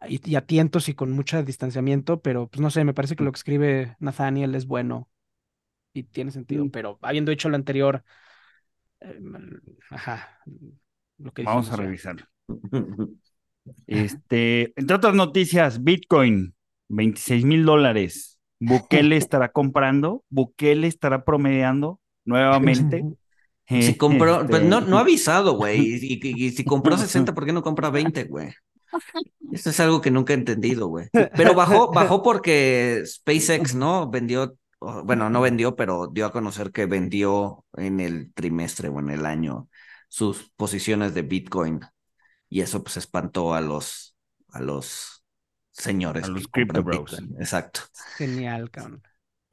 y, 0.08 0.20
y 0.30 0.36
a 0.36 0.46
tientos 0.46 0.88
y 0.88 0.94
con 0.94 1.12
mucho 1.12 1.42
distanciamiento, 1.44 2.22
pero 2.22 2.48
pues 2.48 2.60
no 2.62 2.70
sé, 2.70 2.84
me 2.84 2.94
parece 2.94 3.16
que 3.16 3.24
lo 3.24 3.32
que 3.32 3.38
escribe 3.38 3.96
Nathaniel 4.00 4.54
es 4.56 4.66
bueno 4.66 5.10
y 5.94 6.04
tiene 6.04 6.32
sentido, 6.32 6.70
pero 6.70 6.98
habiendo 7.02 7.32
hecho 7.32 7.48
lo 7.50 7.56
anterior, 7.56 8.04
eh, 9.00 9.20
ajá, 9.90 10.40
lo 11.18 11.32
que 11.32 11.42
Vamos 11.44 11.70
a 11.72 11.76
dijimos 11.76 11.76
revisarlo. 11.76 12.24
Este, 13.86 14.72
entre 14.78 14.96
otras 14.96 15.14
noticias, 15.14 15.82
Bitcoin, 15.82 16.54
26 16.90 17.44
mil 17.44 17.64
dólares. 17.64 18.38
Bukele 18.60 19.16
estará 19.16 19.50
comprando, 19.50 20.24
Bukele 20.28 20.86
estará 20.86 21.24
promediando 21.24 22.00
nuevamente. 22.24 23.04
si 23.68 23.96
compró, 23.96 24.42
Este, 24.42 24.48
pues 24.50 24.62
no, 24.64 24.80
no 24.80 24.98
ha 24.98 25.00
avisado, 25.00 25.54
güey. 25.54 25.80
Y, 25.80 26.20
y- 26.22 26.46
y 26.46 26.50
si 26.50 26.64
compró 26.64 26.96
60, 26.98 27.34
¿por 27.34 27.46
qué 27.46 27.52
no 27.52 27.62
compra 27.62 27.90
20, 27.90 28.24
güey? 28.24 28.52
Esto 29.52 29.70
es 29.70 29.80
algo 29.80 30.00
que 30.00 30.10
nunca 30.10 30.32
he 30.32 30.36
entendido, 30.36 30.88
güey. 30.88 31.08
Pero 31.12 31.54
bajó, 31.54 31.92
bajó 31.92 32.22
porque 32.22 33.02
SpaceX, 33.04 33.74
¿no? 33.74 34.08
Vendió, 34.10 34.56
bueno, 35.04 35.30
no 35.30 35.40
vendió, 35.40 35.76
pero 35.76 36.06
dio 36.08 36.26
a 36.26 36.32
conocer 36.32 36.72
que 36.72 36.86
vendió 36.86 37.64
en 37.76 38.00
el 38.00 38.32
trimestre 38.34 38.88
o 38.88 39.00
en 39.00 39.10
el 39.10 39.26
año 39.26 39.68
sus 40.08 40.50
posiciones 40.56 41.14
de 41.14 41.22
Bitcoin. 41.22 41.80
Y 42.48 42.62
eso 42.62 42.82
pues 42.82 42.96
espantó 42.96 43.54
a 43.54 43.60
los, 43.60 44.16
a 44.48 44.60
los 44.60 45.19
señores 45.70 46.24
A 46.24 46.28
los 46.28 46.48
crypto 46.48 46.82
bros. 46.82 47.10
Bitcoin. 47.10 47.34
Exacto. 47.38 47.80
Genial, 48.16 48.70
cabrón. 48.70 49.02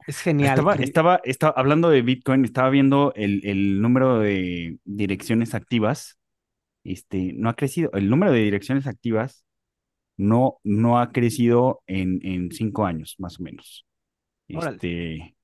Es 0.06 0.20
genial. 0.20 0.50
Estaba, 0.50 0.74
estaba, 0.76 1.20
estaba 1.24 1.54
hablando 1.56 1.90
de 1.90 2.02
Bitcoin, 2.02 2.44
estaba 2.44 2.70
viendo 2.70 3.12
el, 3.14 3.44
el 3.44 3.80
número 3.82 4.18
de 4.18 4.78
direcciones 4.84 5.54
activas. 5.54 6.18
Este, 6.82 7.34
no 7.34 7.50
ha 7.50 7.54
crecido. 7.54 7.90
El 7.92 8.08
número 8.08 8.32
de 8.32 8.40
direcciones 8.40 8.86
activas 8.86 9.44
no, 10.16 10.60
no 10.64 10.98
ha 10.98 11.12
crecido 11.12 11.82
en, 11.86 12.20
en 12.24 12.50
cinco 12.52 12.86
años, 12.86 13.16
más 13.18 13.38
o 13.38 13.42
menos. 13.42 13.86
Órale. 14.52 14.76
Este, 14.76 15.36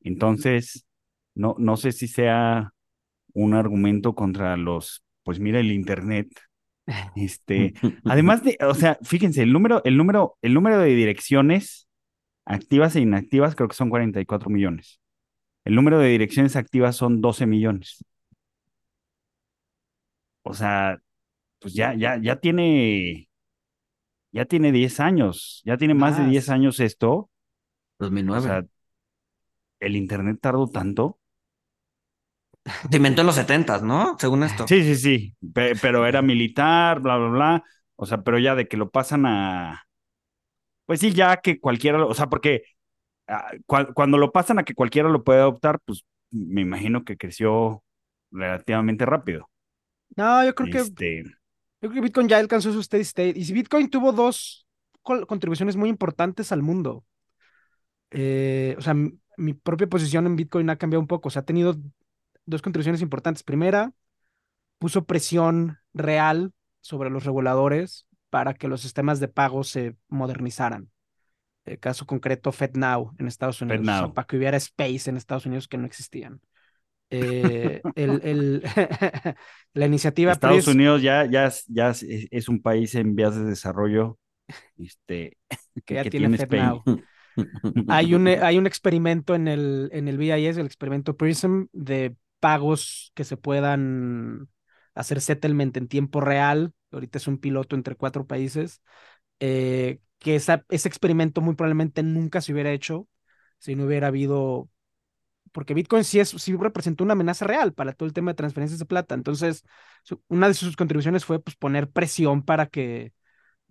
entonces, 0.00 0.86
no, 1.34 1.54
no 1.58 1.76
sé 1.76 1.92
si 1.92 2.08
sea 2.08 2.72
un 3.34 3.54
argumento 3.54 4.14
contra 4.14 4.56
los, 4.56 5.04
pues 5.22 5.38
mira 5.38 5.60
el 5.60 5.70
internet. 5.70 6.28
Este, 7.14 7.74
además 8.04 8.42
de, 8.44 8.58
o 8.60 8.74
sea, 8.74 8.98
fíjense, 9.02 9.42
el 9.42 9.52
número, 9.52 9.82
el 9.84 9.96
número, 9.96 10.36
el 10.42 10.54
número 10.54 10.78
de 10.78 10.88
direcciones 10.94 11.88
activas 12.46 12.96
e 12.96 13.00
inactivas 13.00 13.54
creo 13.56 13.68
que 13.68 13.76
son 13.76 13.90
44 13.90 14.50
millones. 14.50 15.00
El 15.64 15.76
número 15.76 15.98
de 16.00 16.08
direcciones 16.10 16.56
activas 16.56 16.96
son 16.96 17.20
12 17.20 17.46
millones. 17.46 18.04
O 20.44 20.54
sea, 20.54 20.98
pues 21.60 21.74
ya, 21.74 21.94
ya, 21.94 22.18
ya 22.22 22.36
tiene, 22.40 23.28
ya 24.32 24.44
tiene 24.46 24.72
10 24.72 25.00
años, 25.00 25.62
ya 25.64 25.76
tiene 25.76 25.94
más 25.94 26.16
de 26.16 26.24
10 26.24 26.48
Más. 26.48 26.54
años 26.54 26.80
esto. 26.80 27.10
O 27.14 27.30
2009. 27.98 28.40
sea, 28.40 28.64
el 29.80 29.96
internet 29.96 30.38
tardó 30.40 30.66
tanto. 30.66 31.18
Se 32.90 32.96
inventó 32.96 33.22
en 33.22 33.26
los 33.26 33.36
70, 33.36 33.80
¿no? 33.80 34.16
Según 34.18 34.42
esto. 34.44 34.66
Sí, 34.66 34.82
sí, 34.82 34.96
sí, 34.96 35.36
pe- 35.52 35.74
pero 35.80 36.06
era 36.06 36.22
militar, 36.22 37.00
bla, 37.00 37.16
bla, 37.16 37.28
bla. 37.28 37.64
O 37.96 38.06
sea, 38.06 38.22
pero 38.22 38.38
ya 38.38 38.54
de 38.54 38.68
que 38.68 38.76
lo 38.76 38.90
pasan 38.90 39.26
a, 39.26 39.84
pues 40.86 41.00
sí, 41.00 41.12
ya 41.12 41.38
que 41.38 41.60
cualquiera, 41.60 42.04
o 42.04 42.14
sea, 42.14 42.28
porque 42.28 42.62
ah, 43.28 43.52
cua- 43.66 43.92
cuando 43.94 44.18
lo 44.18 44.32
pasan 44.32 44.58
a 44.58 44.64
que 44.64 44.74
cualquiera 44.74 45.08
lo 45.08 45.24
puede 45.24 45.40
adoptar, 45.40 45.80
pues 45.84 46.04
me 46.30 46.62
imagino 46.62 47.04
que 47.04 47.16
creció 47.16 47.84
relativamente 48.30 49.06
rápido. 49.06 49.50
No, 50.16 50.44
yo 50.44 50.54
creo 50.54 50.68
que 50.68 50.78
Este, 50.78 51.22
Yo 51.82 51.90
creo 51.90 51.92
que 51.94 52.00
Bitcoin 52.02 52.28
ya 52.28 52.38
alcanzó 52.38 52.72
su 52.72 52.82
steady 52.82 53.02
state. 53.02 53.34
Y 53.38 53.44
si 53.44 53.52
Bitcoin 53.52 53.90
tuvo 53.90 54.12
dos 54.12 54.66
col- 55.02 55.26
contribuciones 55.26 55.76
muy 55.76 55.88
importantes 55.90 56.52
al 56.52 56.62
mundo. 56.62 57.04
Eh, 58.10 58.74
o 58.78 58.82
sea, 58.82 58.94
mi 59.36 59.54
propia 59.54 59.86
posición 59.88 60.26
en 60.26 60.36
Bitcoin 60.36 60.68
ha 60.70 60.76
cambiado 60.76 61.00
un 61.00 61.06
poco. 61.06 61.28
O 61.28 61.30
sea, 61.30 61.42
ha 61.42 61.44
tenido 61.44 61.76
dos 62.46 62.62
contribuciones 62.62 63.02
importantes. 63.02 63.42
Primera, 63.42 63.92
puso 64.78 65.04
presión 65.04 65.78
real 65.94 66.52
sobre 66.80 67.10
los 67.10 67.24
reguladores 67.24 68.06
para 68.30 68.54
que 68.54 68.68
los 68.68 68.80
sistemas 68.80 69.20
de 69.20 69.28
pago 69.28 69.64
se 69.64 69.96
modernizaran. 70.08 70.90
El 71.64 71.78
caso 71.78 72.06
concreto, 72.06 72.50
FedNow 72.50 73.14
en 73.18 73.28
Estados 73.28 73.60
Unidos. 73.62 73.82
o 73.82 73.84
sea, 73.84 74.08
para 74.14 74.26
que 74.26 74.36
hubiera 74.36 74.56
Space 74.56 75.08
en 75.08 75.16
Estados 75.16 75.46
Unidos 75.46 75.68
que 75.68 75.78
no 75.78 75.86
existían. 75.86 76.40
Eh, 77.10 77.82
el, 77.94 78.20
el- 78.24 78.62
la 79.74 79.86
iniciativa 79.86 80.32
Estados 80.32 80.66
Unidos 80.66 81.02
ya, 81.02 81.26
ya, 81.26 81.52
ya 81.68 81.90
es, 81.90 82.02
es 82.08 82.48
un 82.48 82.62
país 82.62 82.94
en 82.94 83.14
vías 83.14 83.36
de 83.36 83.44
desarrollo 83.44 84.18
este, 84.78 85.36
que 85.84 85.94
ya 85.94 86.04
que 86.04 86.10
tiene 86.10 86.38
tiene. 86.38 86.48
Hay 87.88 88.14
un, 88.14 88.26
hay 88.28 88.58
un 88.58 88.66
experimento 88.66 89.34
en 89.34 89.48
el, 89.48 89.88
en 89.92 90.08
el 90.08 90.18
BIS, 90.18 90.56
el 90.56 90.66
experimento 90.66 91.16
PRISM, 91.16 91.66
de 91.72 92.16
pagos 92.42 93.12
que 93.16 93.24
se 93.24 93.38
puedan 93.38 94.50
hacer 94.96 95.22
settlement 95.22 95.76
en 95.78 95.88
tiempo 95.88 96.20
real. 96.22 96.74
Ahorita 96.92 97.18
es 97.18 97.28
un 97.28 97.38
piloto 97.40 97.76
entre 97.76 97.96
cuatro 97.96 98.26
países. 98.28 98.82
eh, 99.40 100.00
que 100.18 100.36
esa- 100.36 100.64
ese 100.70 100.88
experimento 100.88 101.40
muy 101.42 101.54
probablemente 101.56 102.02
nunca 102.02 102.40
se 102.42 102.52
hubiera 102.52 102.72
hecho 102.72 103.08
si 103.58 103.76
no 103.76 103.84
hubiera 103.86 104.08
habido. 104.08 104.70
Porque 105.52 105.74
Bitcoin 105.74 106.04
sí, 106.04 106.20
es, 106.20 106.30
sí 106.30 106.56
representó 106.56 107.04
una 107.04 107.14
amenaza 107.14 107.46
real 107.46 107.74
para 107.74 107.92
todo 107.94 108.06
el 108.06 108.14
tema 108.14 108.32
de 108.32 108.36
transferencias 108.36 108.78
de 108.80 108.86
plata. 108.86 109.14
Entonces, 109.14 109.64
una 110.28 110.48
de 110.48 110.54
sus 110.54 110.76
contribuciones 110.76 111.24
fue 111.26 111.40
pues, 111.42 111.56
poner 111.56 111.90
presión 111.90 112.42
para 112.44 112.66
que, 112.66 113.12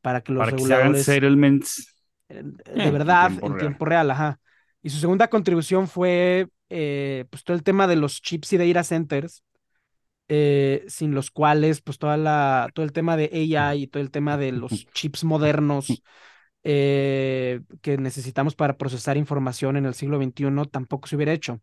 para 0.02 0.22
que 0.22 0.34
los 0.34 0.46
Para 0.46 0.52
que 0.54 0.64
se 0.64 0.74
hagan 0.74 0.96
reguladores 0.96 1.08
settlements. 1.08 1.96
en 2.30 2.58
de 2.74 2.92
verdad 2.92 3.32
tiempo 3.32 3.42
en 3.42 3.56
tiempo 3.58 3.86
real, 3.86 4.12
ajá. 4.12 4.40
Y 4.82 4.90
su 4.90 4.98
segunda 5.00 5.28
contribución 5.30 5.88
fue 5.88 6.48
eh, 6.72 7.26
pues 7.32 7.44
todo 7.46 7.56
el 7.58 7.64
tema 7.64 7.88
de 7.88 7.98
los 7.98 8.22
chips 8.22 8.54
y 8.54 8.58
data 8.58 8.84
centers, 8.84 9.44
eh, 10.30 10.86
sin 10.88 11.14
los 11.16 11.32
cuales 11.32 11.82
pues 11.82 11.98
toda 12.00 12.18
la, 12.18 12.70
todo 12.74 12.86
el 12.86 12.94
tema 12.94 13.18
de 13.18 13.26
AI 13.54 13.84
y 13.84 13.88
todo 13.88 14.02
el 14.04 14.12
tema 14.12 14.38
de 14.38 14.52
los 14.54 14.88
chips 14.94 15.24
modernos 15.24 16.04
eh, 16.64 17.62
que 17.82 17.98
necesitamos 17.98 18.56
para 18.56 18.78
procesar 18.78 19.18
información 19.18 19.78
en 19.78 19.86
el 19.86 19.94
siglo 19.96 20.18
XXI 20.20 20.68
tampoco 20.68 21.08
se 21.08 21.16
hubiera 21.18 21.34
hecho. 21.34 21.62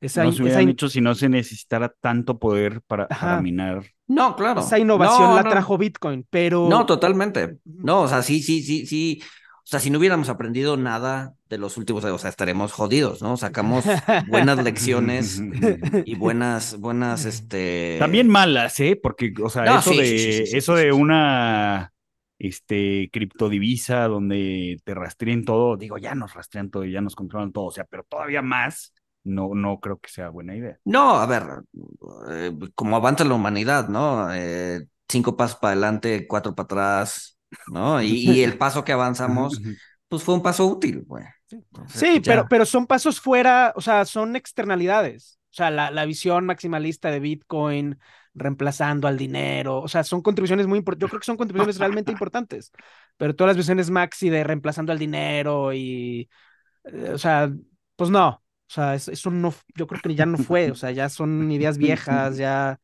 Esa, 0.00 0.24
No 0.24 0.28
in- 0.28 0.32
se 0.32 0.42
hubieran 0.42 0.68
hecho 0.68 0.88
si 0.88 1.00
no 1.00 1.14
se 1.14 1.28
necesitara 1.28 1.88
tanto 2.00 2.38
poder 2.38 2.82
para, 2.82 3.08
para 3.18 3.38
minar. 3.38 3.84
No, 4.06 4.36
claro. 4.36 4.62
esa 4.62 4.78
innovación 4.78 5.30
No, 5.30 5.34
la 5.34 5.44
no. 5.44 5.50
trajo 5.50 5.78
Bitcoin, 5.78 6.26
pero 6.30 6.60
No, 6.70 6.86
totalmente. 6.86 7.58
No, 7.64 8.02
o 8.02 8.08
sea, 8.08 8.22
sí, 8.22 8.42
sí, 8.42 8.62
sí, 8.62 8.86
sí. 8.86 9.22
O 9.64 9.68
sea, 9.72 9.78
si 9.78 9.90
no 9.90 9.98
hubiéramos 9.98 10.28
aprendido 10.28 10.76
nada 10.76 11.34
de 11.48 11.56
los 11.56 11.76
últimos, 11.76 12.04
o 12.04 12.18
sea, 12.18 12.30
estaremos 12.30 12.72
jodidos, 12.72 13.22
¿no? 13.22 13.36
Sacamos 13.36 13.84
buenas 14.28 14.62
lecciones 14.62 15.40
y 16.04 16.16
buenas, 16.16 16.78
buenas, 16.80 17.24
este. 17.24 17.96
También 18.00 18.28
malas, 18.28 18.80
¿eh? 18.80 18.98
Porque, 19.00 19.32
o 19.42 19.48
sea, 19.48 19.64
No, 19.64 19.78
eso 19.78 19.90
sí, 19.92 19.98
de, 19.98 20.06
sí, 20.06 20.18
sí, 20.18 20.46
sí, 20.46 20.56
eso 20.56 20.76
sí, 20.76 20.82
de 20.82 20.92
sí. 20.92 20.98
una 20.98 21.92
este, 22.40 23.08
criptodivisa 23.12 24.08
donde 24.08 24.80
te 24.82 24.94
rastreen 24.94 25.44
todo, 25.44 25.76
digo, 25.76 25.96
ya 25.96 26.16
nos 26.16 26.34
rastrean 26.34 26.70
todo 26.70 26.84
y 26.84 26.90
ya 26.90 27.00
nos 27.00 27.14
controlan 27.14 27.52
todo, 27.52 27.66
o 27.66 27.70
sea, 27.70 27.84
pero 27.84 28.02
todavía 28.02 28.42
más, 28.42 28.92
no, 29.22 29.54
no 29.54 29.78
creo 29.78 29.98
que 30.00 30.08
sea 30.08 30.28
buena 30.28 30.56
idea. 30.56 30.76
No, 30.84 31.10
a 31.14 31.26
ver, 31.26 31.44
eh, 32.30 32.52
como 32.74 32.96
avanza 32.96 33.24
la 33.24 33.34
humanidad, 33.34 33.88
¿no? 33.88 34.34
Eh, 34.34 34.88
cinco 35.08 35.36
pasos 35.36 35.58
para 35.60 35.72
adelante, 35.72 36.26
cuatro 36.26 36.54
para 36.56 36.64
atrás, 36.64 37.38
¿no? 37.66 38.02
Y, 38.02 38.08
y 38.14 38.42
el 38.42 38.58
paso 38.58 38.84
que 38.84 38.92
avanzamos, 38.92 39.62
pues 40.08 40.22
fue 40.22 40.34
un 40.34 40.42
paso 40.42 40.66
útil, 40.66 41.04
güey. 41.06 41.24
Entonces, 41.50 42.06
Sí, 42.08 42.20
pues, 42.20 42.22
ya. 42.24 42.36
pero, 42.36 42.48
pero 42.48 42.64
son 42.66 42.86
pasos 42.86 43.20
fuera, 43.20 43.72
o 43.76 43.80
sea, 43.80 44.04
son 44.04 44.34
externalidades. 44.36 45.38
O 45.50 45.54
sea, 45.54 45.70
la, 45.70 45.90
la 45.90 46.06
visión 46.06 46.46
maximalista 46.46 47.10
de 47.10 47.20
Bitcoin 47.20 47.98
reemplazando 48.34 49.06
al 49.08 49.18
dinero, 49.18 49.80
o 49.82 49.88
sea, 49.88 50.02
son 50.04 50.22
contribuciones 50.22 50.66
muy 50.66 50.78
importantes. 50.78 51.02
Yo 51.06 51.08
creo 51.10 51.20
que 51.20 51.26
son 51.26 51.36
contribuciones 51.36 51.78
realmente 51.78 52.10
importantes, 52.12 52.72
pero 53.18 53.36
todas 53.36 53.50
las 53.50 53.56
visiones 53.58 53.90
maxi 53.90 54.30
de 54.30 54.42
reemplazando 54.42 54.90
al 54.92 54.98
dinero 54.98 55.72
y, 55.74 56.30
eh, 56.84 57.10
o 57.14 57.18
sea, 57.18 57.52
pues 57.96 58.10
no, 58.10 58.28
o 58.30 58.42
sea, 58.68 58.94
es- 58.94 59.08
eso 59.08 59.30
no, 59.30 59.54
yo 59.76 59.86
creo 59.86 60.00
que 60.00 60.14
ya 60.14 60.26
no 60.26 60.38
fue, 60.38 60.70
o 60.70 60.74
sea, 60.76 60.92
ya 60.92 61.08
son 61.10 61.50
ideas 61.52 61.78
viejas, 61.78 62.36
ya 62.38 62.80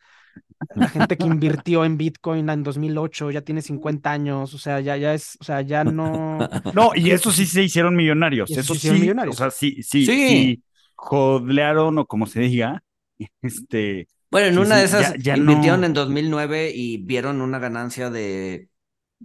la 0.74 0.88
gente 0.88 1.16
que 1.16 1.26
invirtió 1.26 1.84
en 1.84 1.96
Bitcoin 1.96 2.48
en 2.50 2.62
2008 2.62 3.30
ya 3.30 3.42
tiene 3.42 3.62
50 3.62 4.10
años, 4.10 4.54
o 4.54 4.58
sea, 4.58 4.80
ya, 4.80 4.96
ya 4.96 5.14
es, 5.14 5.36
o 5.40 5.44
sea, 5.44 5.60
ya 5.62 5.84
no... 5.84 6.38
No, 6.74 6.90
y 6.94 7.10
eso 7.10 7.30
sí 7.30 7.46
se 7.46 7.62
hicieron 7.62 7.94
millonarios, 7.96 8.50
eso 8.50 8.60
eso 8.60 8.74
se 8.74 8.78
hicieron 8.78 8.96
sí, 8.98 9.02
millonarios. 9.02 9.36
o 9.36 9.38
sea, 9.38 9.50
sí, 9.50 9.82
sí, 9.82 10.04
Sí. 10.06 10.28
sí, 10.28 10.62
jodlearon 10.96 11.98
o 11.98 12.06
como 12.06 12.26
se 12.26 12.40
diga, 12.40 12.82
este, 13.42 14.08
Bueno, 14.30 14.48
en 14.48 14.54
Sí, 14.54 14.60
una 14.60 14.74
sí, 14.74 14.80
de 14.80 14.84
esas 14.86 15.12
ya- 15.14 15.18
ya 15.18 15.36
invirtieron 15.36 15.80
no- 15.80 15.86
en 15.86 15.94
2009 15.94 16.72
y 16.74 16.98
vieron 16.98 17.40
una 17.40 17.58
ganancia 17.58 18.10
de 18.10 18.68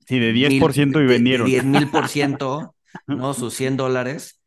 sí, 0.08 0.20
de 0.20 0.34
mil- 0.34 0.60
10% 0.62 1.00
y 1.00 1.04
de- 1.04 1.08
de 1.08 1.14
vendieron. 1.14 1.48
10 1.48 1.64
mil 1.66 1.90
por 1.90 2.08
ciento, 2.10 2.76
¿no? 3.08 3.34
Sus 3.34 3.54
100 3.56 3.76
dólares 3.78 4.40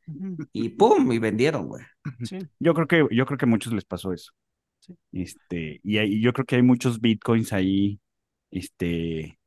y 0.53 0.68
¡pum! 0.70 1.11
Y 1.12 1.18
vendieron, 1.18 1.66
güey. 1.66 1.84
Sí. 2.22 2.39
Yo 2.61 2.74
creo 2.74 2.87
que, 2.87 3.05
yo 3.14 3.26
creo 3.26 3.37
que 3.39 3.45
a 3.45 3.49
muchos 3.49 3.72
les 3.72 3.84
pasó 3.84 4.12
eso. 4.12 4.30
Sí. 4.81 4.97
Este, 5.12 5.81
y, 5.83 5.99
hay- 5.99 6.20
yo 6.20 6.33
creo 6.33 6.47
que 6.47 6.57
hay 6.57 6.62
muchos 6.62 7.01
bitcoins 7.01 7.53
ahí, 7.53 8.01
este, 8.51 9.39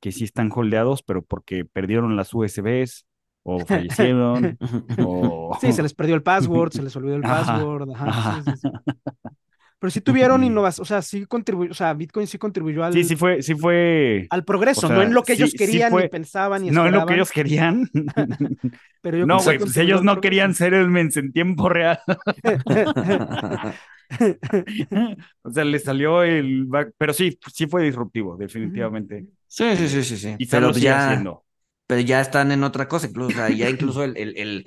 que 0.00 0.12
sí 0.12 0.24
están 0.24 0.50
holdeados, 0.54 1.02
pero 1.02 1.22
porque 1.22 1.64
perdieron 1.64 2.16
las 2.16 2.32
USBs 2.34 3.06
o 3.42 3.66
fallecieron 3.66 4.58
o... 4.96 5.58
Sí, 5.60 5.72
se 5.72 5.82
les 5.82 5.94
perdió 5.94 6.14
el 6.14 6.22
password, 6.22 6.72
se 6.72 6.82
les 6.82 6.94
olvidó 6.96 7.16
el 7.16 7.24
Ajá, 7.24 7.26
password. 7.26 7.90
Ajá, 7.94 8.08
ajá. 8.18 8.22
sí, 8.22 8.42
sí, 8.42 8.56
sí. 8.56 8.72
Pero 9.80 9.90
sí 9.92 10.00
tuvieron 10.00 10.42
innovación, 10.42 10.82
o 10.82 10.86
sea, 10.86 11.02
sí 11.02 11.24
contribuyó, 11.26 11.70
o 11.70 11.74
sea, 11.74 11.94
Bitcoin 11.94 12.26
sí 12.26 12.36
contribuyó 12.36 12.82
al, 12.84 12.92
Sí, 12.92 13.04
sí 13.04 13.14
fue, 13.14 13.42
sí 13.42 13.54
fue. 13.54 14.26
al 14.30 14.44
progreso, 14.44 14.86
o 14.86 14.88
sea, 14.88 14.96
no 14.96 15.02
en 15.02 15.14
lo 15.14 15.22
que 15.22 15.34
ellos 15.34 15.50
sí- 15.50 15.58
sí 15.58 15.64
querían, 15.66 15.92
fue- 15.92 16.02
ni 16.04 16.08
pensaban, 16.08 16.62
ni 16.62 16.70
No 16.70 16.86
es 16.86 16.92
lo 16.92 17.06
que 17.06 17.14
esperaban, 17.14 17.14
ellos 17.14 17.30
querían. 17.30 17.90
pero 19.02 19.18
yo 19.18 19.26
No, 19.26 19.36
güey, 19.40 19.58
sí 19.58 19.64
pues 19.64 19.76
ellos 19.76 20.02
no 20.02 20.20
querían 20.20 20.54
settlements 20.54 21.16
en 21.16 21.32
tiempo 21.32 21.68
real. 21.68 22.00
O 25.42 25.50
sea, 25.50 25.64
le 25.64 25.78
salió 25.78 26.22
el 26.22 26.64
back, 26.64 26.92
pero 26.96 27.12
sí, 27.12 27.38
sí 27.52 27.66
fue 27.66 27.82
disruptivo, 27.84 28.36
definitivamente. 28.36 29.26
Sí, 29.46 29.76
sí, 29.76 29.88
sí, 29.88 30.02
sí, 30.04 30.16
sí. 30.16 30.34
Y 30.38 30.46
Pero 30.46 30.72
ya, 30.72 31.08
haciendo. 31.10 31.44
pero 31.86 32.00
ya 32.00 32.20
están 32.20 32.52
en 32.52 32.64
otra 32.64 32.88
cosa, 32.88 33.06
incluso, 33.06 33.28
o 33.30 33.32
sea, 33.32 33.50
ya 33.50 33.68
incluso 33.68 34.04
el, 34.04 34.16
el, 34.16 34.36
el, 34.36 34.66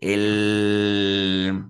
el- 0.00 1.64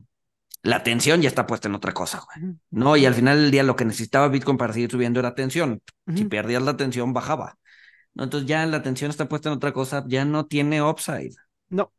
la 0.69 0.77
atención 0.77 1.23
ya 1.23 1.29
está 1.29 1.47
puesta 1.47 1.69
en 1.69 1.75
otra 1.75 1.93
cosa, 1.93 2.21
güey. 2.27 2.55
No, 2.71 2.97
y 2.97 3.07
al 3.07 3.15
final 3.15 3.41
del 3.41 3.51
día 3.51 3.63
lo 3.63 3.77
que 3.77 3.85
necesitaba 3.85 4.29
Bitcoin 4.29 4.59
para 4.59 4.73
seguir 4.73 4.91
subiendo 4.91 5.19
era 5.21 5.29
atención. 5.31 5.81
Si 6.15 6.25
perdías 6.25 6.63
la 6.63 6.73
atención, 6.73 7.13
bajaba. 7.13 7.57
¿No? 8.15 8.25
Entonces 8.25 8.49
ya 8.49 8.67
la 8.67 8.79
atención 8.79 9.11
está 9.11 9.29
puesta 9.29 9.49
en 9.49 9.55
otra 9.57 9.73
cosa, 9.73 10.05
ya 10.07 10.25
no 10.25 10.47
tiene 10.47 10.83
upside. 10.83 11.35
No. 11.69 11.93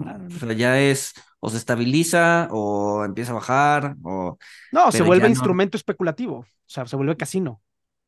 O 0.00 0.30
sea, 0.38 0.52
ya 0.52 0.78
es, 0.80 1.14
o 1.40 1.50
se 1.50 1.56
estabiliza, 1.56 2.48
o 2.52 3.04
empieza 3.04 3.32
a 3.32 3.34
bajar, 3.34 3.96
o... 4.04 4.38
No, 4.70 4.92
se 4.92 5.02
vuelve 5.02 5.24
no. 5.24 5.30
instrumento 5.30 5.76
especulativo, 5.76 6.36
o 6.40 6.46
sea, 6.66 6.86
se 6.86 6.94
vuelve 6.94 7.16
casino, 7.16 7.60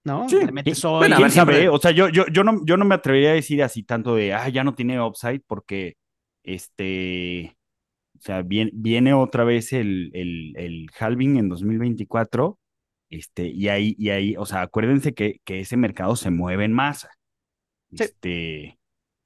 ¿no? 0.05 0.29
Sí, 0.29 0.37
Le 0.45 0.53
metes 0.53 0.85
y- 0.85 0.87
hoy, 0.87 0.99
bueno, 0.99 1.17
a 1.17 1.19
¿Quién 1.19 1.27
ver, 1.27 1.33
siempre- 1.33 1.57
sabe? 1.57 1.69
O 1.71 1.79
sea, 1.79 1.91
yo, 1.91 2.09
yo, 2.09 2.27
yo, 2.29 2.45
no, 2.45 2.65
yo 2.65 2.77
no 2.77 2.85
me 2.85 2.95
atrevería 2.95 3.31
a 3.31 3.35
decir 3.35 3.61
así 3.65 3.83
tanto 3.83 4.15
de, 4.15 4.33
ah, 4.35 4.49
ya 4.49 4.63
no 4.63 4.75
tiene 4.75 5.01
upside, 5.01 5.43
porque, 5.49 5.97
este, 6.45 7.57
o 8.21 8.23
sea, 8.23 8.43
viene, 8.43 8.71
viene 8.75 9.14
otra 9.14 9.45
vez 9.45 9.73
el, 9.73 10.11
el, 10.14 10.55
el 10.57 10.87
halving 10.99 11.39
en 11.39 11.49
2024, 11.49 12.59
este, 13.11 13.47
y 13.49 13.68
ahí, 13.68 13.95
y 13.99 14.11
ahí, 14.11 14.37
o 14.37 14.47
sea, 14.47 14.62
acuérdense 14.62 15.14
que, 15.14 15.41
que 15.45 15.61
ese 15.61 15.77
mercado 15.77 16.16
se 16.16 16.31
mueve 16.31 16.64
en 16.66 16.73
masa. 16.73 17.11
Sí. 17.93 18.05
Este, 18.05 18.79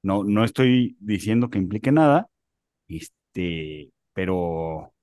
no, 0.03 0.23
no 0.23 0.43
estoy 0.45 0.97
diciendo 0.99 1.49
que 1.49 1.59
implique 1.59 1.91
nada, 1.91 2.27
este, 2.87 3.91
pero 4.13 4.93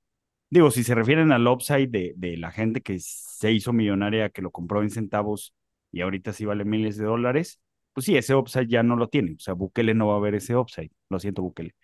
digo, 0.50 0.70
si 0.70 0.84
se 0.84 0.94
refieren 0.94 1.32
al 1.32 1.46
upside 1.48 1.88
de, 1.88 2.14
de 2.16 2.36
la 2.36 2.50
gente 2.52 2.80
que 2.82 2.98
se 3.00 3.52
hizo 3.52 3.72
millonaria, 3.72 4.30
que 4.30 4.42
lo 4.42 4.50
compró 4.50 4.82
en 4.82 4.90
centavos 4.90 5.54
y 5.92 6.00
ahorita 6.02 6.32
sí 6.32 6.44
vale 6.44 6.64
miles 6.64 6.96
de 6.96 7.04
dólares, 7.06 7.60
pues 7.92 8.06
sí, 8.06 8.16
ese 8.16 8.34
upside 8.34 8.68
ya 8.68 8.82
no 8.82 8.96
lo 8.96 9.08
tiene. 9.08 9.32
O 9.34 9.40
sea, 9.40 9.54
Bukele 9.54 9.94
no 9.94 10.08
va 10.08 10.16
a 10.16 10.20
ver 10.20 10.34
ese 10.34 10.56
upside. 10.56 10.90
Lo 11.10 11.20
siento, 11.20 11.42
Bukele. 11.42 11.74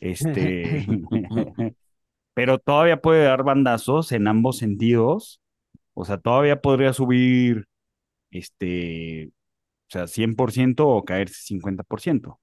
Este, 0.00 0.86
pero 2.34 2.58
todavía 2.58 3.00
puede 3.00 3.24
dar 3.24 3.42
bandazos 3.44 4.12
en 4.12 4.28
ambos 4.28 4.58
sentidos. 4.58 5.40
O 5.94 6.04
sea, 6.04 6.18
todavía 6.18 6.60
podría 6.60 6.92
subir, 6.92 7.66
este, 8.30 9.28
o 9.28 9.90
sea, 9.90 10.06
100% 10.06 10.80
o 10.86 11.04
caerse 11.04 11.54
50%. 11.54 12.38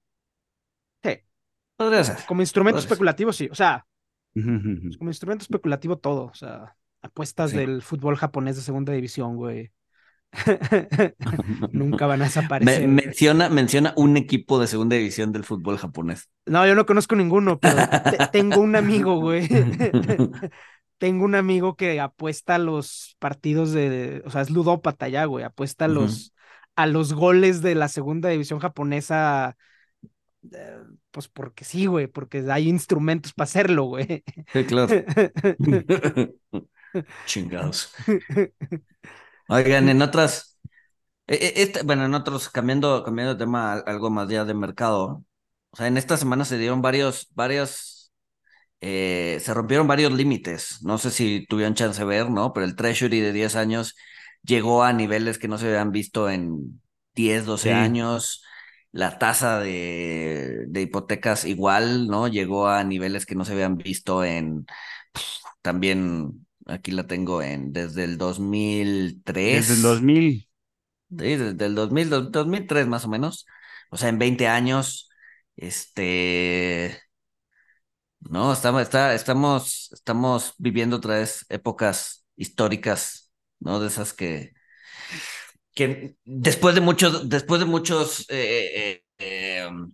Sí, 1.02 1.18
Podría 1.76 2.04
ser. 2.04 2.16
como 2.26 2.42
instrumento 2.42 2.80
especulativo, 2.80 3.32
sí, 3.32 3.48
o 3.50 3.54
sea, 3.54 3.86
como 4.34 5.10
instrumento 5.10 5.42
especulativo 5.42 5.98
todo, 5.98 6.24
o 6.24 6.34
sea, 6.34 6.76
apuestas 7.02 7.52
Sí. 7.52 7.58
del 7.58 7.82
fútbol 7.82 8.16
japonés 8.16 8.56
de 8.56 8.62
segunda 8.62 8.92
división, 8.92 9.36
güey. 9.36 9.70
Nunca 11.72 12.06
van 12.06 12.22
a 12.22 12.24
desaparecer. 12.24 12.88
menciona, 12.88 13.48
menciona 13.48 13.94
un 13.96 14.16
equipo 14.16 14.58
de 14.58 14.66
segunda 14.66 14.96
división 14.96 15.32
del 15.32 15.44
fútbol 15.44 15.78
japonés. 15.78 16.28
No, 16.46 16.66
yo 16.66 16.74
no 16.74 16.86
conozco 16.86 17.16
ninguno, 17.16 17.58
pero 17.58 17.76
te- 18.10 18.26
tengo 18.32 18.60
un 18.60 18.76
amigo, 18.76 19.20
güey. 19.20 19.48
Tengo 20.98 21.24
un 21.24 21.34
amigo 21.34 21.76
que 21.76 22.00
apuesta 22.00 22.54
a 22.54 22.58
los 22.58 23.16
partidos 23.18 23.72
de, 23.72 24.22
o 24.24 24.30
sea, 24.30 24.40
es 24.42 24.50
ludópata 24.50 25.08
ya, 25.08 25.24
güey, 25.26 25.44
apuesta 25.44 25.84
a 25.84 25.88
los, 25.88 26.32
a 26.76 26.86
los 26.86 27.12
goles 27.12 27.60
de 27.62 27.74
la 27.74 27.88
segunda 27.88 28.28
división 28.30 28.60
japonesa 28.60 29.56
eh, 30.52 30.78
pues 31.10 31.28
porque 31.28 31.64
sí, 31.64 31.86
güey, 31.86 32.06
porque 32.06 32.44
hay 32.50 32.68
instrumentos 32.68 33.32
para 33.32 33.44
hacerlo, 33.44 33.84
güey. 33.84 34.24
Sí, 34.52 34.64
claro. 34.64 34.92
Chingados. 37.26 37.92
Oigan, 39.48 39.88
en 39.88 40.02
otras, 40.02 40.58
e- 41.26 41.34
e- 41.36 41.62
este, 41.62 41.82
bueno, 41.84 42.04
en 42.06 42.14
otros, 42.14 42.50
cambiando, 42.50 43.04
cambiando 43.04 43.34
de 43.34 43.38
tema, 43.40 43.74
algo 43.74 44.10
más 44.10 44.28
ya 44.28 44.44
de 44.44 44.54
mercado. 44.54 45.24
O 45.70 45.76
sea, 45.76 45.86
en 45.88 45.96
esta 45.98 46.16
semana 46.16 46.44
se 46.44 46.58
dieron 46.58 46.82
varios, 46.82 47.28
varios, 47.34 48.12
eh, 48.80 49.38
se 49.42 49.54
rompieron 49.54 49.88
varios 49.88 50.12
límites. 50.12 50.80
No 50.82 50.98
sé 50.98 51.10
si 51.10 51.46
tuvieron 51.48 51.74
chance 51.74 52.00
de 52.00 52.06
ver, 52.06 52.30
¿no? 52.30 52.52
Pero 52.52 52.66
el 52.66 52.76
Treasury 52.76 53.20
de 53.20 53.32
10 53.32 53.56
años 53.56 53.96
llegó 54.44 54.84
a 54.84 54.92
niveles 54.92 55.38
que 55.38 55.48
no 55.48 55.58
se 55.58 55.68
habían 55.68 55.92
visto 55.92 56.30
en 56.30 56.82
10, 57.14 57.46
12 57.46 57.72
Sí. 57.72 57.72
años. 57.72 58.44
La 58.92 59.18
tasa 59.18 59.60
de, 59.60 60.64
de 60.68 60.82
hipotecas 60.82 61.44
igual, 61.46 62.08
¿no? 62.08 62.28
Llegó 62.28 62.68
a 62.68 62.84
niveles 62.84 63.26
que 63.26 63.34
no 63.36 63.44
se 63.44 63.52
habían 63.54 63.76
visto 63.78 64.24
en, 64.24 64.66
también, 65.62 66.46
aquí 66.66 66.90
la 66.92 67.06
tengo 67.06 67.42
en, 67.42 67.72
desde 67.72 68.04
el 68.04 68.18
2003. 68.18 69.66
Desde 69.66 69.74
el 69.74 69.82
2000. 69.82 70.48
Sí, 71.10 71.36
desde 71.36 71.66
el 71.66 71.74
2000, 71.74 72.10
dos- 72.10 72.32
2003 72.32 72.86
más 72.86 73.04
o 73.04 73.08
menos. 73.08 73.46
O 73.90 73.96
sea, 73.96 74.08
en 74.08 74.18
20 74.18 74.48
años, 74.48 75.08
este, 75.56 76.98
no, 78.20 78.52
estamos, 78.52 78.82
está, 78.82 79.14
estamos, 79.14 79.90
estamos 79.92 80.54
viviendo 80.58 80.96
otra 80.96 81.16
vez 81.18 81.44
épocas 81.48 82.26
históricas, 82.36 83.32
¿no? 83.60 83.80
De 83.80 83.88
esas 83.88 84.12
que, 84.12 84.52
que 85.74 86.16
después 86.24 86.74
de 86.74 86.80
muchos, 86.80 87.28
después 87.28 87.60
de 87.60 87.66
muchos 87.66 88.20
eh, 88.30 88.92
eh, 88.92 89.04
eh, 89.18 89.66
um, 89.68 89.92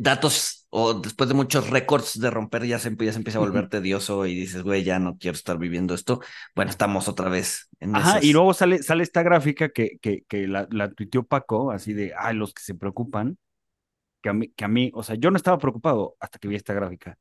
datos 0.00 0.66
o 0.70 0.94
después 0.94 1.28
de 1.28 1.34
muchos 1.34 1.68
récords 1.68 2.18
de 2.18 2.30
romper, 2.30 2.64
ya 2.64 2.78
se, 2.78 2.94
ya 2.98 3.12
se 3.12 3.18
empieza 3.18 3.38
a 3.38 3.42
volver 3.42 3.68
tedioso 3.68 4.24
y 4.26 4.34
dices, 4.34 4.62
güey, 4.62 4.82
ya 4.82 4.98
no 4.98 5.18
quiero 5.18 5.34
estar 5.34 5.58
viviendo 5.58 5.94
esto. 5.94 6.20
Bueno, 6.54 6.70
estamos 6.70 7.08
otra 7.08 7.28
vez 7.28 7.68
en 7.80 7.96
Ajá, 7.96 8.20
y 8.22 8.32
luego 8.32 8.54
sale, 8.54 8.82
sale 8.82 9.02
esta 9.02 9.22
gráfica 9.22 9.70
que, 9.70 9.98
que, 10.00 10.22
que 10.28 10.46
la, 10.46 10.66
la 10.70 10.90
tuiteó 10.90 11.24
Paco, 11.24 11.70
así 11.70 11.92
de, 11.92 12.14
ay, 12.16 12.36
los 12.36 12.54
que 12.54 12.62
se 12.62 12.74
preocupan, 12.74 13.36
que 14.22 14.28
a 14.30 14.32
mí, 14.32 14.48
que 14.48 14.64
a 14.64 14.68
mí, 14.68 14.90
o 14.94 15.02
sea, 15.02 15.16
yo 15.16 15.30
no 15.30 15.36
estaba 15.36 15.58
preocupado 15.58 16.16
hasta 16.20 16.38
que 16.38 16.48
vi 16.48 16.54
esta 16.56 16.72
gráfica. 16.72 17.18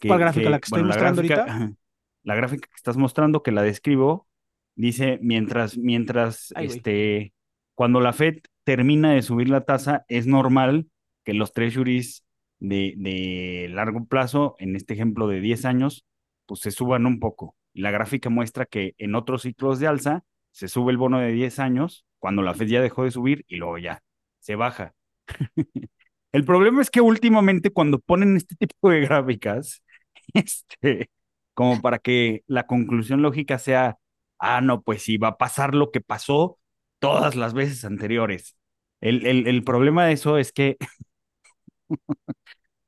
Que- 0.00 0.08
¿Cuál 0.08 0.20
gráfica? 0.20 0.50
¿La 0.50 0.58
que 0.58 0.64
estoy 0.66 0.82
mostrando 0.82 1.22
gráfica, 1.22 1.52
ahorita? 1.52 1.76
la 2.24 2.34
gráfica 2.34 2.66
que 2.68 2.76
estás 2.76 2.96
mostrando, 2.96 3.42
que 3.42 3.52
la 3.52 3.62
describo, 3.62 4.26
dice, 4.74 5.18
mientras, 5.22 5.76
mientras, 5.76 6.52
Ay, 6.56 6.66
este, 6.66 7.34
cuando 7.74 8.00
la 8.00 8.12
Fed 8.12 8.38
termina 8.64 9.12
de 9.12 9.22
subir 9.22 9.48
la 9.50 9.60
tasa, 9.64 10.04
es 10.08 10.26
normal 10.26 10.88
que 11.24 11.34
los 11.34 11.52
treasuries 11.52 12.24
de, 12.58 12.94
de 12.96 13.68
largo 13.70 14.04
plazo, 14.06 14.56
en 14.58 14.76
este 14.76 14.94
ejemplo 14.94 15.28
de 15.28 15.40
10 15.40 15.64
años, 15.64 16.04
pues 16.46 16.60
se 16.60 16.70
suban 16.70 17.06
un 17.06 17.20
poco. 17.20 17.56
La 17.72 17.90
gráfica 17.90 18.30
muestra 18.30 18.66
que 18.66 18.94
en 18.98 19.14
otros 19.14 19.42
ciclos 19.42 19.78
de 19.80 19.86
alza 19.88 20.24
se 20.52 20.68
sube 20.68 20.92
el 20.92 20.98
bono 20.98 21.18
de 21.18 21.32
10 21.32 21.58
años 21.58 22.04
cuando 22.18 22.42
la 22.42 22.54
Fed 22.54 22.68
ya 22.68 22.80
dejó 22.80 23.04
de 23.04 23.10
subir 23.10 23.44
y 23.48 23.56
luego 23.56 23.78
ya 23.78 24.02
se 24.38 24.54
baja. 24.54 24.94
El 26.32 26.44
problema 26.44 26.82
es 26.82 26.90
que 26.90 27.00
últimamente 27.00 27.70
cuando 27.70 27.98
ponen 28.00 28.36
este 28.36 28.56
tipo 28.56 28.90
de 28.90 29.00
gráficas, 29.00 29.82
este, 30.34 31.10
como 31.54 31.80
para 31.80 31.98
que 31.98 32.42
la 32.46 32.66
conclusión 32.66 33.22
lógica 33.22 33.58
sea, 33.58 33.98
ah, 34.38 34.60
no, 34.60 34.82
pues 34.82 35.02
sí, 35.02 35.16
va 35.16 35.28
a 35.28 35.36
pasar 35.38 35.74
lo 35.74 35.90
que 35.90 36.00
pasó 36.00 36.58
todas 36.98 37.36
las 37.36 37.54
veces 37.54 37.84
anteriores. 37.84 38.56
El, 39.00 39.26
el, 39.26 39.46
el 39.46 39.62
problema 39.64 40.06
de 40.06 40.12
eso 40.14 40.38
es 40.38 40.52
que 40.52 40.76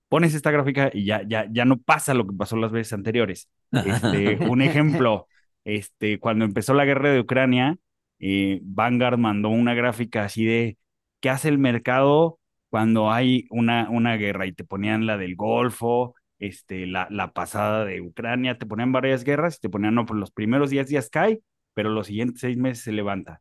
pones 0.08 0.34
esta 0.34 0.50
gráfica 0.50 0.90
y 0.92 1.04
ya, 1.04 1.22
ya, 1.26 1.46
ya 1.50 1.64
no 1.64 1.78
pasa 1.78 2.14
lo 2.14 2.26
que 2.26 2.36
pasó 2.36 2.56
las 2.56 2.72
veces 2.72 2.92
anteriores. 2.92 3.48
Este, 3.72 4.36
un 4.48 4.62
ejemplo, 4.62 5.26
este, 5.64 6.18
cuando 6.18 6.44
empezó 6.44 6.74
la 6.74 6.84
guerra 6.84 7.10
de 7.10 7.20
Ucrania, 7.20 7.76
eh, 8.18 8.60
Vanguard 8.62 9.18
mandó 9.18 9.48
una 9.48 9.74
gráfica 9.74 10.24
así 10.24 10.44
de 10.44 10.78
qué 11.20 11.30
hace 11.30 11.48
el 11.48 11.58
mercado 11.58 12.38
cuando 12.70 13.10
hay 13.12 13.46
una, 13.50 13.88
una 13.90 14.16
guerra 14.16 14.46
y 14.46 14.52
te 14.52 14.64
ponían 14.64 15.06
la 15.06 15.16
del 15.16 15.36
Golfo, 15.36 16.14
este, 16.38 16.86
la, 16.86 17.08
la 17.10 17.32
pasada 17.32 17.84
de 17.84 18.00
Ucrania, 18.00 18.58
te 18.58 18.66
ponían 18.66 18.92
varias 18.92 19.24
guerras 19.24 19.56
y 19.56 19.60
te 19.60 19.70
ponían, 19.70 19.94
no, 19.94 20.04
por 20.06 20.16
los 20.16 20.30
primeros 20.30 20.70
10 20.70 20.88
días 20.88 21.08
cae, 21.10 21.40
pero 21.74 21.90
los 21.90 22.06
siguientes 22.08 22.40
seis 22.40 22.56
meses 22.56 22.84
se 22.84 22.92
levanta. 22.92 23.40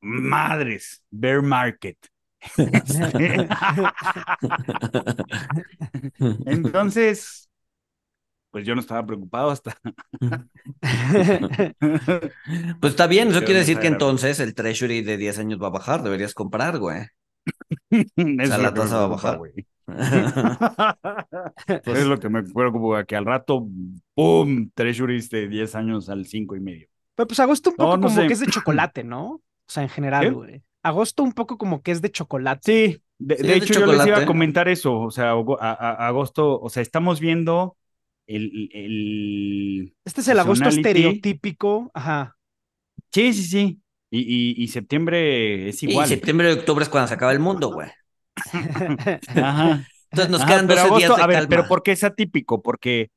Madres, 0.00 1.04
bear 1.10 1.42
market. 1.42 1.96
Entonces, 6.46 7.48
pues 8.54 8.64
yo 8.64 8.74
no 8.76 8.80
estaba 8.80 9.04
preocupado 9.04 9.50
hasta. 9.50 9.76
Pues 12.80 12.92
está 12.92 13.06
bien, 13.08 13.28
eso 13.28 13.40
quiere 13.40 13.54
no 13.54 13.58
decir 13.60 13.78
que 13.80 13.88
entonces 13.88 14.38
el 14.38 14.54
treasury 14.54 15.02
de 15.02 15.16
10 15.16 15.38
años 15.40 15.60
va 15.60 15.66
a 15.66 15.70
bajar, 15.70 16.02
deberías 16.02 16.34
comprar, 16.34 16.78
güey. 16.78 17.06
Eso 17.90 18.46
sea, 18.46 18.58
la 18.58 18.72
tasa 18.72 18.98
va 18.98 19.04
a 19.04 19.08
bajar. 19.08 19.38
güey. 19.38 19.52
es 21.84 22.06
lo 22.06 22.18
que 22.18 22.28
me 22.28 22.42
preocupa, 22.42 23.04
que 23.04 23.16
al 23.16 23.24
rato, 23.24 23.66
¡pum! 24.14 24.70
Treasuries 24.72 25.28
de 25.30 25.48
10 25.48 25.74
años 25.74 26.08
al 26.08 26.26
5 26.26 26.56
y 26.56 26.60
medio. 26.60 26.88
Pero 27.16 27.26
pues 27.26 27.40
agosto 27.40 27.70
un 27.70 27.76
poco 27.76 27.96
no 27.96 28.08
como 28.08 28.14
sé. 28.14 28.26
que 28.26 28.34
es 28.34 28.40
de 28.40 28.46
chocolate, 28.46 29.04
¿no? 29.04 29.26
O 29.26 29.42
sea, 29.66 29.82
en 29.82 29.88
¿Qué? 29.88 29.94
general, 29.94 30.32
güey. 30.32 30.62
Agosto 30.84 31.22
un 31.24 31.32
poco 31.34 31.58
como 31.58 31.82
que 31.82 31.92
es 31.92 32.02
de 32.02 32.12
chocolate. 32.12 32.62
Sí, 32.64 33.02
de, 33.18 33.36
Sí, 33.36 33.46
de 33.46 33.52
es 33.52 33.60
de 33.60 33.66
hecho 33.66 33.80
yo 33.80 33.86
les 33.86 34.04
iba 34.06 34.18
a 34.18 34.24
comentar 34.24 34.68
eso, 34.68 34.98
o 35.00 35.10
sea, 35.10 35.30
ago- 35.32 35.60
a- 35.60 35.72
a- 35.72 36.06
agosto, 36.08 36.58
o 36.60 36.68
sea, 36.70 36.82
estamos 36.82 37.20
viendo 37.20 37.76
el, 38.26 38.70
el... 38.72 39.94
Este 40.04 40.20
es 40.22 40.28
el 40.28 40.38
agosto 40.38 40.68
estereotípico. 40.68 41.90
Ajá. 41.94 42.36
Sí, 43.12 43.32
sí, 43.32 43.42
sí, 43.44 43.82
y, 44.10 44.20
y, 44.60 44.64
y 44.64 44.68
septiembre 44.68 45.68
es 45.68 45.82
Y 45.86 45.92
igual. 45.92 46.04
septiembre 46.04 46.50
y 46.50 46.52
octubre 46.58 46.82
es 46.82 46.88
cuando 46.90 47.08
se 47.08 47.14
acaba 47.14 47.32
el 47.32 47.40
mundo, 47.40 47.70
güey. 47.72 47.88
Ajá. 49.26 49.86
Entonces 50.10 50.30
nos 50.30 50.44
Ajá, 50.44 50.44
quedan 50.44 50.66
pero 50.66 50.82
12 50.82 50.82
agosto, 50.82 50.90
días 50.90 51.16
de 51.16 51.24
a 51.24 51.26
ver, 51.26 51.46
calma. 51.46 51.48
pero 51.48 51.66
¿por 51.66 51.82
qué 51.82 51.92
es 51.92 52.04
atípico? 52.04 52.62
Porque 52.62 53.10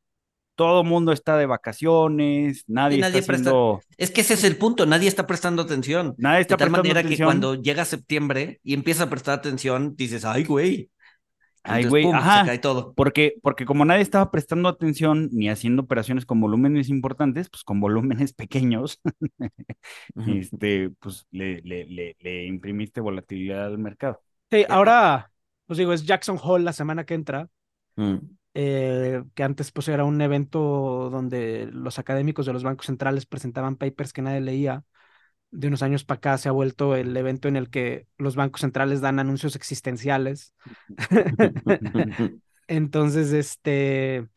todo 0.57 0.83
mundo 0.83 1.13
está 1.13 1.37
de 1.37 1.45
vacaciones, 1.45 2.65
nadie, 2.67 2.97
está 2.99 3.11
presta- 3.11 3.33
haciendo, 3.33 3.81
Es 3.97 4.11
que 4.11 4.21
ese 4.21 4.33
es 4.33 4.43
el 4.43 4.57
punto, 4.57 4.85
nadie 4.85 5.07
está 5.07 5.25
prestando 5.25 5.61
atención. 5.61 6.15
nadie 6.17 6.41
está 6.41 6.55
de 6.55 6.59
tal 6.59 6.69
prestando 6.71 6.89
manera 6.93 7.07
que 7.07 7.23
cuando 7.23 7.55
llega 7.55 7.85
septiembre 7.85 8.59
y 8.63 8.73
empieza 8.73 9.03
a 9.03 9.09
prestar 9.09 9.35
atención, 9.39 9.95
dices, 9.95 10.25
ay, 10.25 10.43
güey. 10.43 10.91
Ay, 11.63 11.83
Entonces, 11.83 11.89
güey, 11.89 12.03
pum, 12.05 12.15
ajá. 12.15 12.41
se 12.41 12.47
cae 12.47 12.59
todo. 12.59 12.93
Porque, 12.93 13.35
porque 13.43 13.65
como 13.65 13.83
nadie 13.83 14.01
estaba 14.01 14.31
prestando 14.31 14.69
atención 14.69 15.27
ni 15.33 15.49
haciendo 15.49 15.81
operaciones 15.83 16.25
con 16.25 16.39
volúmenes 16.39 16.87
importantes, 16.89 17.49
pues 17.49 17.63
con 17.65 17.79
volúmenes 17.81 18.33
pequeños, 18.33 19.01
este, 20.27 20.89
pues 20.99 21.27
le, 21.31 21.61
le, 21.61 21.85
le, 21.85 22.15
le 22.19 22.45
imprimiste 22.45 23.01
volatilidad 23.01 23.65
al 23.67 23.77
mercado. 23.77 24.21
Sí, 24.49 24.65
ahora, 24.69 25.31
pues 25.65 25.77
digo, 25.77 25.93
es 25.93 26.05
Jackson 26.05 26.39
Hole 26.41 26.63
la 26.63 26.73
semana 26.73 27.05
que 27.05 27.13
entra. 27.15 27.47
Mm. 27.97 28.17
Eh, 28.59 29.23
que 29.35 29.43
antes 29.43 29.71
pues 29.71 29.87
era 29.87 30.03
un 30.03 30.19
evento 30.19 31.11
donde 31.11 31.69
los 31.71 31.99
académicos 31.99 32.47
de 32.47 32.53
los 32.53 32.63
bancos 32.63 32.87
centrales 32.87 33.27
presentaban 33.27 33.75
papers 33.75 34.13
que 34.13 34.23
nadie 34.23 34.41
leía. 34.41 34.83
De 35.51 35.67
unos 35.67 35.83
años 35.83 36.03
para 36.03 36.17
acá 36.17 36.37
se 36.39 36.49
ha 36.49 36.51
vuelto 36.51 36.95
el 36.95 37.15
evento 37.15 37.47
en 37.47 37.55
el 37.55 37.69
que 37.69 38.07
los 38.17 38.35
bancos 38.35 38.61
centrales 38.61 38.99
dan 38.99 39.19
anuncios 39.19 39.55
existenciales. 39.55 40.55
Entonces, 42.67 43.31
este, 43.31 44.27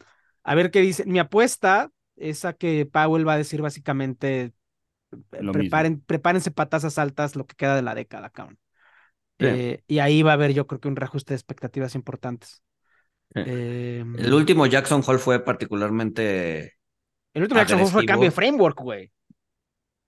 a 0.45 0.55
ver 0.55 0.71
qué 0.71 0.83
dice. 0.83 1.07
Mi 1.07 1.19
apuesta 1.19 1.91
es 2.17 2.45
a 2.45 2.53
que 2.53 2.85
Powell 2.85 3.27
va 3.27 3.33
a 3.33 3.39
decir 3.39 3.63
básicamente, 3.63 4.53
eh, 5.13 5.43
Lo 5.43 5.53
preparen, 5.53 6.03
prepárense 6.03 6.51
para 6.51 6.69
tasas 6.69 6.99
altas 6.99 7.37
lo 7.37 7.47
que 7.47 7.57
queda 7.57 7.75
de 7.75 7.83
la 7.83 7.95
década, 7.95 8.29
cabrón. 8.29 8.59
Eh, 9.39 9.83
y 9.87 10.01
ahí 10.01 10.23
va 10.23 10.33
a 10.33 10.35
haber 10.35 10.53
yo 10.53 10.67
creo 10.67 10.79
que 10.79 10.89
un 10.89 10.97
reajuste 10.97 11.33
de 11.33 11.37
expectativas 11.37 11.95
importantes. 11.95 12.63
Eh, 13.35 14.05
El 14.19 14.35
último 14.35 14.67
Jackson 14.67 15.03
Hole 15.07 15.19
fue 15.19 15.45
particularmente. 15.45 16.75
el 17.35 17.43
último 17.43 17.61
Jackson 17.61 17.81
Hole 17.81 17.91
fue 17.91 18.05
cambio 18.07 18.29
de 18.29 18.35
framework, 18.35 18.81
güey. 18.81 19.11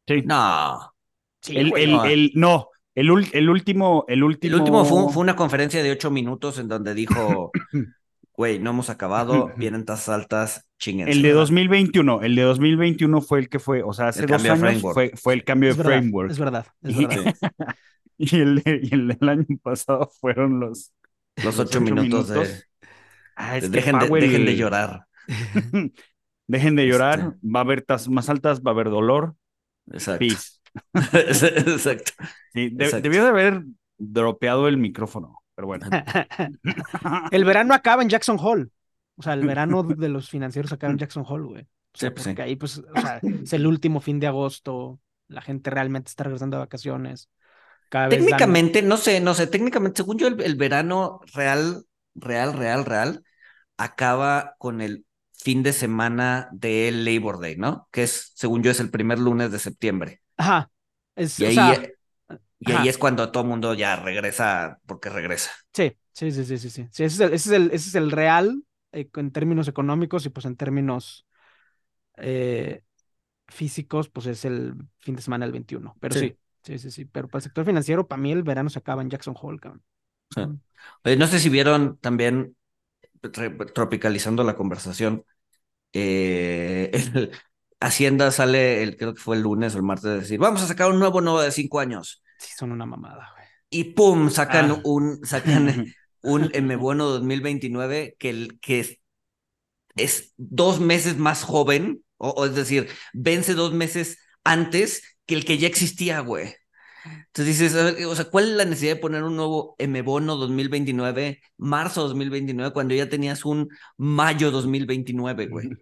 Sí. 0.07 0.23
No. 0.27 0.93
Sí, 1.41 1.57
el, 1.57 1.71
güey. 1.71 1.85
el, 1.85 1.91
no. 1.93 2.05
el- 2.05 2.31
no, 2.35 2.69
el, 2.95 3.11
ul- 3.11 3.31
el 3.33 3.49
último, 3.51 4.05
el 4.09 4.23
último. 4.23 4.55
El 4.55 4.61
último 4.61 4.85
fue, 4.85 5.13
fue 5.13 5.23
una 5.23 5.37
conferencia 5.37 5.83
de 5.83 5.91
ocho 5.93 6.11
minutos 6.11 6.59
en 6.59 6.69
donde 6.69 6.95
dijo, 6.95 7.51
güey, 8.37 8.59
no 8.59 8.71
hemos 8.71 8.91
acabado, 8.91 9.51
vienen 9.57 9.85
tasas 9.85 10.09
altas, 10.11 10.69
chinguen. 10.79 11.09
El 11.09 11.23
de 11.23 11.33
2021, 11.33 12.23
el 12.23 12.35
de 12.37 12.43
2021 12.43 13.21
fue 13.21 13.39
el 13.41 13.49
que 13.49 13.59
fue, 13.59 13.83
o 13.83 13.93
sea, 13.93 14.09
hace 14.09 14.21
El 14.23 14.27
dos 14.29 14.45
años 14.45 14.59
framework. 14.59 14.95
fue, 14.95 15.13
fue 15.17 15.35
el 15.35 15.45
cambio 15.45 15.71
es 15.71 15.77
de 15.77 15.83
verdad, 15.83 15.99
framework. 15.99 16.31
es 16.31 16.39
verdad, 16.39 16.67
es 16.83 16.97
Y- 17.01 17.07
verdad. 17.07 17.35
Y 18.19 18.37
el, 18.41 18.63
de- 18.63 18.81
y 18.85 18.95
el 18.95 19.09
del 19.09 19.29
año 19.29 19.47
pasado 19.63 20.09
fueron 20.21 20.61
los, 20.61 20.93
Los 21.43 21.59
ocho 21.59 21.81
minutos 21.81 22.29
de. 22.29 22.47
Ah, 23.37 23.59
que 23.61 23.69
dejen, 23.69 23.99
de, 23.99 24.07
Powell- 24.09 24.21
dejen 24.23 24.45
de 24.47 24.57
llorar. 24.57 25.07
Dejen 26.49 26.77
de 26.77 26.87
llorar, 26.87 27.19
Este. 27.21 27.49
va 27.49 27.61
a 27.61 27.63
haber 27.63 27.83
tasas 27.83 28.09
más 28.09 28.29
altas, 28.29 28.61
va 28.61 28.73
a 28.73 28.75
haber 28.75 28.91
dolor, 28.91 29.37
Exacto. 29.91 30.19
peace. 30.19 30.59
Exacto. 31.73 32.13
Sí, 32.53 32.69
de- 32.71 32.85
Exacto. 32.85 33.03
debió 33.09 33.23
de 33.23 33.29
haber 33.31 33.63
dropeado 33.97 34.69
el 34.69 34.77
micrófono, 34.77 35.43
pero 35.55 35.67
bueno. 35.69 35.87
el 37.31 37.45
verano 37.45 37.75
acaba 37.75 38.03
en 38.03 38.09
Jackson 38.09 38.37
Hole. 38.41 38.69
O 39.17 39.23
sea, 39.23 39.35
el 39.35 39.47
verano 39.47 39.83
de 39.83 40.09
los 40.09 40.29
financieros 40.31 40.73
acaba 40.73 40.91
en 40.93 40.99
Jackson 40.99 41.25
Hole, 41.27 41.45
güey. 41.45 41.63
O 41.63 41.99
sea, 41.99 42.09
Sí, 42.09 42.15
pues 42.15 42.25
sí. 42.25 42.43
ahí, 42.43 42.57
pues, 42.57 42.79
o 42.79 43.01
sea, 43.01 43.21
es 43.23 43.53
el 43.53 43.67
último 43.67 44.01
fin 44.01 44.19
de 44.19 44.27
agosto. 44.27 45.01
La 45.29 45.43
gente 45.43 45.71
realmente 45.71 46.09
está 46.09 46.25
regresando 46.25 46.57
de 46.57 46.63
vacaciones. 46.63 47.29
Cada 47.91 48.09
vez 48.09 48.19
dan- 48.19 48.25
Técnicamente, 48.27 48.83
no 48.83 48.97
sé, 48.97 49.21
no 49.21 49.35
sé, 49.35 49.47
técnicamente, 49.47 49.99
según 50.03 50.19
yo, 50.19 50.27
el, 50.29 50.41
el 50.41 50.57
verano 50.57 51.21
real, 51.35 51.85
real, 52.15 52.55
real, 52.55 52.85
real, 52.85 53.25
acaba 53.79 54.57
con 54.59 54.81
el 54.81 55.07
fin 55.33 55.63
de 55.63 55.73
semana 55.73 56.49
del 56.53 57.05
Labor 57.05 57.41
Day, 57.41 57.57
¿no? 57.57 57.89
Que 57.93 58.05
es, 58.05 58.33
según 58.37 58.63
yo, 58.63 58.71
es 58.71 58.81
el 58.81 58.91
primer 58.91 59.19
lunes 59.19 59.53
de 59.53 59.59
septiembre. 59.59 60.23
Ajá. 60.37 60.71
Es, 61.17 61.33
Y 61.37 61.45
ahí, 61.45 61.73
sea, 61.73 61.89
y 62.61 62.73
ajá. 62.73 62.73
ahí 62.73 62.89
es 62.89 62.99
cuando 62.99 63.31
todo 63.33 63.43
el 63.45 63.49
mundo 63.51 63.75
ya 63.75 63.97
regresa 63.97 64.81
porque 64.87 65.11
regresa. 65.11 65.51
Sí, 65.73 65.97
sí, 66.13 66.31
sí, 66.33 66.45
sí, 66.45 66.59
sí, 66.59 66.71
sí. 66.71 66.89
Sí, 66.91 67.05
ese 67.05 67.15
es 67.17 67.21
el, 67.21 67.33
ese 67.35 67.49
es 67.51 67.57
el, 67.57 67.67
ese 67.73 67.89
es 67.89 67.95
el 67.95 68.11
real 68.11 68.65
eh, 68.93 69.09
en 69.17 69.31
términos 69.33 69.69
económicos 69.69 70.27
y 70.27 70.31
pues 70.31 70.45
en 70.47 70.57
términos 70.57 71.27
eh, 72.19 72.83
físicos, 73.49 74.11
pues 74.11 74.27
es 74.27 74.45
el 74.45 74.75
fin 75.01 75.17
de 75.17 75.23
semana 75.23 75.47
del 75.47 75.53
21. 75.53 75.97
Pero 76.01 76.17
sí, 76.17 76.31
Sí. 76.31 76.39
sí, 76.65 76.79
sí, 76.79 76.91
sí. 76.91 77.07
Pero 77.07 77.29
para 77.29 77.41
el 77.41 77.45
sector 77.45 77.65
financiero, 77.67 78.09
para 78.09 78.23
mí 78.23 78.33
el 78.33 78.43
verano 78.45 78.71
se 78.71 78.79
acaba 78.81 79.03
en 79.03 79.11
Jackson 79.11 79.37
Hole, 79.41 79.61
cabrón. 79.61 79.85
Sí. 80.35 80.43
Oye, 81.05 81.17
no 81.17 81.27
sé 81.27 81.39
si 81.41 81.49
vieron 81.49 81.99
también, 81.99 82.57
tropicalizando 83.75 84.45
la 84.45 84.57
conversación, 84.57 85.25
eh, 85.93 86.91
el- 87.15 87.33
Hacienda 87.81 88.31
sale, 88.31 88.83
el, 88.85 88.97
creo 88.97 89.13
que 89.13 89.21
fue 89.21 89.35
el 89.37 89.43
lunes 89.43 89.75
o 89.75 89.79
el 89.79 89.83
martes, 89.83 90.05
de 90.05 90.21
decir, 90.21 90.39
vamos 90.39 90.63
a 90.63 90.69
sacar 90.69 90.89
un 90.91 91.01
nuevo 91.01 91.21
nuevo 91.21 91.41
de 91.43 91.51
cinco 91.51 91.81
años. 91.81 92.23
Sí, 92.39 92.53
son 92.57 92.71
una 92.71 92.87
mamada, 92.87 93.29
güey. 93.35 93.47
Y 93.71 93.85
pum, 93.95 94.31
sacan 94.31 94.71
Ah. 94.71 94.81
un, 94.85 95.25
sacan 95.27 95.87
un 96.23 96.51
M 96.55 96.77
Bono 96.77 97.07
2029 97.07 98.15
que, 98.21 98.31
el, 98.31 98.61
que 98.61 98.79
es, 98.81 98.99
es 99.97 100.33
dos 100.37 100.79
meses 100.81 101.17
más 101.19 101.43
joven, 101.43 102.05
o, 102.19 102.31
o 102.31 102.47
es 102.47 102.55
decir, 102.55 102.89
vence 103.13 103.55
dos 103.55 103.73
meses 103.73 104.19
antes 104.45 105.03
que 105.27 105.35
el 105.35 105.45
que 105.45 105.59
ya 105.59 105.67
existía, 105.67 106.21
güey. 106.21 106.55
Entonces 107.29 107.59
dices, 107.59 107.75
a 107.77 107.85
ver, 107.85 108.05
o 108.07 108.15
sea, 108.15 108.27
¿cuál 108.27 108.51
es 108.51 108.57
la 108.57 108.65
necesidad 108.65 108.95
de 108.95 109.01
poner 109.01 109.23
un 109.25 109.37
nuevo 109.37 109.75
M 109.79 110.03
Bono 110.03 110.37
2029, 110.37 111.41
marzo 111.57 112.03
2029, 112.03 112.73
cuando 112.73 112.95
ya 112.95 113.09
tenías 113.09 113.45
un 113.45 113.69
mayo 113.97 114.51
2029, 114.51 115.47
güey? 115.47 115.77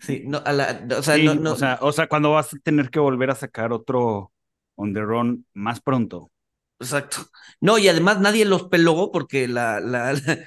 Sí, 0.00 0.22
no, 0.26 0.42
a 0.44 0.52
la, 0.52 0.86
o 0.98 1.02
sea, 1.02 1.16
Sí, 1.16 1.18
no, 1.18 1.34
no, 1.34 1.52
o 1.52 1.56
sea, 1.56 1.78
o 1.82 1.92
sea, 1.92 2.08
cuando 2.08 2.32
vas 2.32 2.52
a 2.54 2.58
tener 2.58 2.90
que 2.90 2.98
volver 3.00 3.30
a 3.30 3.34
sacar 3.34 3.72
otro 3.72 4.32
on 4.76 4.92
the 4.94 5.00
run 5.00 5.46
más 5.54 5.80
pronto. 5.80 6.30
Exacto. 6.80 7.18
No, 7.60 7.78
y 7.78 7.88
además 7.88 8.20
nadie 8.20 8.44
los 8.44 8.64
peló 8.68 9.10
porque 9.12 9.48
la, 9.48 9.80
la, 9.80 10.12
la- 10.12 10.38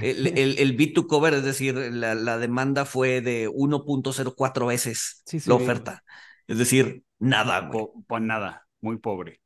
el, 0.00 0.26
el, 0.36 0.58
el 0.58 0.72
B2 0.76 1.06
cover, 1.06 1.34
es 1.34 1.44
decir, 1.44 1.74
la, 1.76 2.14
la 2.14 2.38
demanda 2.38 2.84
fue 2.84 3.20
de 3.20 3.48
1.04 3.52 4.66
veces 4.66 5.24
Sí, 5.26 5.40
sí, 5.40 5.50
la 5.50 5.54
oferta. 5.54 6.02
Es 6.48 6.58
decir, 6.58 7.04
nada, 7.18 7.60
güey. 7.60 7.86
Pues 8.06 8.22
nada, 8.22 8.63
muy 8.84 8.98
pobre. 8.98 9.40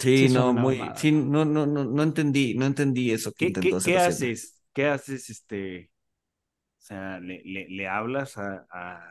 Sí, 0.00 0.28
no, 0.28 0.52
muy, 0.52 0.76
mamada. 0.76 0.94
sí, 0.96 1.10
no, 1.12 1.44
no, 1.44 1.66
no, 1.66 1.84
no 1.84 2.02
entendí, 2.04 2.54
no 2.54 2.66
entendí 2.66 3.10
eso 3.10 3.32
que 3.32 3.46
¿Qué, 3.46 3.56
qué, 3.58 3.76
intentó 3.76 3.80
qué 3.80 3.98
haces? 3.98 4.62
¿Qué 4.72 4.86
haces, 4.86 5.30
este? 5.30 5.90
O 6.80 6.82
sea, 6.82 7.20
le, 7.20 7.42
le, 7.44 7.68
le 7.68 7.88
hablas 7.88 8.38
a, 8.38 8.66
a 8.70 9.10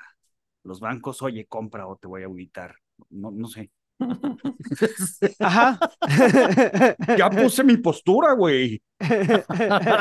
los 0.64 0.80
bancos, 0.82 1.22
oye, 1.24 1.46
compra 1.48 1.88
o 1.88 1.98
te 1.98 2.08
voy 2.08 2.24
a 2.24 2.28
auditar. 2.28 2.76
No, 3.10 3.32
no 3.32 3.48
sé. 3.48 3.72
Ajá. 5.40 5.84
Ya 7.14 7.36
puse 7.36 7.64
mi 7.64 7.78
postura, 7.78 8.34
güey. 8.34 8.82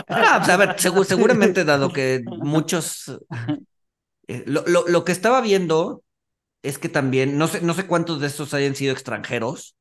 Pues, 0.07 0.49
a 0.49 0.57
ver, 0.57 0.77
segu- 0.77 1.05
seguramente 1.05 1.65
dado 1.65 1.93
que 1.93 2.23
muchos... 2.29 3.11
eh, 4.29 4.45
lo, 4.47 4.65
lo, 4.67 4.87
lo 4.89 5.05
que 5.05 5.13
estaba 5.13 5.41
viendo 5.41 6.03
es 6.69 6.79
que 6.79 6.89
también, 6.89 7.39
no 7.39 7.49
sé, 7.49 7.61
no 7.63 7.75
sé 7.75 7.87
cuántos 7.87 8.21
de 8.21 8.27
estos 8.29 8.55
hayan 8.55 8.75
sido 8.75 8.93
extranjeros, 8.93 9.77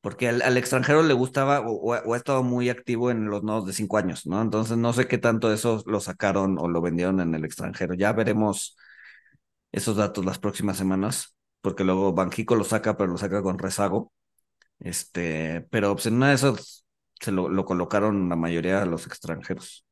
porque 0.00 0.28
al, 0.28 0.56
extranjero 0.58 1.02
le 1.02 1.14
gustaba 1.14 1.60
o, 1.66 1.94
ha- 1.94 2.16
estado 2.16 2.42
muy 2.44 2.70
activo 2.70 3.10
en 3.10 3.26
los 3.30 3.42
nodos 3.44 3.66
de 3.66 3.72
cinco 3.74 3.98
años, 3.98 4.26
¿no? 4.26 4.42
Entonces 4.42 4.76
no 4.78 4.92
sé 4.92 5.08
qué 5.08 5.18
tanto 5.18 5.52
eso 5.52 5.82
lo 5.86 6.00
sacaron 6.00 6.58
o 6.58 6.68
lo 6.68 6.82
vendieron 6.82 7.20
en 7.20 7.34
el 7.34 7.44
extranjero. 7.44 7.94
Ya 7.94 8.12
veremos 8.12 8.76
esos 9.72 9.96
datos 9.96 10.24
las 10.24 10.38
próximas 10.38 10.76
semanas, 10.78 11.36
porque 11.60 11.84
luego 11.84 12.12
Banjico 12.12 12.56
lo 12.56 12.64
saca, 12.64 12.96
pero 12.96 13.12
lo 13.12 13.18
saca 13.18 13.42
con 13.42 13.58
rezago. 13.58 14.12
Este, 14.80 15.62
pero 15.70 15.94
pues 15.94 16.06
en 16.06 16.16
una 16.16 16.30
de 16.30 16.34
esas 16.36 16.86
se 17.20 17.32
lo, 17.32 17.48
lo 17.48 17.64
colocaron 17.64 18.28
la 18.28 18.36
mayoría 18.36 18.80
de 18.80 18.86
los 18.86 19.06
extranjeros. 19.06 19.86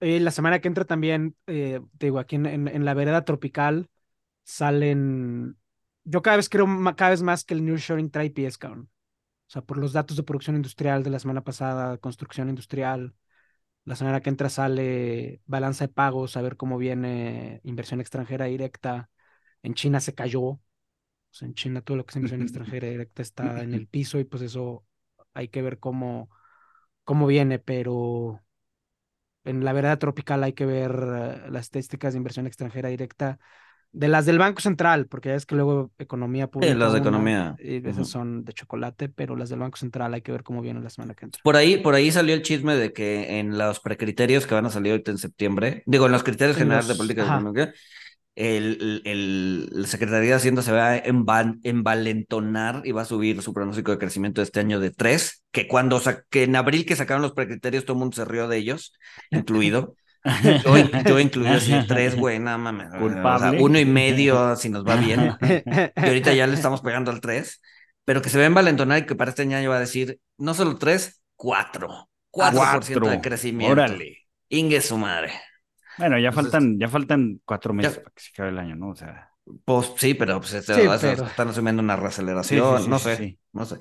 Eh, 0.00 0.20
la 0.20 0.30
semana 0.30 0.60
que 0.60 0.68
entra 0.68 0.84
también, 0.84 1.34
eh, 1.46 1.80
te 1.98 2.06
digo, 2.06 2.18
aquí 2.18 2.36
en 2.36 2.84
la 2.84 2.94
vereda 2.94 3.24
tropical 3.24 3.88
salen. 4.44 5.58
Yo 6.04 6.22
cada 6.22 6.36
vez 6.36 6.48
creo 6.48 6.66
cada 6.96 7.10
vez 7.10 7.22
más 7.22 7.44
que 7.44 7.54
el 7.54 7.64
nearshoring 7.64 8.10
trae 8.10 8.30
pies, 8.30 8.58
cabrón. 8.58 8.90
O 9.46 9.50
sea, 9.50 9.62
por 9.62 9.78
los 9.78 9.92
datos 9.92 10.16
de 10.16 10.22
producción 10.22 10.56
industrial 10.56 11.02
de 11.02 11.10
la 11.10 11.18
semana 11.18 11.42
pasada, 11.42 11.98
construcción 11.98 12.48
industrial. 12.48 13.14
La 13.84 13.96
semana 13.96 14.20
que 14.20 14.30
entra 14.30 14.48
sale 14.48 15.42
balanza 15.46 15.86
de 15.86 15.92
pagos, 15.92 16.36
a 16.36 16.42
ver 16.42 16.56
cómo 16.56 16.78
viene 16.78 17.60
inversión 17.64 18.00
extranjera 18.00 18.46
directa. 18.46 19.10
En 19.62 19.74
China 19.74 20.00
se 20.00 20.14
cayó. 20.14 20.42
O 20.42 20.60
sea, 21.30 21.48
en 21.48 21.54
China 21.54 21.82
todo 21.82 21.96
lo 21.98 22.06
que 22.06 22.12
es 22.12 22.16
inversión 22.16 22.42
extranjera 22.42 22.88
directa 22.88 23.22
está 23.22 23.62
en 23.62 23.74
el 23.74 23.86
piso 23.86 24.18
y 24.18 24.24
pues 24.24 24.42
eso 24.42 24.86
hay 25.34 25.48
que 25.48 25.62
ver 25.62 25.78
cómo, 25.78 26.30
cómo 27.04 27.26
viene, 27.26 27.58
pero 27.58 28.40
en 29.44 29.64
la 29.64 29.72
vereda 29.72 29.98
tropical 29.98 30.42
hay 30.42 30.54
que 30.54 30.66
ver 30.66 30.92
eh, 30.92 31.50
las 31.50 31.66
estadísticas 31.66 32.14
de 32.14 32.18
inversión 32.18 32.46
extranjera 32.46 32.88
directa 32.88 33.38
de 33.94 34.08
las 34.08 34.26
del 34.26 34.38
Banco 34.38 34.60
Central, 34.60 35.06
porque 35.06 35.28
ya 35.30 35.36
es 35.36 35.46
que 35.46 35.54
luego 35.54 35.90
economía 35.98 36.48
pública. 36.48 36.74
las 36.74 36.92
de 36.92 36.98
economía. 36.98 37.54
y 37.58 37.76
esas 37.88 38.08
son 38.08 38.44
de 38.44 38.52
chocolate, 38.52 39.08
pero 39.08 39.36
las 39.36 39.48
del 39.48 39.60
Banco 39.60 39.76
Central 39.76 40.12
hay 40.12 40.20
que 40.20 40.32
ver 40.32 40.42
cómo 40.42 40.60
vienen 40.60 40.82
la 40.82 40.90
semana 40.90 41.14
que 41.14 41.26
entra. 41.26 41.40
Por 41.44 41.56
ahí, 41.56 41.76
por 41.78 41.94
ahí 41.94 42.10
salió 42.10 42.34
el 42.34 42.42
chisme 42.42 42.74
de 42.76 42.92
que 42.92 43.38
en 43.38 43.56
los 43.56 43.80
precriterios 43.80 44.46
que 44.46 44.54
van 44.54 44.66
a 44.66 44.70
salir 44.70 44.92
ahorita 44.92 45.12
en 45.12 45.18
septiembre, 45.18 45.82
digo, 45.86 46.06
en 46.06 46.12
los 46.12 46.24
criterios 46.24 46.56
En 46.56 46.64
generales 46.64 46.88
los- 46.88 46.96
de 46.96 47.00
política 47.00 47.22
ajá. 47.22 47.34
económica, 47.36 47.72
el, 48.36 49.00
el, 49.04 49.84
Secretaría 49.86 50.30
de 50.30 50.34
Hacienda 50.34 50.62
se 50.62 50.72
va 50.72 50.88
a 50.90 50.96
envalentonar 50.98 52.82
y 52.84 52.92
va 52.92 53.02
a 53.02 53.04
subir 53.04 53.40
su 53.42 53.52
pronóstico 53.52 53.92
de 53.92 53.98
crecimiento 53.98 54.40
de 54.40 54.44
este 54.46 54.60
año 54.60 54.80
de 54.80 54.90
3, 54.90 55.44
que 55.52 55.68
cuando 55.68 56.00
que 56.30 56.42
en 56.44 56.56
abril 56.56 56.84
que 56.84 56.96
sacaron 56.96 57.22
los 57.22 57.32
precriterios 57.32 57.84
todo 57.84 57.94
el 57.94 58.00
mundo 58.00 58.16
se 58.16 58.24
rió 58.24 58.48
de 58.48 58.56
ellos, 58.58 58.92
incluido. 59.30 59.94
Yo, 60.64 60.76
yo 61.04 61.20
incluido 61.20 61.52
así, 61.54 61.72
tres, 61.86 62.16
güey, 62.16 62.38
no 62.38 62.56
mames. 62.58 62.88
o 62.88 62.90
sea, 62.92 62.98
Culpable. 63.00 63.60
uno 63.62 63.78
y 63.78 63.84
medio 63.84 64.56
si 64.56 64.70
nos 64.70 64.84
va 64.86 64.96
bien. 64.96 65.36
Y 65.96 66.00
ahorita 66.00 66.32
ya 66.32 66.46
le 66.46 66.54
estamos 66.54 66.80
pegando 66.80 67.10
al 67.10 67.20
3, 67.20 67.60
pero 68.06 68.22
que 68.22 68.30
se 68.30 68.38
va 68.38 68.44
a 68.44 68.46
envalentonar 68.46 68.98
y 69.00 69.06
que 69.06 69.14
para 69.14 69.30
este 69.30 69.42
año 69.42 69.68
va 69.70 69.76
a 69.76 69.80
decir 69.80 70.18
no 70.38 70.54
solo 70.54 70.76
3, 70.76 71.22
4. 71.36 72.08
4% 72.30 73.10
de 73.10 73.20
crecimiento. 73.20 73.72
Órale. 73.72 74.18
Ingue 74.48 74.80
su 74.80 74.96
madre. 74.96 75.32
Bueno, 75.98 76.18
ya 76.18 76.28
Entonces- 76.30 76.52
faltan, 76.52 76.78
ya 76.80 76.88
faltan 76.88 77.40
cuatro 77.44 77.72
meses 77.74 77.96
Ya- 77.96 78.02
para 78.02 78.14
que 78.14 78.22
se 78.22 78.30
acabe 78.30 78.48
el 78.48 78.58
año, 78.58 78.74
¿no? 78.76 78.88
O 78.88 78.96
sea, 78.96 79.30
Pues 79.66 79.92
sí, 79.98 80.14
pero 80.14 80.40
pues 80.40 80.54
este- 80.54 80.74
Sí, 80.74 80.80
pero- 81.00 81.26
están 81.26 81.48
asumiendo 81.48 81.82
una 81.82 81.96
sí, 81.96 82.00
reaceleración. 82.02 82.78
sí, 82.78 82.84
sí, 82.84 82.90
no 82.90 82.98
sí, 82.98 83.04
sé, 83.04 83.16
sí. 83.18 83.38
no 83.52 83.64
sé. 83.66 83.76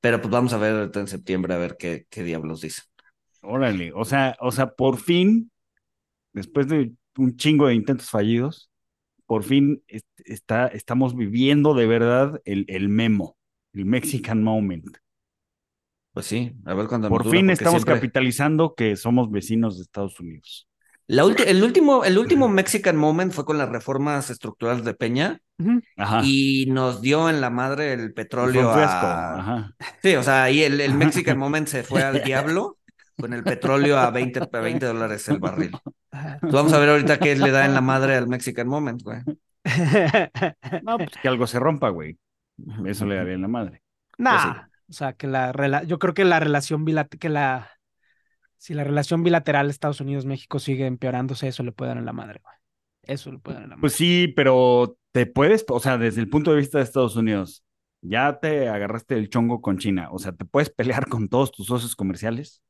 Pero 0.00 0.20
pues 0.22 0.32
vamos 0.32 0.52
a 0.54 0.56
ver 0.56 0.90
en 0.94 1.06
septiembre 1.06 1.52
a 1.54 1.58
ver 1.58 1.76
qué, 1.78 2.06
qué 2.10 2.22
diablos 2.24 2.62
dice. 2.62 2.82
Órale. 3.42 3.92
O 3.94 4.04
sea, 4.06 4.36
o 4.40 4.50
sea, 4.52 4.70
por 4.74 4.96
fin, 4.98 5.51
después 6.32 6.68
de 6.68 6.92
un 7.16 7.36
chingo 7.36 7.66
de 7.66 7.74
intentos 7.74 8.10
fallidos, 8.10 8.70
por 9.26 9.44
fin 9.44 9.82
est- 9.88 10.06
está, 10.24 10.68
estamos 10.68 11.16
viviendo 11.16 11.74
de 11.74 11.86
verdad 11.86 12.40
el, 12.44 12.64
el 12.68 12.88
memo, 12.88 13.36
el 13.72 13.84
Mexican 13.86 14.42
Moment. 14.42 14.86
Pues 16.12 16.26
sí, 16.26 16.52
a 16.66 16.74
ver 16.74 16.86
cuándo 16.88 17.08
nos 17.08 17.18
Por 17.18 17.30
fin 17.30 17.48
estamos 17.50 17.80
siempre- 17.80 17.94
capitalizando 17.94 18.74
que 18.74 18.96
somos 18.96 19.30
vecinos 19.30 19.76
de 19.78 19.82
Estados 19.84 20.20
Unidos. 20.20 20.68
La 21.06 21.22
el 21.24 21.62
último, 21.62 22.04
el 22.04 22.16
último 22.18 22.48
Mexican 22.48 22.96
Moment 22.96 23.32
fue 23.32 23.44
con 23.44 23.58
las 23.58 23.68
reformas 23.68 24.30
estructurales 24.30 24.84
de 24.84 24.94
Peña. 24.94 25.40
Ajá. 25.96 26.22
y 26.24 26.66
nos 26.68 27.00
dio 27.02 27.30
en 27.30 27.40
la 27.40 27.48
madre 27.48 27.92
el 27.92 28.12
Fue 28.14 28.14
petróleo 28.14 28.72
fresco. 28.72 29.06
a, 29.06 29.38
Ajá. 29.38 29.76
Sí, 30.02 30.16
o 30.16 30.22
sea, 30.24 30.42
ahí 30.44 30.62
el, 30.62 30.80
el 30.80 30.94
Mexican 30.94 31.38
Moment 31.38 31.68
se 31.68 31.82
fue 31.84 32.02
al 32.02 32.22
diablo 32.24 32.78
con 33.18 33.32
el 33.32 33.42
petróleo 33.44 33.98
a 33.98 34.10
20, 34.10 34.40
a 34.52 34.60
20 34.60 34.86
dólares 34.86 35.28
el 35.28 35.38
barril. 35.38 35.72
Pues 36.42 36.52
vamos 36.52 36.72
a 36.74 36.78
ver 36.78 36.90
ahorita 36.90 37.18
qué 37.18 37.34
le 37.36 37.50
da 37.50 37.64
en 37.64 37.72
la 37.72 37.80
madre 37.80 38.16
al 38.16 38.28
Mexican 38.28 38.68
Moment, 38.68 39.02
güey. 39.02 39.20
No, 40.82 40.98
pues 40.98 41.10
que 41.22 41.28
algo 41.28 41.46
se 41.46 41.58
rompa, 41.58 41.88
güey. 41.88 42.18
Eso 42.86 43.06
le 43.06 43.16
daría 43.16 43.32
en 43.34 43.42
la 43.42 43.48
madre. 43.48 43.82
Nah, 44.18 44.64
o 44.88 44.92
sea, 44.92 45.14
que 45.14 45.26
la 45.26 45.52
rela- 45.52 45.84
yo 45.84 45.98
creo 45.98 46.12
que 46.14 46.24
la 46.24 46.38
relación 46.38 46.84
bilateral, 46.84 47.18
que 47.18 47.28
la 47.28 47.70
si 48.58 48.74
la 48.74 48.84
relación 48.84 49.22
bilateral 49.24 49.70
Estados 49.70 50.00
Unidos-México 50.00 50.58
sigue 50.58 50.86
empeorándose, 50.86 51.48
eso 51.48 51.62
le 51.62 51.72
puede 51.72 51.88
dar 51.90 51.98
en 51.98 52.04
la 52.06 52.12
madre, 52.12 52.40
güey. 52.42 52.54
Eso 53.02 53.32
le 53.32 53.38
puede 53.38 53.56
dar 53.56 53.64
en 53.64 53.70
la 53.70 53.76
madre. 53.76 53.80
Pues 53.80 53.94
sí, 53.94 54.32
pero 54.36 54.96
te 55.12 55.26
puedes, 55.26 55.64
o 55.68 55.80
sea, 55.80 55.98
desde 55.98 56.20
el 56.20 56.28
punto 56.28 56.52
de 56.52 56.58
vista 56.58 56.78
de 56.78 56.84
Estados 56.84 57.16
Unidos, 57.16 57.64
ya 58.02 58.38
te 58.38 58.68
agarraste 58.68 59.16
el 59.16 59.30
chongo 59.30 59.60
con 59.60 59.78
China, 59.78 60.08
o 60.12 60.18
sea, 60.18 60.32
te 60.32 60.44
puedes 60.44 60.70
pelear 60.70 61.08
con 61.08 61.28
todos 61.28 61.50
tus 61.50 61.66
socios 61.66 61.96
comerciales. 61.96 62.62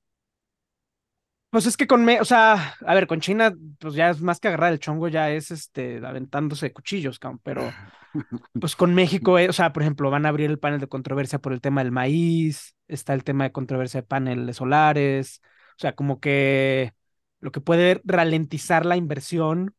Pues 1.52 1.66
es 1.66 1.76
que 1.76 1.86
con, 1.86 2.02
me, 2.02 2.18
o 2.18 2.24
sea, 2.24 2.76
a 2.80 2.94
ver, 2.94 3.06
con 3.06 3.20
China, 3.20 3.54
pues 3.78 3.92
ya 3.92 4.08
es 4.08 4.22
más 4.22 4.40
que 4.40 4.48
agarrar 4.48 4.72
el 4.72 4.78
chongo, 4.78 5.08
ya 5.08 5.30
es 5.30 5.50
este, 5.50 5.98
aventándose 5.98 6.72
cuchillos, 6.72 7.20
pero 7.42 7.70
pues 8.58 8.74
con 8.74 8.94
México, 8.94 9.38
eh, 9.38 9.50
o 9.50 9.52
sea, 9.52 9.70
por 9.74 9.82
ejemplo, 9.82 10.10
van 10.10 10.24
a 10.24 10.30
abrir 10.30 10.48
el 10.48 10.58
panel 10.58 10.80
de 10.80 10.86
controversia 10.88 11.40
por 11.40 11.52
el 11.52 11.60
tema 11.60 11.82
del 11.84 11.92
maíz, 11.92 12.74
está 12.88 13.12
el 13.12 13.22
tema 13.22 13.44
de 13.44 13.52
controversia 13.52 14.00
de 14.00 14.06
paneles 14.06 14.56
solares, 14.56 15.42
o 15.76 15.80
sea, 15.80 15.94
como 15.94 16.20
que 16.20 16.94
lo 17.40 17.52
que 17.52 17.60
puede 17.60 18.00
ralentizar 18.04 18.86
la 18.86 18.96
inversión 18.96 19.74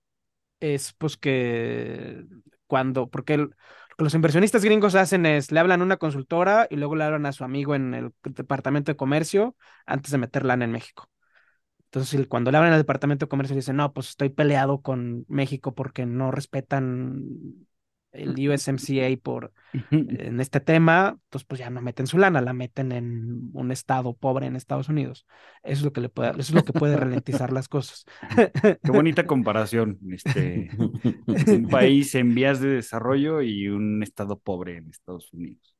es 0.60 0.94
pues 0.94 1.18
que 1.18 2.24
cuando, 2.68 3.10
porque 3.10 3.38
lo 3.38 3.50
que 3.98 4.04
los 4.04 4.14
inversionistas 4.14 4.64
gringos 4.64 4.94
hacen 4.94 5.26
es, 5.26 5.52
le 5.52 5.60
hablan 5.60 5.82
a 5.82 5.86
una 5.86 5.98
consultora 5.98 6.68
y 6.70 6.76
luego 6.76 6.96
le 6.96 7.06
hablan 7.06 7.26
a 7.26 7.32
su 7.32 7.44
amigo 7.44 7.74
en 7.74 7.96
el 7.96 8.14
departamento 8.24 8.92
de 8.92 8.96
comercio 8.96 9.56
antes 9.88 10.12
de 10.12 10.20
meter 10.20 10.46
lana 10.46 10.66
en 10.66 10.72
México. 10.72 11.10
Entonces, 11.94 12.26
cuando 12.28 12.50
le 12.50 12.58
hablan 12.58 12.74
al 12.74 12.80
departamento 12.80 13.28
de 13.28 13.30
comercio, 13.30 13.56
dicen, 13.56 13.76
no, 13.76 13.94
pues 13.94 14.10
estoy 14.10 14.30
peleado 14.30 14.82
con 14.82 15.26
México 15.28 15.76
porque 15.76 16.08
no 16.08 16.32
respetan 16.32 17.68
el 18.14 18.50
USMCA 18.50 19.16
por 19.22 19.54
en 19.92 20.40
este 20.40 20.60
tema, 20.60 21.20
entonces 21.26 21.46
pues 21.48 21.60
ya 21.60 21.70
no 21.70 21.82
meten 21.82 22.08
su 22.08 22.18
lana, 22.18 22.42
la 22.42 22.54
meten 22.54 22.92
en 22.92 23.52
un 23.54 23.72
estado 23.72 24.16
pobre 24.16 24.48
en 24.48 24.56
Estados 24.56 24.90
Unidos. 24.90 25.28
Eso 25.62 25.80
es 25.80 25.84
lo 25.84 25.94
que 25.94 26.02
le 26.02 26.10
puede, 26.10 26.32
eso 26.32 26.40
es 26.40 26.54
lo 26.54 26.64
que 26.64 26.74
puede 26.74 26.98
ralentizar 26.98 27.54
las 27.54 27.68
cosas. 27.68 28.06
Qué 28.84 28.92
bonita 28.92 29.26
comparación, 29.28 30.00
este 30.12 30.72
un 30.78 31.68
país 31.70 32.16
en 32.16 32.34
vías 32.34 32.60
de 32.60 32.70
desarrollo 32.70 33.44
y 33.44 33.68
un 33.68 34.02
estado 34.02 34.40
pobre 34.40 34.78
en 34.78 34.90
Estados 34.90 35.32
Unidos. 35.32 35.76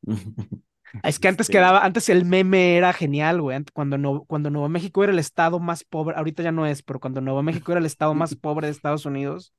Es 1.02 1.20
que 1.20 1.28
antes 1.28 1.46
este 1.46 1.54
quedaba, 1.54 1.84
antes 1.84 2.08
el 2.10 2.26
meme 2.26 2.78
era 2.78 2.94
genial, 2.94 3.42
güey. 3.42 3.64
Cuando, 3.74 4.24
cuando 4.28 4.50
Nuevo 4.50 4.70
México 4.70 5.04
era 5.04 5.12
el 5.12 5.20
estado 5.20 5.60
más 5.60 5.84
pobre, 5.84 6.16
ahorita 6.16 6.44
ya 6.44 6.52
no 6.52 6.68
es, 6.68 6.84
pero 6.84 7.00
cuando 7.00 7.20
Nuevo 7.22 7.42
México 7.42 7.72
era 7.72 7.80
el 7.80 7.86
estado 7.86 8.14
más 8.14 8.36
pobre 8.36 8.68
de 8.68 8.74
Estados 8.74 9.06
Unidos, 9.06 9.54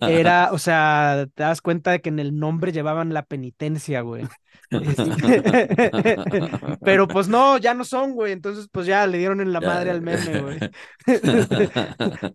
era, 0.00 0.50
o 0.52 0.58
sea, 0.58 1.26
te 1.34 1.42
das 1.42 1.60
cuenta 1.60 1.92
de 1.92 2.00
que 2.00 2.08
en 2.08 2.18
el 2.18 2.38
nombre 2.38 2.72
llevaban 2.72 3.12
la 3.12 3.24
penitencia, 3.24 4.00
güey. 4.00 4.24
Este, 4.70 6.16
pero 6.84 7.06
pues 7.06 7.28
no, 7.28 7.58
ya 7.58 7.74
no 7.74 7.84
son, 7.84 8.14
güey. 8.14 8.32
Entonces, 8.32 8.68
pues 8.72 8.86
ya 8.86 9.06
le 9.06 9.18
dieron 9.18 9.40
en 9.40 9.52
la 9.52 9.60
madre 9.60 9.90
al 9.90 10.00
meme, 10.00 10.40
güey. 10.40 10.58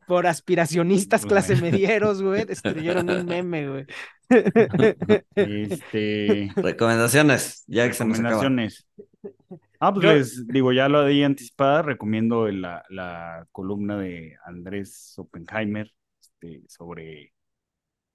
Por 0.08 0.28
aspiracionistas 0.28 1.26
clase 1.26 1.56
medieros, 1.58 2.22
güey, 2.22 2.46
destruyeron 2.46 3.10
un 3.10 3.26
meme, 3.26 3.68
güey. 3.68 3.86
Este... 5.36 6.52
Recomendaciones, 6.56 7.64
ya 7.68 7.88
que 7.90 7.94
Recomendaciones. 7.94 8.86
Ah, 9.82 9.94
pues 9.94 10.46
digo, 10.48 10.72
ya 10.72 10.88
lo 10.88 11.06
di 11.06 11.24
anticipada, 11.24 11.82
recomiendo 11.82 12.48
la, 12.50 12.84
la 12.90 13.48
columna 13.52 13.98
de 13.98 14.38
Andrés 14.46 15.14
Oppenheimer, 15.18 15.92
este, 16.42 16.64
sobre, 16.68 17.34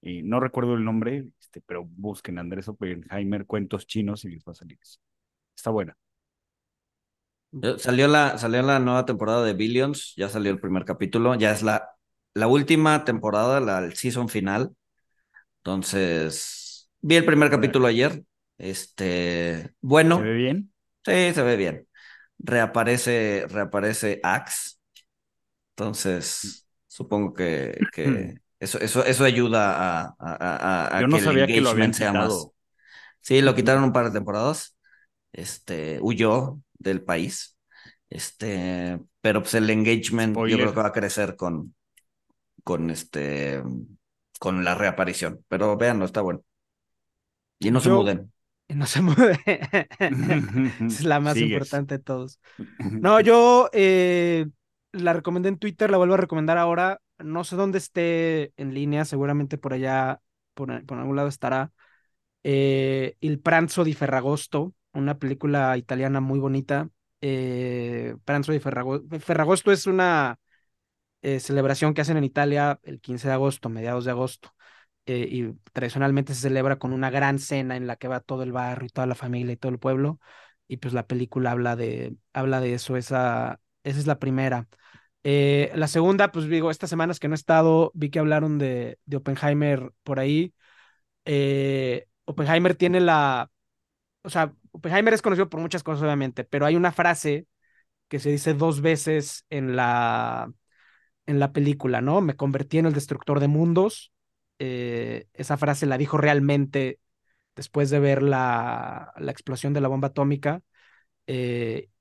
eh, 0.02 0.22
no 0.24 0.40
recuerdo 0.40 0.74
el 0.74 0.84
nombre, 0.84 1.26
este, 1.40 1.60
pero 1.62 1.84
busquen 1.84 2.38
Andrés 2.38 2.68
Oppenheimer, 2.68 3.46
cuentos 3.46 3.86
chinos 3.86 4.24
y 4.24 4.30
les 4.30 4.44
va 4.44 4.52
a 4.52 4.56
salir 4.56 4.78
eso. 4.82 5.00
Está 5.56 5.70
buena. 5.70 5.96
Salió 7.78 8.08
la, 8.08 8.36
salió 8.36 8.62
la 8.62 8.80
nueva 8.80 9.06
temporada 9.06 9.44
de 9.44 9.52
Billions, 9.52 10.14
ya 10.16 10.28
salió 10.28 10.50
el 10.50 10.58
primer 10.58 10.84
capítulo, 10.84 11.36
ya 11.36 11.52
es 11.52 11.62
la, 11.62 11.90
la 12.34 12.48
última 12.48 13.04
temporada, 13.04 13.60
la 13.60 13.78
el 13.78 13.94
season 13.94 14.28
final. 14.28 14.74
Entonces, 15.58 16.90
vi 17.00 17.16
el 17.16 17.24
primer 17.24 17.50
capítulo 17.50 17.86
ayer. 17.86 18.24
Este, 18.58 19.72
bueno. 19.80 20.18
¿Se 20.18 20.22
ve 20.24 20.34
bien? 20.34 20.72
Sí, 21.04 21.32
se 21.34 21.42
ve 21.42 21.56
bien. 21.56 21.88
Reaparece, 22.38 23.46
reaparece 23.48 24.20
Axe. 24.24 24.78
Entonces, 25.76 26.63
Supongo 26.94 27.34
que, 27.34 27.76
que 27.90 28.36
eso, 28.60 28.78
eso, 28.78 29.04
eso 29.04 29.24
ayuda 29.24 30.04
a, 30.04 30.14
a, 30.16 30.96
a, 30.96 31.00
Yo 31.00 31.08
no 31.08 31.18
sabía 31.18 31.44
que 31.44 31.60
lo 31.60 31.70
habían 31.70 31.92
sea 31.92 32.12
más. 32.12 32.46
Sí, 33.20 33.42
lo 33.42 33.56
quitaron 33.56 33.82
un 33.82 33.92
par 33.92 34.04
de 34.04 34.12
temporadas. 34.12 34.76
Este, 35.32 35.98
huyó 36.00 36.60
del 36.74 37.02
país. 37.02 37.58
Este, 38.08 39.00
pero 39.20 39.42
pues 39.42 39.54
el 39.54 39.68
engagement 39.70 40.36
yo 40.36 40.56
creo 40.56 40.72
que 40.72 40.80
va 40.80 40.86
a 40.86 40.92
crecer 40.92 41.34
con, 41.34 41.74
con 42.62 42.90
este, 42.90 43.60
con 44.38 44.62
la 44.62 44.76
reaparición. 44.76 45.44
Pero 45.48 45.76
véanlo, 45.76 46.04
está 46.04 46.20
bueno. 46.20 46.44
Y 47.58 47.72
no 47.72 47.80
se 47.80 47.90
muden. 47.90 48.30
Y 48.66 48.74
no 48.76 48.86
se 48.86 49.02
muden. 49.02 49.36
es 50.86 51.04
la 51.04 51.18
más 51.18 51.36
importante 51.38 51.98
de 51.98 52.04
todos. 52.04 52.38
No, 52.78 53.20
yo 53.20 53.68
eh, 53.72 54.46
la 54.94 55.12
recomendé 55.12 55.48
en 55.48 55.58
Twitter, 55.58 55.90
la 55.90 55.98
vuelvo 55.98 56.14
a 56.14 56.18
recomendar 56.18 56.58
ahora. 56.58 57.00
No 57.18 57.44
sé 57.44 57.56
dónde 57.56 57.78
esté 57.78 58.52
en 58.56 58.74
línea, 58.74 59.04
seguramente 59.04 59.58
por 59.58 59.72
allá, 59.72 60.20
por, 60.54 60.70
algún 60.72 61.16
lado 61.16 61.28
estará. 61.28 61.72
Eh, 62.42 63.16
Il 63.20 63.40
Pranzo 63.40 63.84
di 63.84 63.94
Ferragosto, 63.94 64.74
una 64.92 65.18
película 65.18 65.76
italiana 65.76 66.20
muy 66.20 66.38
bonita. 66.38 66.88
Eh, 67.20 68.16
Pranzo 68.24 68.52
di 68.52 68.60
Ferragosto. 68.60 69.20
Ferragosto 69.20 69.72
es 69.72 69.86
una 69.86 70.38
eh, 71.22 71.40
celebración 71.40 71.94
que 71.94 72.02
hacen 72.02 72.16
en 72.16 72.24
Italia 72.24 72.80
el 72.82 73.00
15 73.00 73.28
de 73.28 73.34
agosto, 73.34 73.68
mediados 73.68 74.04
de 74.04 74.10
agosto. 74.12 74.54
Y 75.06 75.52
tradicionalmente 75.72 76.34
se 76.34 76.40
celebra 76.42 76.78
con 76.78 76.92
una 76.94 77.10
gran 77.10 77.38
cena 77.38 77.76
en 77.76 77.86
la 77.86 77.96
que 77.96 78.08
va 78.08 78.20
todo 78.20 78.42
el 78.42 78.52
barrio 78.52 78.86
y 78.86 78.90
toda 78.90 79.06
la 79.06 79.14
familia 79.14 79.52
y 79.52 79.56
todo 79.56 79.72
el 79.72 79.78
pueblo. 79.78 80.18
Y 80.66 80.78
pues 80.78 80.94
la 80.94 81.06
película 81.06 81.50
habla 81.50 81.76
de, 81.76 82.16
habla 82.32 82.60
de 82.60 82.74
eso, 82.74 82.96
esa, 82.96 83.60
esa 83.84 83.98
es 84.00 84.06
la 84.06 84.18
primera. 84.18 84.68
Eh, 85.24 85.72
la 85.74 85.88
segunda, 85.88 86.32
pues 86.32 86.48
digo, 86.48 86.70
estas 86.70 86.90
semanas 86.90 87.20
que 87.20 87.28
no 87.28 87.34
he 87.34 87.36
estado, 87.36 87.90
vi 87.94 88.10
que 88.10 88.18
hablaron 88.18 88.58
de, 88.58 88.98
de 89.06 89.16
Oppenheimer 89.16 89.92
por 90.02 90.20
ahí. 90.20 90.54
Eh, 91.24 92.06
Oppenheimer 92.26 92.74
tiene 92.76 93.00
la, 93.00 93.50
o 94.22 94.30
sea, 94.30 94.54
Oppenheimer 94.72 95.14
es 95.14 95.22
conocido 95.22 95.48
por 95.50 95.60
muchas 95.60 95.82
cosas, 95.82 96.02
obviamente, 96.04 96.44
pero 96.44 96.66
hay 96.66 96.76
una 96.76 96.92
frase 96.92 97.46
que 98.08 98.20
se 98.20 98.30
dice 98.30 98.54
dos 98.54 98.80
veces 98.82 99.46
en 99.50 99.76
la, 99.76 100.52
en 101.26 101.38
la 101.40 101.52
película, 101.52 102.00
¿no? 102.00 102.20
Me 102.20 102.36
convertí 102.36 102.78
en 102.78 102.86
el 102.86 102.94
destructor 102.94 103.40
de 103.40 103.48
mundos. 103.48 104.12
Eh, 104.58 105.26
esa 105.34 105.56
frase 105.56 105.86
la 105.86 105.98
dijo 105.98 106.18
realmente 106.18 107.00
después 107.56 107.90
de 107.90 108.00
ver 108.00 108.22
la, 108.22 109.12
la 109.18 109.32
explosión 109.32 109.72
de 109.74 109.80
la 109.82 109.88
bomba 109.88 110.08
atómica. 110.08 110.62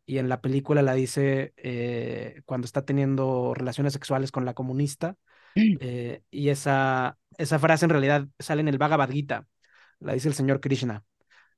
Y 0.05 0.17
en 0.17 0.29
la 0.29 0.41
película 0.41 0.81
la 0.81 0.93
dice 0.93 1.53
eh, 1.57 2.41
cuando 2.45 2.65
está 2.65 2.85
teniendo 2.85 3.53
relaciones 3.53 3.93
sexuales 3.93 4.31
con 4.31 4.45
la 4.45 4.53
comunista. 4.53 5.17
Mm. 5.55 5.77
Eh, 5.79 6.23
y 6.31 6.49
esa, 6.49 7.17
esa 7.37 7.59
frase 7.59 7.85
en 7.85 7.91
realidad 7.91 8.27
sale 8.39 8.61
en 8.61 8.67
el 8.67 8.77
Bhagavad 8.77 9.09
Gita, 9.09 9.47
la 9.99 10.13
dice 10.13 10.27
el 10.27 10.33
señor 10.33 10.59
Krishna. 10.59 11.03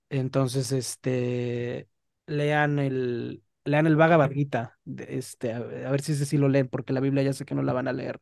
Entonces, 0.10 0.72
este, 0.72 1.88
lean 2.28 2.80
el, 2.80 3.44
lean 3.64 3.88
el 3.88 3.96
Bhagavad 3.96 4.32
Gita, 4.32 4.78
este, 5.08 5.54
a, 5.54 5.60
ver 5.60 6.02
si 6.02 6.14
sí 6.14 6.38
lo 6.38 6.48
leen, 6.48 6.68
porque 6.68 6.94
la 6.94 7.00
Biblia 7.00 7.24
ya 7.24 7.34
sé 7.34 7.46
que 7.46 7.56
no 7.56 7.64
la 7.64 7.74
van 7.74 7.88
a 7.88 7.94
leer. 7.94 8.22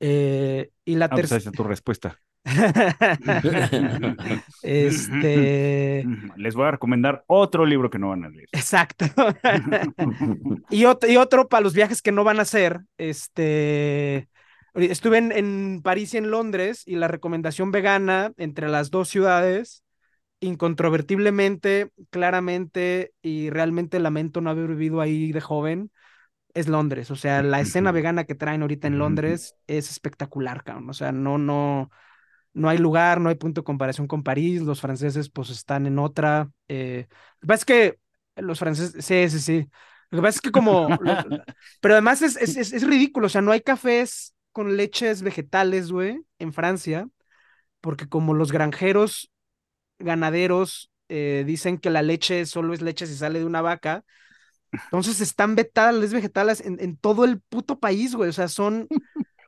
Eh, 0.00 0.70
y 0.84 0.96
la 0.96 1.06
ah, 1.06 1.10
pues 1.10 1.28
tercera. 1.28 1.52
tu 1.52 1.64
respuesta. 1.64 2.20
este. 4.62 6.04
Les 6.36 6.54
voy 6.54 6.66
a 6.66 6.72
recomendar 6.72 7.24
otro 7.26 7.64
libro 7.64 7.88
que 7.90 7.98
no 7.98 8.10
van 8.10 8.24
a 8.24 8.28
leer. 8.28 8.48
Exacto. 8.52 9.06
y, 10.70 10.84
otro, 10.84 11.10
y 11.10 11.16
otro 11.16 11.48
para 11.48 11.62
los 11.62 11.74
viajes 11.74 12.02
que 12.02 12.12
no 12.12 12.22
van 12.24 12.38
a 12.38 12.42
hacer. 12.42 12.80
Este. 12.98 14.28
Estuve 14.74 15.18
en, 15.18 15.32
en, 15.32 15.80
París 15.82 16.14
y 16.14 16.18
en 16.18 16.30
Londres 16.30 16.82
y 16.84 16.96
la 16.96 17.08
recomendación 17.08 17.70
vegana 17.70 18.32
entre 18.36 18.68
las 18.68 18.90
dos 18.90 19.08
ciudades, 19.08 19.84
incontrovertiblemente, 20.40 21.90
claramente 22.10 23.12
y 23.22 23.50
realmente 23.50 24.00
lamento 24.00 24.40
no 24.40 24.50
haber 24.50 24.66
vivido 24.66 25.00
ahí 25.00 25.30
de 25.30 25.40
joven, 25.40 25.92
es 26.54 26.68
Londres. 26.68 27.12
O 27.12 27.16
sea, 27.16 27.44
la 27.44 27.60
escena 27.60 27.92
vegana 27.92 28.24
que 28.24 28.34
traen 28.34 28.62
ahorita 28.62 28.88
en 28.88 28.98
Londres 28.98 29.54
es 29.68 29.90
espectacular, 29.90 30.64
cabrón. 30.64 30.90
O 30.90 30.92
sea, 30.92 31.12
no, 31.12 31.38
no, 31.38 31.88
no 32.54 32.68
hay 32.68 32.78
lugar, 32.78 33.20
no 33.20 33.28
hay 33.28 33.34
punto 33.34 33.60
de 33.60 33.64
comparación 33.64 34.06
con 34.06 34.22
París, 34.22 34.62
los 34.62 34.80
franceses 34.80 35.28
pues 35.28 35.50
están 35.50 35.86
en 35.86 35.98
otra. 35.98 36.50
Eh, 36.68 37.06
lo 37.08 37.40
que 37.40 37.46
pasa 37.46 37.60
es 37.60 37.64
que 37.64 37.98
los 38.36 38.58
franceses, 38.58 39.04
sí, 39.04 39.28
sí, 39.28 39.40
sí. 39.40 39.70
Lo 40.10 40.18
que 40.18 40.22
pasa 40.22 40.36
es 40.36 40.40
que 40.40 40.52
como, 40.52 40.88
pero 41.80 41.94
además 41.94 42.22
es, 42.22 42.36
es, 42.36 42.72
es, 42.72 42.86
ridículo, 42.86 43.26
o 43.26 43.28
sea, 43.28 43.42
no 43.42 43.50
hay 43.50 43.60
cafés 43.60 44.34
con 44.52 44.76
leches 44.76 45.22
vegetales, 45.22 45.90
güey, 45.90 46.20
en 46.38 46.52
Francia, 46.52 47.08
porque 47.80 48.08
como 48.08 48.34
los 48.34 48.52
granjeros 48.52 49.32
ganaderos 49.98 50.90
eh, 51.08 51.42
dicen 51.46 51.78
que 51.78 51.90
la 51.90 52.02
leche 52.02 52.46
solo 52.46 52.72
es 52.72 52.82
leche 52.82 53.06
si 53.06 53.16
sale 53.16 53.40
de 53.40 53.44
una 53.44 53.62
vaca, 53.62 54.04
entonces 54.70 55.20
están 55.20 55.56
vetadas 55.56 55.94
las 55.94 56.12
vegetales 56.12 56.60
en, 56.60 56.78
en 56.80 56.96
todo 56.96 57.24
el 57.24 57.40
puto 57.40 57.80
país, 57.80 58.14
güey, 58.14 58.30
o 58.30 58.32
sea, 58.32 58.46
son 58.46 58.86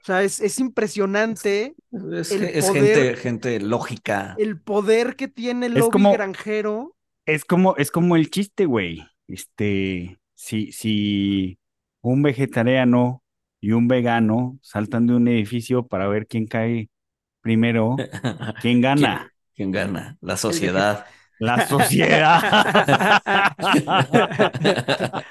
sea, 0.06 0.22
es, 0.22 0.58
impresionante. 0.60 1.74
Es, 2.12 2.30
gente, 2.30 3.16
gente 3.16 3.60
lógica. 3.60 4.34
El 4.38 4.60
poder 4.60 5.16
que 5.16 5.28
tiene 5.28 5.66
el 5.66 5.74
lobby 5.74 6.12
granjero. 6.12 6.96
Es 7.24 7.44
como, 7.44 7.76
es 7.76 7.90
como 7.90 8.16
el 8.16 8.30
chiste, 8.30 8.66
güey. 8.66 9.04
Este, 9.26 10.18
si, 10.34 10.70
si 10.70 11.58
un 12.02 12.22
vegetariano 12.22 13.22
y 13.60 13.72
un 13.72 13.88
vegano 13.88 14.58
saltan 14.62 15.08
de 15.08 15.14
un 15.14 15.26
edificio 15.26 15.86
para 15.86 16.06
ver 16.06 16.26
quién 16.26 16.46
cae 16.46 16.88
primero. 17.40 17.96
¿Quién 18.62 18.80
gana? 18.80 19.32
¿Quién, 19.54 19.72
quién 19.72 19.72
gana? 19.72 20.16
La 20.20 20.36
sociedad. 20.36 21.06
La 21.38 21.66
sociedad. 21.66 22.42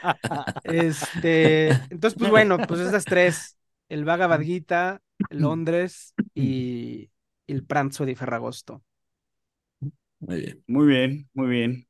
Este, 0.63 1.69
entonces, 1.89 2.15
pues 2.17 2.29
bueno, 2.29 2.57
pues 2.67 2.79
esas 2.81 3.05
tres, 3.05 3.57
el 3.89 4.05
Bhagavad 4.05 4.41
Gita, 4.41 5.01
Londres 5.29 6.13
y 6.35 7.11
el 7.47 7.65
Pranzo 7.65 8.05
de 8.05 8.15
Ferragosto. 8.15 8.83
Muy 10.19 10.39
bien. 10.41 10.63
Muy 10.67 10.87
bien, 10.87 11.29
muy 11.33 11.47
bien. 11.47 11.87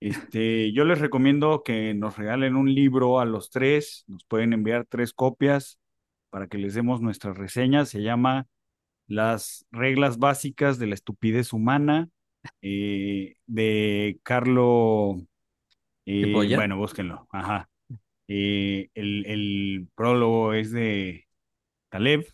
Este, 0.00 0.72
yo 0.72 0.84
les 0.84 1.00
recomiendo 1.00 1.62
que 1.62 1.94
nos 1.94 2.16
regalen 2.16 2.56
un 2.56 2.72
libro 2.74 3.20
a 3.20 3.24
los 3.24 3.50
tres. 3.50 4.04
Nos 4.06 4.24
pueden 4.24 4.52
enviar 4.52 4.86
tres 4.86 5.12
copias 5.12 5.78
para 6.30 6.46
que 6.46 6.58
les 6.58 6.74
demos 6.74 7.00
nuestra 7.00 7.32
reseña. 7.32 7.84
Se 7.84 8.02
llama 8.02 8.46
Las 9.06 9.66
reglas 9.70 10.18
básicas 10.18 10.78
de 10.78 10.86
la 10.88 10.94
estupidez 10.94 11.52
humana 11.52 12.08
eh, 12.62 13.36
de 13.46 14.18
Carlo. 14.22 15.16
eh, 16.06 16.32
bueno, 16.32 16.76
búsquenlo. 16.76 17.26
Ajá. 17.30 17.68
Eh, 18.28 18.88
el, 18.94 19.26
el 19.26 19.88
prólogo 19.94 20.54
es 20.54 20.70
de 20.70 21.23
Taleb. 21.94 22.26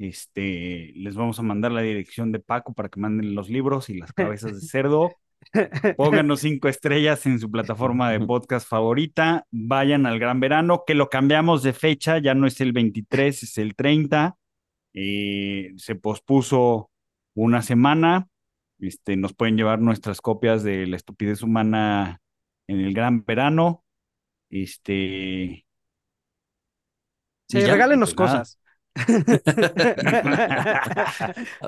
Este, 0.00 0.92
les 0.96 1.14
vamos 1.14 1.38
a 1.38 1.42
mandar 1.42 1.70
la 1.70 1.82
dirección 1.82 2.32
de 2.32 2.40
Paco 2.40 2.74
para 2.74 2.88
que 2.88 2.98
manden 2.98 3.36
los 3.36 3.48
libros 3.48 3.88
y 3.88 3.94
las 3.94 4.12
cabezas 4.12 4.60
de 4.60 4.66
cerdo. 4.66 5.12
Pónganos 5.96 6.40
cinco 6.40 6.66
estrellas 6.66 7.24
en 7.26 7.38
su 7.38 7.48
plataforma 7.48 8.10
de 8.10 8.18
podcast 8.18 8.68
favorita. 8.68 9.46
Vayan 9.52 10.06
al 10.06 10.18
Gran 10.18 10.40
Verano, 10.40 10.82
que 10.84 10.94
lo 10.94 11.10
cambiamos 11.10 11.62
de 11.62 11.72
fecha, 11.72 12.18
ya 12.18 12.34
no 12.34 12.48
es 12.48 12.60
el 12.60 12.72
23, 12.72 13.40
es 13.44 13.56
el 13.58 13.76
30. 13.76 14.36
Eh, 14.94 15.74
se 15.76 15.94
pospuso 15.94 16.90
una 17.34 17.62
semana. 17.62 18.26
Este, 18.80 19.14
nos 19.14 19.32
pueden 19.32 19.56
llevar 19.56 19.80
nuestras 19.80 20.20
copias 20.20 20.64
de 20.64 20.88
La 20.88 20.96
estupidez 20.96 21.44
humana 21.44 22.20
en 22.66 22.80
el 22.80 22.92
Gran 22.92 23.24
Verano. 23.24 23.84
Este, 24.50 25.64
Sí, 27.48 27.60
regálenos 27.60 28.14
pues 28.14 28.30
cosas. 28.30 28.58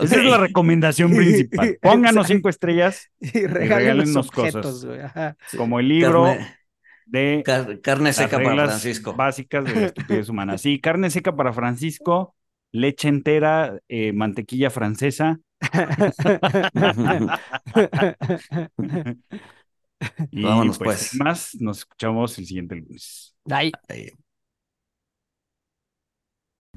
Esa 0.01 0.17
es 0.17 0.25
la 0.25 0.39
recomendación 0.39 1.11
principal. 1.15 1.79
Pónganos 1.83 2.27
cinco 2.29 2.49
estrellas 2.49 3.11
Y 3.21 3.47
regálenos 3.47 4.31
cosas. 4.31 4.87
como 5.57 5.81
el 5.81 5.89
libro 5.89 6.25
Carne, 6.25 6.57
de 7.07 7.43
car- 7.45 7.81
carne 7.81 8.13
seca 8.13 8.39
para 8.41 8.65
Francisco. 8.67 9.15
básicas 9.15 9.65
de 9.65 9.75
la 9.75 9.87
estupidez 9.87 10.29
humana. 10.29 10.59
Sí, 10.59 10.81
carne 10.81 11.11
seca 11.11 11.35
para 11.35 11.53
Francisco, 11.53 12.35
leche 12.73 13.09
entera, 13.09 13.79
eh, 13.89 14.13
mantequilla 14.13 14.71
francesa. 14.71 15.39
y 20.31 20.43
Vámonos, 20.43 20.79
pues, 20.79 20.99
pues. 20.99 20.99
sin 21.09 21.19
más, 21.25 21.55
nos 21.61 21.79
escuchamos 21.79 22.39
el 22.39 22.47
siguiente 22.47 22.77
lunes. 22.77 23.35
Ahí. 23.51 23.73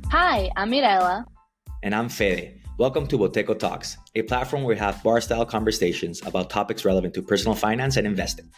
Hi, 0.08 0.50
I'm 0.56 0.72
Mirella. 0.72 1.26
And 1.84 1.94
I'm 1.94 2.10
Fede. 2.10 2.62
Welcome 2.80 3.06
to 3.08 3.18
Boteco 3.18 3.60
Talks, 3.60 3.98
a 4.16 4.24
platform 4.24 4.64
where 4.64 4.76
we 4.76 4.80
have 4.80 5.04
bar 5.04 5.22
style 5.22 5.46
conversations 5.46 6.22
about 6.26 6.50
topics 6.50 6.84
relevant 6.84 7.14
to 7.14 7.22
personal 7.22 7.54
finance 7.54 7.98
and 7.98 8.08
investing. 8.08 8.50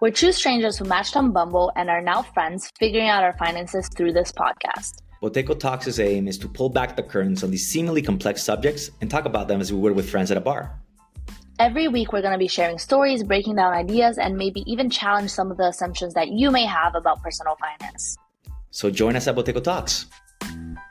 We're 0.00 0.10
two 0.10 0.32
strangers 0.32 0.78
who 0.78 0.86
matched 0.86 1.16
on 1.16 1.32
Bumble 1.32 1.70
and 1.76 1.90
are 1.90 2.00
now 2.00 2.22
friends, 2.22 2.72
figuring 2.78 3.08
out 3.08 3.22
our 3.22 3.36
finances 3.36 3.90
through 3.94 4.14
this 4.14 4.32
podcast. 4.32 5.02
Boteco 5.22 5.58
Talks' 5.58 5.98
aim 5.98 6.26
is 6.26 6.38
to 6.38 6.48
pull 6.48 6.70
back 6.70 6.96
the 6.96 7.02
curtains 7.02 7.44
on 7.44 7.50
these 7.50 7.66
seemingly 7.66 8.00
complex 8.00 8.42
subjects 8.42 8.90
and 9.02 9.10
talk 9.10 9.26
about 9.26 9.48
them 9.48 9.60
as 9.60 9.70
we 9.70 9.78
would 9.78 9.94
with 9.94 10.08
friends 10.08 10.30
at 10.30 10.38
a 10.38 10.40
bar. 10.40 10.80
Every 11.58 11.88
week, 11.88 12.14
we're 12.14 12.22
going 12.22 12.32
to 12.32 12.38
be 12.38 12.48
sharing 12.48 12.78
stories, 12.78 13.22
breaking 13.22 13.56
down 13.56 13.74
ideas, 13.74 14.16
and 14.16 14.38
maybe 14.38 14.64
even 14.66 14.88
challenge 14.88 15.30
some 15.30 15.50
of 15.50 15.58
the 15.58 15.64
assumptions 15.64 16.14
that 16.14 16.28
you 16.28 16.50
may 16.50 16.64
have 16.64 16.94
about 16.94 17.22
personal 17.22 17.54
finance. 17.60 18.16
So 18.70 18.90
join 18.90 19.14
us 19.14 19.26
at 19.26 19.36
Boteco 19.36 19.62
Talks 19.62 20.06
you 20.44 20.89